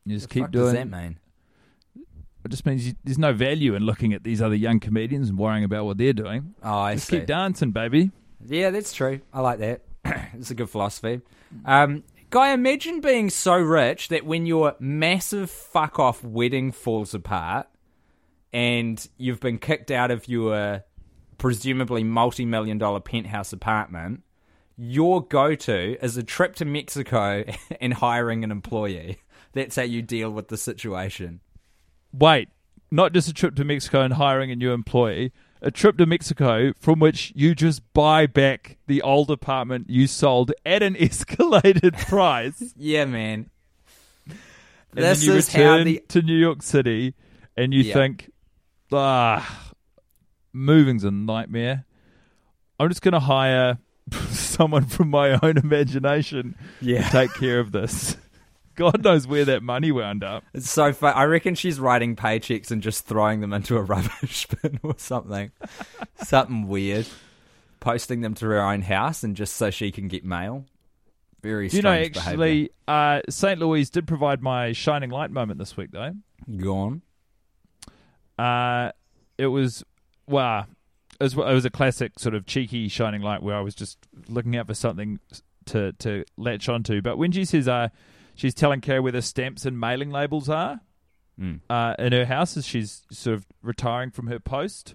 You 0.06 0.14
just 0.16 0.28
The 0.28 0.34
keep 0.34 0.50
doing. 0.52 0.64
does 0.64 0.72
that 0.72 0.88
mean? 0.88 1.18
It 2.44 2.48
just 2.50 2.64
means 2.64 2.86
you, 2.86 2.94
there's 3.02 3.18
no 3.18 3.32
value 3.32 3.74
in 3.74 3.82
looking 3.82 4.12
at 4.12 4.22
these 4.22 4.40
other 4.40 4.54
young 4.54 4.78
comedians 4.78 5.28
and 5.28 5.36
worrying 5.36 5.64
about 5.64 5.84
what 5.84 5.98
they're 5.98 6.12
doing. 6.12 6.54
Oh, 6.62 6.78
I 6.78 6.94
Just 6.94 7.08
see. 7.08 7.18
keep 7.18 7.26
dancing, 7.26 7.72
baby. 7.72 8.12
Yeah, 8.46 8.70
that's 8.70 8.92
true. 8.92 9.20
I 9.32 9.40
like 9.40 9.58
that. 9.58 9.82
it's 10.04 10.52
a 10.52 10.54
good 10.54 10.70
philosophy. 10.70 11.22
Um, 11.64 12.04
Guy, 12.30 12.52
imagine 12.52 13.00
being 13.00 13.30
so 13.30 13.56
rich 13.56 14.08
that 14.08 14.24
when 14.24 14.46
your 14.46 14.76
massive 14.78 15.50
fuck 15.50 15.98
off 15.98 16.22
wedding 16.22 16.70
falls 16.70 17.14
apart 17.14 17.66
and 18.52 19.08
you've 19.16 19.40
been 19.40 19.58
kicked 19.58 19.90
out 19.90 20.12
of 20.12 20.28
your 20.28 20.84
presumably 21.38 22.04
multi 22.04 22.44
million 22.44 22.78
dollar 22.78 23.00
penthouse 23.00 23.52
apartment, 23.52 24.22
your 24.76 25.22
go 25.26 25.54
to 25.54 26.04
is 26.04 26.16
a 26.16 26.22
trip 26.22 26.54
to 26.56 26.64
Mexico 26.64 27.44
and 27.80 27.94
hiring 27.94 28.44
an 28.44 28.50
employee. 28.50 29.18
That's 29.52 29.76
how 29.76 29.82
you 29.82 30.02
deal 30.02 30.30
with 30.30 30.48
the 30.48 30.56
situation. 30.56 31.40
Wait, 32.12 32.48
not 32.90 33.12
just 33.12 33.28
a 33.28 33.32
trip 33.34 33.54
to 33.56 33.64
Mexico 33.64 34.02
and 34.02 34.14
hiring 34.14 34.50
a 34.50 34.56
new 34.56 34.72
employee, 34.72 35.32
a 35.62 35.70
trip 35.70 35.96
to 35.98 36.06
Mexico 36.06 36.72
from 36.78 36.98
which 37.00 37.32
you 37.34 37.54
just 37.54 37.82
buy 37.94 38.26
back 38.26 38.76
the 38.86 39.00
old 39.02 39.30
apartment 39.30 39.88
you 39.88 40.06
sold 40.06 40.52
at 40.66 40.82
an 40.82 40.94
escalated 41.00 41.98
price. 42.08 42.74
Yeah, 42.76 43.06
man. 43.06 43.48
and 44.26 44.36
This 44.92 45.20
then 45.20 45.28
you 45.30 45.36
is 45.38 45.52
how 45.52 45.60
return 45.76 45.84
the 45.86 46.02
to 46.08 46.22
New 46.22 46.36
York 46.36 46.62
City 46.62 47.14
and 47.56 47.72
you 47.72 47.80
Yeah. 47.82 47.94
think, 47.94 48.30
ah, 48.92 49.72
moving's 50.52 51.04
a 51.04 51.10
nightmare. 51.10 51.86
I'm 52.78 52.88
just 52.90 53.00
going 53.02 53.12
to 53.12 53.20
hire 53.20 53.78
someone 54.30 54.84
from 54.86 55.10
my 55.10 55.38
own 55.42 55.56
imagination 55.58 56.54
Yeah. 56.80 57.08
take 57.08 57.32
care 57.34 57.58
of 57.60 57.72
this. 57.72 58.16
God 58.76 59.02
knows 59.02 59.26
where 59.26 59.46
that 59.46 59.62
money 59.62 59.90
wound 59.90 60.22
up. 60.22 60.44
It's 60.52 60.70
so 60.70 60.92
fun. 60.92 61.14
I 61.14 61.24
reckon 61.24 61.54
she's 61.54 61.80
writing 61.80 62.14
paychecks 62.14 62.70
and 62.70 62.82
just 62.82 63.06
throwing 63.06 63.40
them 63.40 63.54
into 63.54 63.76
a 63.78 63.82
rubbish 63.82 64.46
bin 64.62 64.78
or 64.82 64.94
something. 64.98 65.50
something 66.22 66.68
weird. 66.68 67.06
Posting 67.80 68.20
them 68.20 68.34
to 68.34 68.46
her 68.46 68.60
own 68.60 68.82
house 68.82 69.22
and 69.22 69.34
just 69.34 69.56
so 69.56 69.70
she 69.70 69.90
can 69.90 70.08
get 70.08 70.24
mail. 70.26 70.66
Very 71.42 71.68
Do 71.68 71.76
you 71.76 71.82
know, 71.82 71.94
strange 72.02 72.16
actually, 72.18 72.70
uh, 72.86 73.20
St. 73.30 73.58
Louise 73.60 73.88
did 73.88 74.06
provide 74.06 74.42
my 74.42 74.72
shining 74.72 75.10
light 75.10 75.30
moment 75.30 75.58
this 75.58 75.76
week, 75.76 75.90
though. 75.92 76.12
Gone. 76.56 77.00
Uh, 78.38 78.90
it 79.38 79.46
was, 79.46 79.84
well, 80.26 80.66
it 81.20 81.24
was, 81.24 81.32
it 81.34 81.38
was 81.38 81.64
a 81.64 81.70
classic 81.70 82.18
sort 82.18 82.34
of 82.34 82.46
cheeky 82.46 82.88
shining 82.88 83.22
light 83.22 83.42
where 83.42 83.56
I 83.56 83.60
was 83.60 83.74
just 83.74 83.98
looking 84.28 84.56
out 84.56 84.66
for 84.66 84.74
something 84.74 85.18
to, 85.66 85.92
to 85.92 86.24
latch 86.36 86.68
onto. 86.68 87.00
But 87.02 87.18
when 87.18 87.32
she 87.32 87.44
says 87.44 87.66
uh, 87.68 87.88
she's 88.34 88.54
telling 88.54 88.80
Carrie 88.80 89.00
where 89.00 89.12
the 89.12 89.22
stamps 89.22 89.64
and 89.66 89.78
mailing 89.80 90.10
labels 90.10 90.48
are 90.48 90.80
Mm. 91.38 91.60
uh, 91.68 91.94
in 91.98 92.14
her 92.14 92.24
house 92.24 92.56
as 92.56 92.66
she's 92.66 93.02
sort 93.10 93.34
of 93.36 93.44
retiring 93.62 94.10
from 94.10 94.28
her 94.28 94.38
post, 94.38 94.94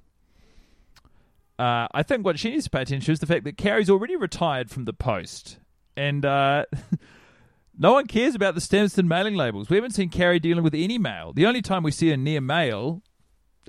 uh, 1.60 1.88
I 1.94 2.02
think 2.02 2.26
what 2.26 2.40
she 2.40 2.50
needs 2.50 2.64
to 2.64 2.72
pay 2.72 2.82
attention 2.82 3.06
to 3.06 3.12
is 3.12 3.20
the 3.20 3.28
fact 3.28 3.44
that 3.44 3.58
Carrie's 3.58 3.92
already 3.92 4.16
retired 4.16 4.72
from 4.72 4.86
the 4.86 4.94
post. 4.94 5.60
And 5.96 6.26
uh, 6.26 6.66
no 7.78 7.94
one 7.94 8.08
cares 8.08 8.34
about 8.34 8.56
the 8.56 8.62
stamps 8.62 8.98
and 8.98 9.08
mailing 9.08 9.36
labels. 9.36 9.70
We 9.70 9.76
haven't 9.78 9.92
seen 9.92 10.10
Carrie 10.10 10.40
dealing 10.40 10.64
with 10.64 10.74
any 10.74 10.98
mail. 10.98 11.32
The 11.34 11.46
only 11.46 11.62
time 11.62 11.84
we 11.84 11.92
see 11.92 12.10
her 12.10 12.18
near 12.18 12.42
mail 12.42 13.04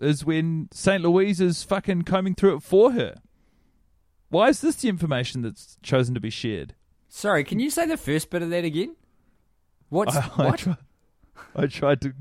is 0.00 0.24
when 0.24 0.68
St. 0.72 1.02
Louise 1.02 1.40
is 1.40 1.62
fucking 1.62 2.02
combing 2.02 2.34
through 2.34 2.56
it 2.56 2.62
for 2.62 2.92
her. 2.92 3.14
Why 4.30 4.48
is 4.48 4.60
this 4.60 4.76
the 4.76 4.88
information 4.88 5.42
that's 5.42 5.76
chosen 5.82 6.14
to 6.14 6.20
be 6.20 6.30
shared? 6.30 6.74
Sorry, 7.08 7.44
can 7.44 7.60
you 7.60 7.68
say 7.68 7.86
the 7.86 7.98
first 7.98 8.30
bit 8.30 8.40
of 8.42 8.50
that 8.50 8.64
again? 8.64 8.96
What's 9.90 10.16
I, 10.16 10.20
I, 10.38 10.44
what? 10.46 10.58
try- 10.58 10.76
I 11.54 11.66
tried 11.66 12.00
to, 12.00 12.14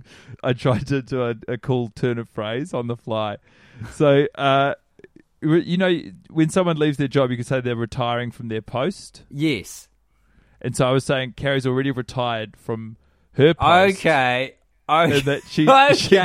I 0.44 0.52
tried 0.54 0.88
to 0.88 1.02
do 1.02 1.24
a, 1.24 1.36
a 1.48 1.58
cool 1.58 1.90
turn 1.96 2.18
of 2.20 2.28
phrase 2.30 2.74
on 2.74 2.88
the 2.88 2.98
fly. 2.98 3.38
So, 3.94 4.28
uh, 4.36 4.76
you 5.42 5.78
know, 5.78 6.02
when 6.30 6.50
someone 6.50 6.78
leaves 6.78 6.98
their 6.98 7.08
job, 7.08 7.32
you 7.32 7.38
can 7.38 7.46
say 7.46 7.62
they're 7.62 7.76
retiring 7.76 8.32
from 8.32 8.50
their 8.50 8.62
post. 8.62 9.24
yes. 9.30 9.88
And 10.64 10.76
so 10.78 10.88
I 10.88 10.92
was 10.92 11.04
saying 11.04 11.34
Carrie's 11.38 11.66
already 11.66 11.90
retired 11.90 12.56
from 12.56 12.96
her 13.32 13.56
post. 13.56 13.98
Okay. 13.98 14.54
Okay. 14.90 15.20
that 15.22 15.42
she, 15.48 15.68
okay. 15.70 15.94
she 15.96 16.18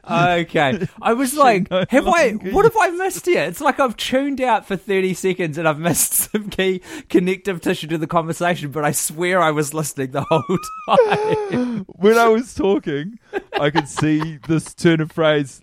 okay. 0.00 0.88
I 1.02 1.12
was 1.12 1.34
like, 1.34 1.70
no 1.70 1.84
have 1.88 2.08
I? 2.08 2.32
What 2.32 2.64
have 2.64 2.76
I 2.78 2.90
missed 2.90 3.26
here? 3.26 3.42
It's 3.42 3.60
like 3.60 3.80
I've 3.80 3.96
tuned 3.96 4.40
out 4.40 4.66
for 4.66 4.76
thirty 4.76 5.14
seconds 5.14 5.58
and 5.58 5.68
I've 5.68 5.78
missed 5.78 6.12
some 6.14 6.48
key 6.48 6.80
connective 7.08 7.60
tissue 7.60 7.88
to 7.88 7.98
the 7.98 8.06
conversation. 8.06 8.70
But 8.70 8.84
I 8.84 8.92
swear 8.92 9.40
I 9.40 9.50
was 9.50 9.74
listening 9.74 10.12
the 10.12 10.22
whole 10.22 10.58
time. 10.88 11.84
when 11.88 12.16
I 12.16 12.28
was 12.28 12.54
talking, 12.54 13.18
I 13.60 13.70
could 13.70 13.88
see 13.88 14.38
this 14.48 14.72
turn 14.74 15.00
of 15.00 15.12
phrase, 15.12 15.62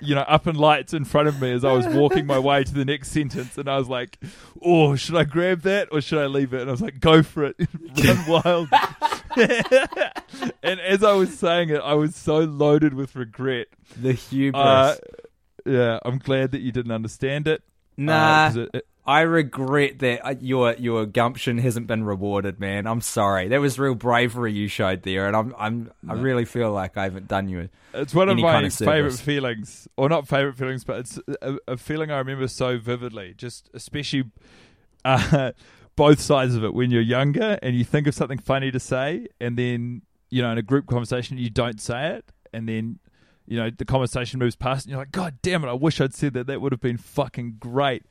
you 0.00 0.14
know, 0.14 0.22
up 0.22 0.46
in 0.46 0.56
lights 0.56 0.94
in 0.94 1.04
front 1.04 1.28
of 1.28 1.40
me 1.40 1.52
as 1.52 1.64
I 1.64 1.72
was 1.72 1.86
walking 1.86 2.26
my 2.26 2.38
way 2.38 2.62
to 2.62 2.74
the 2.74 2.84
next 2.84 3.10
sentence, 3.10 3.58
and 3.58 3.68
I 3.68 3.78
was 3.78 3.88
like, 3.88 4.18
"Oh, 4.62 4.94
should 4.94 5.16
I 5.16 5.24
grab 5.24 5.62
that 5.62 5.88
or 5.90 6.00
should 6.00 6.18
I 6.18 6.26
leave 6.26 6.54
it?" 6.54 6.60
And 6.60 6.70
I 6.70 6.72
was 6.72 6.82
like, 6.82 7.00
"Go 7.00 7.22
for 7.22 7.44
it, 7.44 7.56
run 8.04 8.42
wild." 8.44 8.68
and 10.62 10.80
as 10.80 11.02
I 11.04 11.12
was 11.12 11.38
saying 11.38 11.70
it, 11.70 11.80
I 11.82 11.94
was 11.94 12.14
so 12.16 12.38
loaded 12.38 12.94
with 12.94 13.14
regret. 13.16 13.68
the 14.00 14.12
hubris. 14.12 14.60
Uh, 14.60 14.96
yeah, 15.64 15.98
I'm 16.04 16.18
glad 16.18 16.52
that 16.52 16.60
you 16.60 16.72
didn't 16.72 16.92
understand 16.92 17.48
it. 17.48 17.62
Uh, 17.98 18.52
it- 18.54 18.70
it- 18.74 18.86
I 19.08 19.20
regret 19.20 20.00
that 20.00 20.26
uh, 20.26 20.34
your 20.40 20.72
your 20.74 21.06
gumption 21.06 21.58
hasn't 21.58 21.86
been 21.86 22.02
rewarded, 22.02 22.58
man. 22.58 22.88
I'm 22.88 23.00
sorry. 23.00 23.46
That 23.46 23.60
was 23.60 23.78
real 23.78 23.94
bravery 23.94 24.52
you 24.52 24.66
showed 24.66 25.04
there, 25.04 25.28
and 25.28 25.36
I'm 25.36 25.54
I'm 25.56 25.92
I 26.08 26.14
really 26.14 26.44
feel 26.44 26.72
like 26.72 26.96
I 26.96 27.04
haven't 27.04 27.28
done 27.28 27.48
you. 27.48 27.68
It's 27.94 28.12
one 28.12 28.28
of 28.28 28.36
my 28.36 28.50
kind 28.54 28.66
of 28.66 28.74
favorite 28.74 29.12
service. 29.12 29.20
feelings, 29.20 29.86
or 29.96 30.08
not 30.08 30.26
favorite 30.26 30.56
feelings, 30.56 30.82
but 30.82 30.98
it's 30.98 31.20
a, 31.40 31.56
a 31.68 31.76
feeling 31.76 32.10
I 32.10 32.18
remember 32.18 32.48
so 32.48 32.78
vividly. 32.78 33.32
Just 33.38 33.70
especially 33.74 34.24
uh, 35.04 35.52
both 35.96 36.20
sides 36.20 36.54
of 36.54 36.64
it. 36.64 36.74
When 36.74 36.90
you're 36.90 37.02
younger 37.02 37.58
and 37.62 37.74
you 37.74 37.84
think 37.84 38.06
of 38.06 38.14
something 38.14 38.38
funny 38.38 38.70
to 38.70 38.80
say, 38.80 39.26
and 39.40 39.58
then 39.58 40.02
you 40.30 40.42
know 40.42 40.52
in 40.52 40.58
a 40.58 40.62
group 40.62 40.86
conversation 40.86 41.38
you 41.38 41.50
don't 41.50 41.80
say 41.80 42.14
it, 42.14 42.32
and 42.52 42.68
then 42.68 42.98
you 43.46 43.56
know 43.56 43.70
the 43.70 43.84
conversation 43.84 44.38
moves 44.38 44.56
past, 44.56 44.86
and 44.86 44.90
you're 44.90 45.00
like, 45.00 45.12
God 45.12 45.34
damn 45.42 45.64
it! 45.64 45.68
I 45.68 45.72
wish 45.72 46.00
I'd 46.00 46.14
said 46.14 46.34
that. 46.34 46.46
That 46.46 46.60
would 46.60 46.72
have 46.72 46.80
been 46.80 46.98
fucking 46.98 47.56
great. 47.58 48.04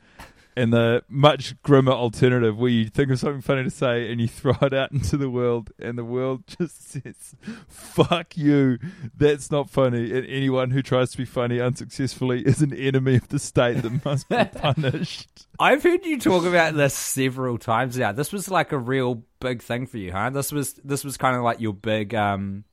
And 0.58 0.72
the 0.72 1.04
much 1.10 1.62
grimmer 1.64 1.92
alternative 1.92 2.58
where 2.58 2.70
you 2.70 2.88
think 2.88 3.12
of 3.12 3.20
something 3.20 3.42
funny 3.42 3.64
to 3.64 3.70
say 3.70 4.10
and 4.10 4.22
you 4.22 4.28
throw 4.30 4.56
it 4.62 4.74
out 4.74 4.92
into 4.92 5.18
the 5.18 5.30
world 5.30 5.72
and 5.80 5.98
the 5.98 6.06
world 6.06 6.44
just 6.60 6.92
says, 6.92 7.36
fuck 7.68 8.38
you. 8.38 8.78
That's 9.18 9.52
not 9.52 9.70
funny. 9.70 10.14
And 10.14 10.26
anyone 10.28 10.72
who 10.72 10.82
tries 10.82 11.12
to 11.12 11.18
be 11.18 11.26
funny 11.26 11.60
unsuccessfully 11.60 12.42
is 12.44 12.62
an 12.62 12.74
enemy 12.74 13.16
of 13.16 13.28
the 13.28 13.40
state 13.40 13.82
that 13.82 14.06
must 14.06 14.30
be 14.30 14.44
punished. 14.56 15.48
I've 15.60 15.84
heard 15.84 16.06
you 16.06 16.20
talk 16.20 16.46
about 16.46 16.76
this 16.76 16.94
several 16.94 17.58
times 17.58 17.98
now. 17.98 18.12
This 18.14 18.32
was 18.32 18.50
like 18.50 18.72
a 18.72 18.78
real 18.78 19.24
big 19.40 19.62
thing 19.62 19.88
for 19.88 19.98
you, 19.98 20.12
huh? 20.12 20.30
This 20.30 20.52
was 20.52 20.74
this 20.76 21.04
was 21.04 21.18
kind 21.18 21.36
of 21.36 21.44
like 21.44 21.60
your 21.60 21.74
big 21.74 22.16
um 22.16 22.64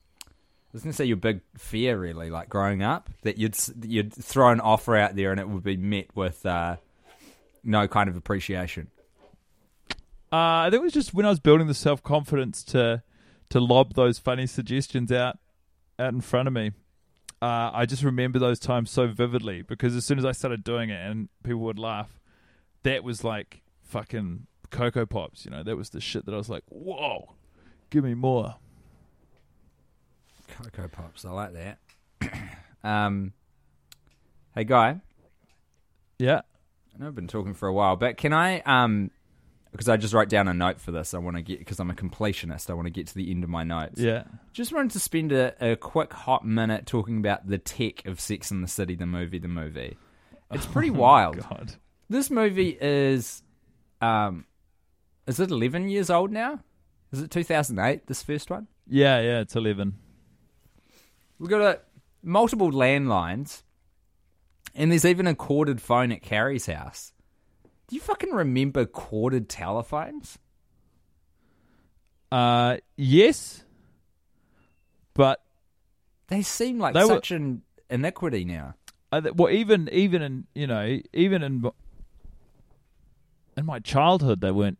I 0.72 0.76
was 0.76 0.82
gonna 0.84 0.94
say 0.94 1.04
your 1.04 1.18
big 1.18 1.42
fear, 1.58 1.98
really, 1.98 2.30
like 2.30 2.48
growing 2.48 2.82
up, 2.82 3.10
that 3.22 3.36
you'd 3.36 3.56
you'd 3.82 4.14
throw 4.14 4.50
an 4.50 4.60
offer 4.60 4.96
out 4.96 5.14
there 5.14 5.30
and 5.30 5.38
it 5.38 5.46
would 5.46 5.62
be 5.62 5.76
met 5.76 6.16
with 6.16 6.46
uh, 6.46 6.76
no 7.64 7.88
kind 7.88 8.08
of 8.08 8.16
appreciation. 8.16 8.90
Uh, 10.32 10.64
I 10.64 10.68
think 10.70 10.80
it 10.80 10.84
was 10.84 10.92
just 10.94 11.12
when 11.12 11.26
I 11.26 11.28
was 11.28 11.40
building 11.40 11.66
the 11.66 11.74
self 11.74 12.02
confidence 12.02 12.62
to 12.64 13.02
to 13.50 13.60
lob 13.60 13.94
those 13.94 14.18
funny 14.18 14.46
suggestions 14.46 15.12
out 15.12 15.38
out 15.98 16.12
in 16.14 16.20
front 16.20 16.48
of 16.48 16.54
me. 16.54 16.72
Uh, 17.42 17.70
I 17.74 17.86
just 17.86 18.02
remember 18.02 18.38
those 18.38 18.58
times 18.58 18.90
so 18.90 19.08
vividly 19.08 19.62
because 19.62 19.96
as 19.96 20.06
soon 20.06 20.18
as 20.18 20.24
I 20.24 20.32
started 20.32 20.62
doing 20.62 20.90
it 20.90 21.00
and 21.04 21.28
people 21.42 21.60
would 21.62 21.78
laugh, 21.78 22.20
that 22.84 23.02
was 23.02 23.24
like 23.24 23.62
fucking 23.82 24.46
Coco 24.70 25.04
Pops, 25.06 25.44
you 25.44 25.50
know, 25.50 25.62
that 25.62 25.76
was 25.76 25.90
the 25.90 26.00
shit 26.00 26.24
that 26.26 26.34
I 26.34 26.38
was 26.38 26.48
like, 26.48 26.62
whoa, 26.68 27.34
give 27.90 28.04
me 28.04 28.14
more. 28.14 28.56
Coco 30.48 30.88
Pops, 30.88 31.24
I 31.24 31.30
like 31.30 31.52
that. 31.54 31.78
um, 32.84 33.32
hey, 34.54 34.64
guy, 34.64 35.00
Yeah. 36.18 36.42
I 36.94 36.98
know 37.02 37.06
I've 37.08 37.14
been 37.14 37.28
talking 37.28 37.54
for 37.54 37.68
a 37.68 37.72
while, 37.72 37.96
but 37.96 38.16
can 38.16 38.32
I 38.32 38.60
um 38.60 39.10
because 39.70 39.88
I 39.88 39.96
just 39.96 40.12
wrote 40.12 40.28
down 40.28 40.48
a 40.48 40.54
note 40.54 40.80
for 40.82 40.92
this. 40.92 41.14
I 41.14 41.18
want 41.18 41.36
to 41.38 41.42
get 41.42 41.58
because 41.58 41.80
I'm 41.80 41.90
a 41.90 41.94
completionist. 41.94 42.68
I 42.68 42.74
want 42.74 42.86
to 42.86 42.90
get 42.90 43.06
to 43.06 43.14
the 43.14 43.30
end 43.30 43.42
of 43.42 43.48
my 43.48 43.64
notes. 43.64 43.98
Yeah. 43.98 44.24
Just 44.52 44.70
wanted 44.70 44.90
to 44.92 45.00
spend 45.00 45.32
a, 45.32 45.54
a 45.72 45.76
quick 45.76 46.12
hot 46.12 46.44
minute 46.46 46.84
talking 46.84 47.16
about 47.16 47.46
the 47.48 47.56
tech 47.56 48.04
of 48.04 48.20
Sex 48.20 48.50
in 48.50 48.60
the 48.60 48.68
City, 48.68 48.94
the 48.94 49.06
movie, 49.06 49.38
the 49.38 49.48
movie. 49.48 49.96
It's 50.50 50.66
pretty 50.66 50.90
Oh, 50.94 50.94
wild. 50.94 51.38
God. 51.48 51.74
This 52.10 52.30
movie 52.30 52.76
is, 52.78 53.42
um, 54.02 54.44
is 55.26 55.40
it 55.40 55.50
11 55.50 55.88
years 55.88 56.10
old 56.10 56.30
now? 56.30 56.60
Is 57.10 57.22
it 57.22 57.30
2008? 57.30 58.06
This 58.06 58.22
first 58.22 58.50
one. 58.50 58.66
Yeah, 58.86 59.20
yeah, 59.22 59.40
it's 59.40 59.56
11. 59.56 59.94
We've 61.38 61.48
got 61.48 61.62
a, 61.62 61.80
multiple 62.22 62.70
landlines, 62.70 63.62
and 64.74 64.90
there's 64.90 65.04
even 65.04 65.26
a 65.26 65.34
corded 65.34 65.80
phone 65.80 66.12
at 66.12 66.22
Carrie's 66.22 66.66
house. 66.66 67.12
Do 67.88 67.96
you 67.96 68.00
fucking 68.00 68.30
remember 68.32 68.86
corded 68.86 69.48
telephones? 69.48 70.38
Uh, 72.30 72.78
yes, 72.96 73.64
but 75.14 75.42
They 76.28 76.40
seem 76.42 76.78
like 76.78 76.94
They 76.94 77.00
were- 77.02 77.08
such 77.08 77.30
an 77.30 77.62
iniquity 77.90 78.44
now. 78.46 78.74
uh, 79.12 79.20
well, 79.34 79.52
even 79.52 79.88
even 79.92 80.22
in 80.22 80.46
you 80.54 80.66
know 80.66 80.98
even 81.12 81.42
in 81.42 81.70
in 83.56 83.66
my 83.66 83.78
childhood, 83.80 84.40
they 84.40 84.50
weren't. 84.50 84.78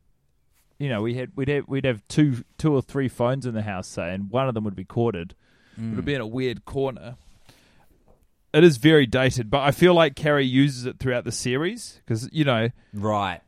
You 0.79 0.89
know, 0.89 1.03
we 1.03 1.15
had 1.15 1.33
we'd 1.37 1.49
have 1.49 1.69
we'd 1.69 1.85
have 1.85 2.03
two 2.09 2.43
two 2.57 2.73
or 2.75 2.81
three 2.81 3.09
phones 3.09 3.45
in 3.45 3.53
the 3.55 3.61
house, 3.63 3.87
say, 3.87 4.15
and 4.15 4.31
one 4.31 4.49
of 4.49 4.55
them 4.55 4.65
would 4.65 4.75
be 4.75 4.85
corded. 4.87 5.35
It 5.77 5.95
would 5.97 6.05
be 6.07 6.15
in 6.15 6.21
a 6.23 6.27
weird 6.27 6.65
corner. 6.65 7.17
It 8.53 8.65
is 8.65 8.77
very 8.77 9.07
dated, 9.07 9.51
but 9.51 9.61
I 9.61 9.71
feel 9.71 9.95
like 9.95 10.15
Carrie 10.15 10.45
uses 10.45 10.85
it 10.85 10.99
throughout 10.99 11.25
the 11.25 11.33
series 11.33 12.01
because 12.05 12.29
you 12.33 12.45
know 12.45 12.69
Right. 12.93 13.41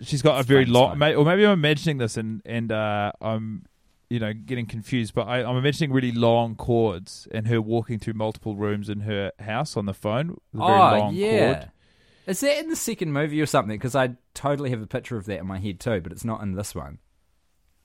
she's 0.00 0.22
got 0.22 0.40
a 0.40 0.42
very 0.44 0.64
long, 0.64 1.02
or 1.02 1.24
maybe 1.24 1.44
I'm 1.44 1.52
imagining 1.52 1.98
this 1.98 2.16
and 2.16 2.40
and 2.44 2.70
uh, 2.70 3.12
I'm 3.20 3.66
you 4.08 4.20
know 4.20 4.32
getting 4.32 4.66
confused, 4.66 5.14
but 5.14 5.26
I, 5.26 5.42
I'm 5.42 5.56
imagining 5.56 5.92
really 5.92 6.12
long 6.12 6.54
cords 6.54 7.26
and 7.32 7.48
her 7.48 7.60
walking 7.60 7.98
through 7.98 8.14
multiple 8.14 8.54
rooms 8.54 8.88
in 8.88 9.00
her 9.00 9.32
house 9.40 9.76
on 9.76 9.86
the 9.86 9.94
phone 9.94 10.28
with 10.52 10.62
a 10.62 10.66
very 10.66 10.78
oh, 10.78 10.98
long 10.98 11.14
yeah. 11.14 11.54
cord. 11.54 11.70
Is 12.28 12.40
that 12.40 12.58
in 12.58 12.68
the 12.68 12.76
second 12.76 13.12
movie 13.12 13.40
or 13.40 13.46
something? 13.46 13.74
Because 13.74 13.96
I 13.96 14.10
totally 14.34 14.70
have 14.70 14.82
a 14.82 14.86
picture 14.86 15.16
of 15.16 15.24
that 15.26 15.40
in 15.40 15.46
my 15.46 15.58
head 15.58 15.80
too, 15.80 16.00
but 16.00 16.12
it's 16.12 16.24
not 16.24 16.42
in 16.42 16.52
this 16.52 16.74
one. 16.74 16.98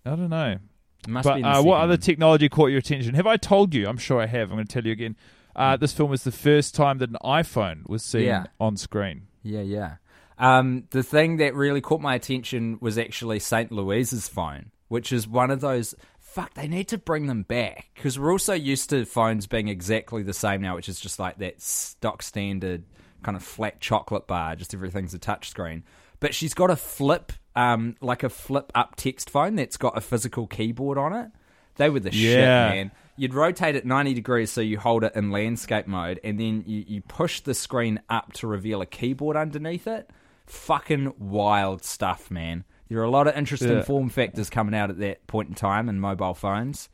I 0.05 0.11
don't 0.11 0.29
know. 0.29 0.57
It 1.03 1.09
must 1.09 1.23
but 1.23 1.35
be 1.35 1.39
in 1.39 1.43
the 1.43 1.49
uh, 1.49 1.63
what 1.63 1.79
other 1.79 1.97
technology 1.97 2.49
caught 2.49 2.69
your 2.69 2.79
attention? 2.79 3.15
Have 3.15 3.27
I 3.27 3.37
told 3.37 3.73
you? 3.73 3.87
I'm 3.87 3.97
sure 3.97 4.21
I 4.21 4.25
have. 4.25 4.49
I'm 4.49 4.57
going 4.57 4.67
to 4.67 4.73
tell 4.73 4.85
you 4.85 4.91
again. 4.91 5.15
Uh, 5.55 5.77
this 5.77 5.93
film 5.93 6.09
was 6.09 6.23
the 6.23 6.31
first 6.31 6.73
time 6.75 6.97
that 6.99 7.09
an 7.09 7.17
iPhone 7.23 7.87
was 7.87 8.03
seen 8.03 8.23
Yeah. 8.23 8.45
on 8.59 8.77
screen. 8.77 9.27
Yeah, 9.43 9.61
yeah. 9.61 9.95
Um, 10.39 10.85
the 10.89 11.03
thing 11.03 11.37
that 11.37 11.53
really 11.53 11.81
caught 11.81 12.01
my 12.01 12.15
attention 12.15 12.77
was 12.81 12.97
actually 12.97 13.39
St. 13.39 13.71
Louise's 13.71 14.27
phone, 14.27 14.71
which 14.87 15.11
is 15.11 15.27
one 15.27 15.51
of 15.51 15.61
those. 15.61 15.93
Fuck, 16.19 16.55
they 16.55 16.67
need 16.67 16.87
to 16.87 16.97
bring 16.97 17.27
them 17.27 17.43
back 17.43 17.89
because 17.93 18.17
we're 18.17 18.31
also 18.31 18.53
used 18.53 18.89
to 18.89 19.05
phones 19.05 19.45
being 19.45 19.67
exactly 19.67 20.23
the 20.23 20.33
same 20.33 20.61
now, 20.61 20.75
which 20.75 20.89
is 20.89 20.99
just 20.99 21.19
like 21.19 21.37
that 21.37 21.61
stock 21.61 22.23
standard 22.23 22.83
kind 23.21 23.37
of 23.37 23.43
flat 23.43 23.79
chocolate 23.79 24.25
bar, 24.27 24.55
just 24.55 24.73
everything's 24.73 25.13
a 25.13 25.19
touch 25.19 25.49
screen. 25.49 25.83
But 26.19 26.33
she's 26.33 26.53
got 26.55 26.71
a 26.71 26.75
flip, 26.75 27.31
um, 27.55 27.95
like 28.01 28.23
a 28.23 28.29
flip 28.29 28.71
up 28.73 28.95
text 28.95 29.29
phone 29.29 29.55
that's 29.55 29.77
got 29.77 29.95
a 29.97 30.01
physical 30.01 30.47
keyboard 30.47 30.97
on 30.97 31.13
it. 31.13 31.29
They 31.75 31.89
were 31.89 31.99
the 31.99 32.11
shit, 32.11 32.39
man. 32.39 32.91
You'd 33.16 33.34
rotate 33.34 33.76
it 33.76 33.86
90 33.86 34.14
degrees 34.16 34.51
so 34.51 34.61
you 34.61 34.80
hold 34.80 35.03
it 35.03 35.14
in 35.16 35.30
landscape 35.32 35.86
mode, 35.88 36.20
and 36.24 36.39
then 36.39 36.64
you, 36.66 36.84
you 36.88 37.01
push 37.01 37.41
the 37.41 37.53
screen 37.53 38.01
up 38.09 38.34
to 38.34 38.47
reveal 38.47 38.82
a 38.82 38.86
keyboard 38.88 39.38
underneath 39.38 39.86
it. 39.88 40.09
Fucking 40.47 41.14
wild 41.20 41.84
stuff, 41.84 42.30
man. 42.32 42.64
There 42.89 42.99
are 42.99 43.03
a 43.03 43.09
lot 43.09 43.28
of 43.28 43.36
interesting 43.36 43.72
Yeah. 43.72 43.84
form 43.84 44.09
factors 44.09 44.49
coming 44.49 44.76
out 44.76 44.89
at 44.89 44.99
that 44.99 45.26
point 45.28 45.49
in 45.49 45.55
time 45.55 45.89
in 45.89 45.99
mobile 45.99 46.34
phones. 46.34 46.89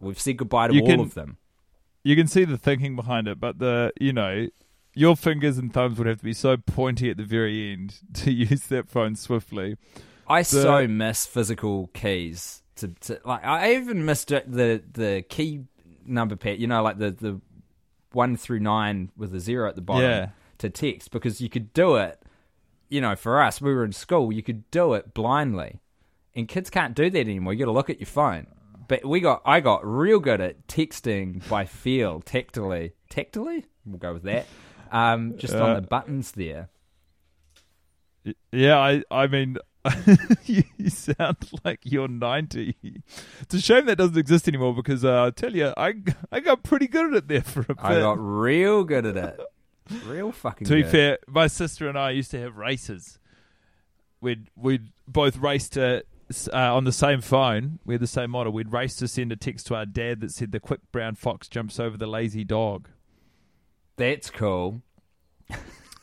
We've 0.00 0.18
said 0.20 0.36
goodbye 0.36 0.68
to 0.68 0.74
You 0.74 0.80
all 0.82 0.86
can- 0.86 1.00
of 1.00 1.14
them. 1.14 1.38
You 2.02 2.16
can 2.16 2.26
see 2.26 2.44
the 2.44 2.58
thinking 2.58 2.96
behind 2.96 3.26
it, 3.28 3.40
but 3.40 3.58
the 3.58 3.90
you 3.98 4.12
know 4.12 4.48
your 4.94 5.16
fingers 5.16 5.56
and 5.58 5.72
thumbs 5.72 5.96
would 5.98 6.06
have 6.06 6.18
to 6.18 6.24
be 6.24 6.34
so 6.34 6.56
pointy 6.58 7.08
at 7.10 7.16
the 7.16 7.24
very 7.24 7.72
end 7.72 7.98
to 8.14 8.30
use 8.30 8.66
that 8.68 8.88
phone 8.90 9.16
swiftly. 9.16 9.76
I 10.28 10.40
The- 10.42 10.44
so 10.62 10.86
miss 10.86 11.24
physical 11.26 11.88
keys. 11.94 12.62
To, 12.76 12.88
to 12.88 13.20
like, 13.24 13.44
I 13.44 13.74
even 13.74 14.04
missed 14.04 14.28
the 14.28 14.82
the 14.92 15.24
key 15.28 15.60
number 16.04 16.36
pad. 16.36 16.58
You 16.60 16.66
know, 16.66 16.82
like 16.82 16.98
the 16.98 17.10
the 17.12 17.40
one 18.12 18.36
through 18.36 18.60
nine 18.60 19.10
with 19.16 19.34
a 19.34 19.40
zero 19.40 19.68
at 19.68 19.74
the 19.76 19.80
bottom 19.82 20.02
Yeah. 20.10 20.28
to 20.58 20.70
text 20.70 21.10
because 21.10 21.40
you 21.40 21.48
could 21.48 21.72
do 21.72 21.96
it. 21.96 22.20
You 22.88 23.00
know, 23.00 23.16
for 23.16 23.40
us, 23.42 23.60
we 23.60 23.74
were 23.74 23.84
in 23.84 23.92
school. 23.92 24.32
You 24.32 24.42
could 24.42 24.70
do 24.70 24.94
it 24.94 25.14
blindly, 25.14 25.80
and 26.34 26.46
kids 26.48 26.70
can't 26.70 26.94
do 26.94 27.10
that 27.10 27.18
anymore. 27.18 27.52
You 27.52 27.60
got 27.60 27.64
to 27.66 27.72
look 27.72 27.90
at 27.90 27.98
your 28.00 28.06
phone. 28.06 28.46
But 28.86 29.04
we 29.06 29.20
got, 29.20 29.40
I 29.46 29.60
got 29.60 29.80
real 29.86 30.20
good 30.20 30.42
at 30.42 30.66
texting 30.68 31.48
by 31.48 31.64
feel, 31.64 32.20
tactily, 32.20 32.92
tactily. 33.08 33.64
We'll 33.86 33.96
go 33.98 34.12
with 34.12 34.24
that. 34.24 34.46
Um, 34.92 35.38
just 35.38 35.54
on 35.54 35.70
Uh, 35.70 35.80
the 35.80 35.86
buttons 35.86 36.32
there. 36.32 36.68
Yeah, 38.52 38.78
I 38.78 39.02
I 39.10 39.26
mean 39.26 39.56
you, 40.44 40.64
you 40.76 40.90
sound 40.90 41.36
like 41.64 41.80
you're 41.82 42.08
90. 42.08 42.76
It's 43.40 43.54
a 43.54 43.60
shame 43.60 43.86
that 43.86 43.96
doesn't 43.96 44.16
exist 44.16 44.48
anymore 44.48 44.74
because 44.74 45.04
uh, 45.04 45.24
I 45.24 45.30
tell 45.30 45.54
you, 45.54 45.72
I 45.76 45.94
I 46.32 46.40
got 46.40 46.62
pretty 46.62 46.86
good 46.86 47.06
at 47.06 47.14
it 47.14 47.28
there 47.28 47.42
for 47.42 47.60
a 47.60 47.74
bit. 47.74 47.78
I 47.80 48.00
got 48.00 48.16
real 48.18 48.84
good 48.84 49.06
at 49.06 49.16
it. 49.16 49.40
Real 50.06 50.32
fucking 50.32 50.66
to 50.66 50.76
be 50.76 50.82
good. 50.82 50.90
fair, 50.90 51.18
my 51.28 51.46
sister 51.46 51.90
and 51.90 51.98
I 51.98 52.12
used 52.12 52.30
to 52.30 52.40
have 52.40 52.56
races. 52.56 53.18
We'd 54.18 54.48
we'd 54.56 54.88
both 55.06 55.36
race 55.36 55.68
to 55.70 56.02
uh, 56.50 56.74
on 56.74 56.84
the 56.84 56.92
same 56.92 57.20
phone. 57.20 57.80
We 57.84 57.92
had 57.92 58.00
the 58.00 58.06
same 58.06 58.30
model. 58.30 58.50
We'd 58.50 58.72
race 58.72 58.96
to 58.96 59.08
send 59.08 59.30
a 59.32 59.36
text 59.36 59.66
to 59.66 59.74
our 59.74 59.84
dad 59.84 60.20
that 60.20 60.30
said, 60.30 60.52
"The 60.52 60.60
quick 60.60 60.80
brown 60.90 61.16
fox 61.16 61.48
jumps 61.48 61.78
over 61.78 61.98
the 61.98 62.06
lazy 62.06 62.44
dog." 62.44 62.88
That's 63.96 64.30
cool. 64.30 64.80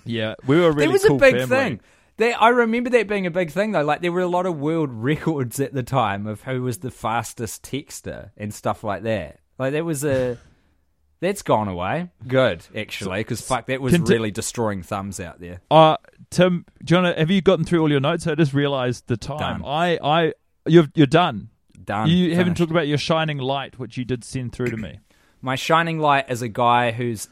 Yeah, 0.06 0.36
we 0.46 0.60
were 0.60 0.72
really 0.72 0.88
that 0.88 0.94
was 0.94 1.06
cool 1.06 1.18
a 1.18 1.20
big 1.20 1.36
family. 1.36 1.48
thing. 1.48 1.82
They, 2.22 2.34
I 2.34 2.50
remember 2.50 2.92
that 2.92 3.08
being 3.08 3.26
a 3.26 3.32
big 3.32 3.50
thing 3.50 3.72
though. 3.72 3.84
Like 3.84 4.02
there 4.02 4.12
were 4.12 4.22
a 4.22 4.28
lot 4.28 4.46
of 4.46 4.60
world 4.60 4.92
records 4.94 5.60
at 5.60 5.74
the 5.74 5.82
time 5.82 6.28
of 6.28 6.44
who 6.44 6.62
was 6.62 6.78
the 6.78 6.92
fastest 6.92 7.64
texter 7.64 8.30
and 8.38 8.54
stuff 8.54 8.84
like 8.84 9.02
that. 9.02 9.40
Like 9.58 9.74
that 9.74 9.84
was 9.84 10.06
a. 10.06 10.38
That's 11.20 11.42
gone 11.42 11.68
away. 11.68 12.10
Good, 12.28 12.64
actually, 12.76 13.22
because 13.22 13.42
fuck, 13.42 13.66
that 13.68 13.82
was 13.82 13.94
Conti- 13.94 14.14
really 14.14 14.30
destroying 14.30 14.84
thumbs 14.84 15.20
out 15.20 15.40
there. 15.40 15.62
Uh 15.72 15.98
Tim, 16.30 16.66
do 16.84 16.94
you 16.94 17.02
wanna, 17.02 17.18
have 17.18 17.32
you 17.32 17.42
gotten 17.42 17.66
through 17.66 17.82
all 17.82 17.90
your 17.90 18.00
notes? 18.00 18.28
I 18.28 18.36
just 18.36 18.54
realised 18.54 19.08
the 19.08 19.18
time. 19.18 19.62
Done. 19.62 19.66
I, 19.66 20.00
I, 20.04 20.34
you're 20.68 20.88
you're 20.94 21.08
done. 21.08 21.50
Done. 21.84 22.08
You 22.08 22.36
haven't 22.36 22.56
talked 22.56 22.70
about 22.70 22.88
your 22.88 23.00
shining 23.00 23.40
light, 23.40 23.80
which 23.80 23.98
you 23.98 24.06
did 24.06 24.24
send 24.24 24.54
through 24.54 24.70
to 24.70 24.78
me. 24.78 25.00
My 25.42 25.56
shining 25.56 25.98
light 25.98 26.30
is 26.30 26.44
a 26.44 26.48
guy 26.48 26.92
who's 26.92 27.30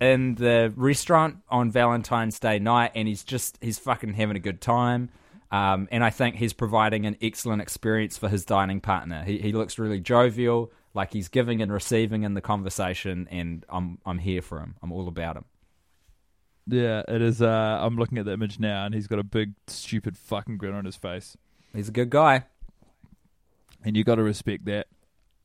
in 0.00 0.34
the 0.34 0.72
restaurant 0.76 1.38
on 1.48 1.70
Valentine's 1.70 2.38
Day 2.38 2.58
night, 2.58 2.92
and 2.94 3.06
he's 3.08 3.24
just 3.24 3.58
he's 3.60 3.78
fucking 3.78 4.14
having 4.14 4.36
a 4.36 4.40
good 4.40 4.60
time. 4.60 5.10
Um, 5.50 5.88
and 5.92 6.02
I 6.02 6.10
think 6.10 6.36
he's 6.36 6.52
providing 6.52 7.06
an 7.06 7.16
excellent 7.22 7.62
experience 7.62 8.18
for 8.18 8.28
his 8.28 8.44
dining 8.44 8.80
partner. 8.80 9.22
He 9.24 9.38
he 9.38 9.52
looks 9.52 9.78
really 9.78 10.00
jovial, 10.00 10.72
like 10.94 11.12
he's 11.12 11.28
giving 11.28 11.62
and 11.62 11.72
receiving 11.72 12.24
in 12.24 12.34
the 12.34 12.40
conversation, 12.40 13.28
and 13.30 13.64
I'm 13.68 13.98
I'm 14.04 14.18
here 14.18 14.42
for 14.42 14.58
him. 14.58 14.74
I'm 14.82 14.90
all 14.92 15.06
about 15.08 15.36
him. 15.36 15.44
Yeah, 16.66 17.02
it 17.06 17.20
is. 17.20 17.42
Uh, 17.42 17.78
I'm 17.80 17.96
looking 17.96 18.16
at 18.18 18.24
the 18.24 18.32
image 18.32 18.58
now, 18.58 18.86
and 18.86 18.94
he's 18.94 19.06
got 19.06 19.18
a 19.18 19.22
big, 19.22 19.52
stupid 19.66 20.16
fucking 20.16 20.56
grin 20.56 20.74
on 20.74 20.86
his 20.86 20.96
face, 20.96 21.36
He's 21.74 21.88
a 21.90 21.92
good 21.92 22.08
guy. 22.08 22.44
and 23.84 23.94
you 23.96 24.02
got 24.02 24.14
to 24.14 24.22
respect 24.22 24.64
that. 24.64 24.86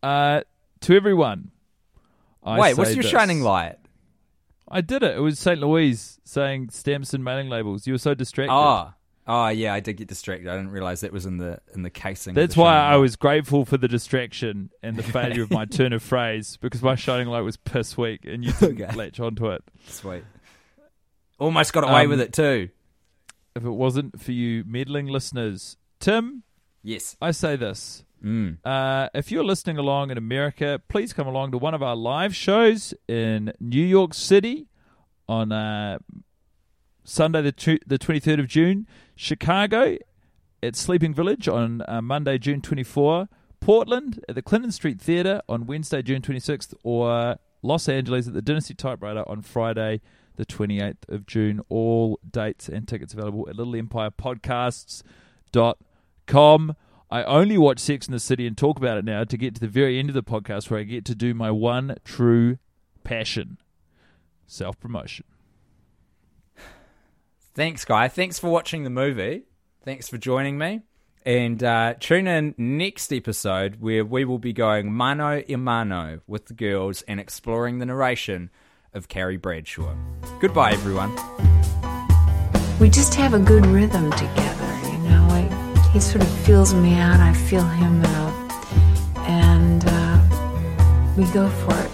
Uh, 0.01 0.41
to 0.81 0.95
everyone, 0.95 1.51
I 2.41 2.57
Wait, 2.57 2.77
what's 2.77 2.95
your 2.95 3.03
this. 3.03 3.11
shining 3.11 3.41
light? 3.41 3.77
I 4.71 4.81
did 4.81 5.03
it. 5.03 5.17
It 5.17 5.19
was 5.19 5.39
St. 5.39 5.59
Louise 5.59 6.19
saying 6.23 6.69
stamps 6.69 7.13
and 7.13 7.23
mailing 7.23 7.49
labels. 7.49 7.87
You 7.87 7.93
were 7.93 7.97
so 7.99 8.13
distracted. 8.13 8.53
Oh, 8.53 8.93
oh 9.27 9.47
yeah, 9.47 9.73
I 9.73 9.79
did 9.79 9.93
get 9.97 10.07
distracted. 10.07 10.47
I 10.47 10.55
didn't 10.55 10.71
realize 10.71 11.01
that 11.01 11.11
was 11.11 11.25
in 11.25 11.37
the 11.37 11.59
in 11.73 11.81
the 11.83 11.89
casing. 11.89 12.33
That's 12.35 12.55
the 12.55 12.61
why 12.61 12.75
I 12.77 12.97
was 12.97 13.15
grateful 13.15 13.65
for 13.65 13.77
the 13.77 13.87
distraction 13.87 14.69
and 14.83 14.95
the 14.95 15.03
failure 15.03 15.43
of 15.43 15.49
my 15.51 15.65
turn 15.77 15.91
of 15.93 16.03
phrase 16.03 16.57
because 16.61 16.81
my 16.81 16.95
shining 16.95 17.27
light 17.27 17.41
was 17.41 17.57
piss 17.57 17.97
weak 17.97 18.25
and 18.25 18.43
you 18.43 18.51
didn't 18.53 18.81
Okay. 18.81 18.95
latch 18.95 19.19
onto 19.19 19.47
it. 19.49 19.63
sweet. 19.87 20.23
Almost 21.39 21.73
got 21.73 21.83
away 21.83 22.03
Um, 22.03 22.09
with 22.09 22.19
it 22.21 22.33
too. 22.33 22.69
If 23.55 23.63
it 23.63 23.69
wasn't 23.69 24.21
for 24.21 24.31
you 24.31 24.63
meddling 24.67 25.07
listeners, 25.07 25.77
Tim, 25.99 26.43
Yes. 26.83 27.15
I 27.21 27.31
say 27.31 27.55
this. 27.55 28.03
Mm. 28.23 28.57
Uh, 28.63 29.09
if 29.13 29.31
you're 29.31 29.43
listening 29.43 29.77
along 29.77 30.11
in 30.11 30.17
America, 30.17 30.81
please 30.87 31.13
come 31.13 31.27
along 31.27 31.51
to 31.51 31.57
one 31.57 31.73
of 31.73 31.81
our 31.81 31.95
live 31.95 32.35
shows 32.35 32.93
in 33.07 33.53
New 33.59 33.85
York 33.85 34.13
City 34.13 34.67
on 35.27 35.51
uh, 35.51 35.99
Sunday, 37.03 37.41
the, 37.41 37.51
tw- 37.51 37.87
the 37.87 37.97
23rd 37.97 38.39
of 38.39 38.47
June, 38.47 38.87
Chicago 39.15 39.97
at 40.61 40.75
Sleeping 40.75 41.13
Village 41.13 41.47
on 41.47 41.81
uh, 41.87 42.01
Monday, 42.01 42.37
June 42.37 42.61
24, 42.61 43.29
Portland 43.59 44.23
at 44.27 44.35
the 44.35 44.41
Clinton 44.41 44.71
Street 44.71 44.99
Theatre 44.99 45.41
on 45.47 45.65
Wednesday, 45.65 46.01
June 46.01 46.21
26th, 46.21 46.73
or 46.83 47.37
Los 47.61 47.87
Angeles 47.87 48.27
at 48.27 48.33
the 48.33 48.41
Dynasty 48.41 48.73
Typewriter 48.73 49.23
on 49.27 49.41
Friday, 49.41 50.01
the 50.35 50.45
28th 50.45 51.07
of 51.07 51.25
June. 51.25 51.61
All 51.69 52.19
dates 52.29 52.67
and 52.69 52.87
tickets 52.87 53.13
available 53.13 53.47
at 53.49 53.55
Little 53.55 53.73
Empire 57.11 57.23
Podcasts 57.23 57.25
dot 57.25 57.27
com. 57.27 57.35
I 57.35 57.39
only 57.39 57.57
watch 57.57 57.79
Sex 57.79 58.07
in 58.07 58.11
the 58.11 58.19
City 58.19 58.47
and 58.47 58.57
talk 58.57 58.77
about 58.77 58.97
it 58.97 59.05
now 59.05 59.23
to 59.23 59.37
get 59.37 59.55
to 59.55 59.61
the 59.61 59.67
very 59.67 59.99
end 59.99 60.09
of 60.09 60.15
the 60.15 60.23
podcast 60.23 60.69
where 60.69 60.79
I 60.79 60.83
get 60.83 61.05
to 61.05 61.15
do 61.15 61.33
my 61.33 61.51
one 61.51 61.97
true 62.05 62.57
passion 63.03 63.57
self 64.47 64.79
promotion. 64.79 65.25
Thanks, 67.55 67.83
Guy. 67.83 68.07
Thanks 68.07 68.39
for 68.39 68.49
watching 68.49 68.83
the 68.83 68.89
movie. 68.89 69.43
Thanks 69.83 70.07
for 70.07 70.17
joining 70.17 70.57
me. 70.57 70.81
And 71.25 71.61
uh, 71.63 71.95
tune 71.99 72.27
in 72.27 72.55
next 72.57 73.11
episode 73.11 73.81
where 73.81 74.05
we 74.05 74.23
will 74.23 74.39
be 74.39 74.53
going 74.53 74.93
mano 74.93 75.43
a 75.47 75.55
mano 75.57 76.21
with 76.27 76.45
the 76.45 76.53
girls 76.53 77.01
and 77.03 77.19
exploring 77.19 77.79
the 77.79 77.85
narration 77.85 78.49
of 78.93 79.09
Carrie 79.09 79.37
Bradshaw. 79.37 79.93
Goodbye, 80.39 80.71
everyone. 80.71 81.13
We 82.79 82.89
just 82.89 83.13
have 83.15 83.33
a 83.33 83.39
good 83.39 83.65
rhythm 83.65 84.09
together, 84.11 84.37
you 84.37 84.43
know. 84.43 84.55
I, 84.55 84.58
he 85.93 85.99
sort 85.99 86.23
of 86.23 86.29
feels 86.45 86.73
me 86.73 86.95
out, 86.95 87.19
I 87.19 87.33
feel 87.33 87.63
him 87.63 88.03
out, 88.05 88.33
and 89.27 89.83
uh, 89.85 90.19
we 91.17 91.25
go 91.33 91.49
for 91.49 91.73
it. 91.73 91.89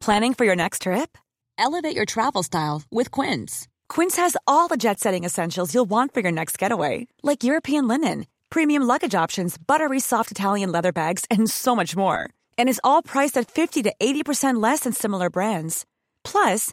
Planning 0.00 0.34
for 0.34 0.44
your 0.44 0.56
next 0.56 0.82
trip? 0.82 1.16
Elevate 1.56 1.94
your 1.94 2.04
travel 2.06 2.42
style 2.42 2.82
with 2.90 3.12
Quince. 3.12 3.68
Quince 3.88 4.16
has 4.16 4.36
all 4.48 4.66
the 4.66 4.76
jet 4.76 4.98
setting 4.98 5.22
essentials 5.22 5.72
you'll 5.72 5.90
want 5.90 6.12
for 6.12 6.18
your 6.20 6.32
next 6.32 6.58
getaway, 6.58 7.06
like 7.22 7.44
European 7.44 7.86
linen, 7.86 8.26
premium 8.50 8.82
luggage 8.82 9.14
options, 9.14 9.56
buttery 9.56 10.00
soft 10.00 10.32
Italian 10.32 10.72
leather 10.72 10.90
bags, 10.92 11.24
and 11.30 11.48
so 11.48 11.76
much 11.76 11.94
more. 11.94 12.28
And 12.58 12.68
is 12.68 12.80
all 12.82 13.00
priced 13.02 13.36
at 13.36 13.48
50 13.48 13.82
to 13.84 13.94
80% 14.02 14.60
less 14.60 14.80
than 14.80 14.92
similar 14.92 15.30
brands. 15.30 15.86
Plus, 16.24 16.72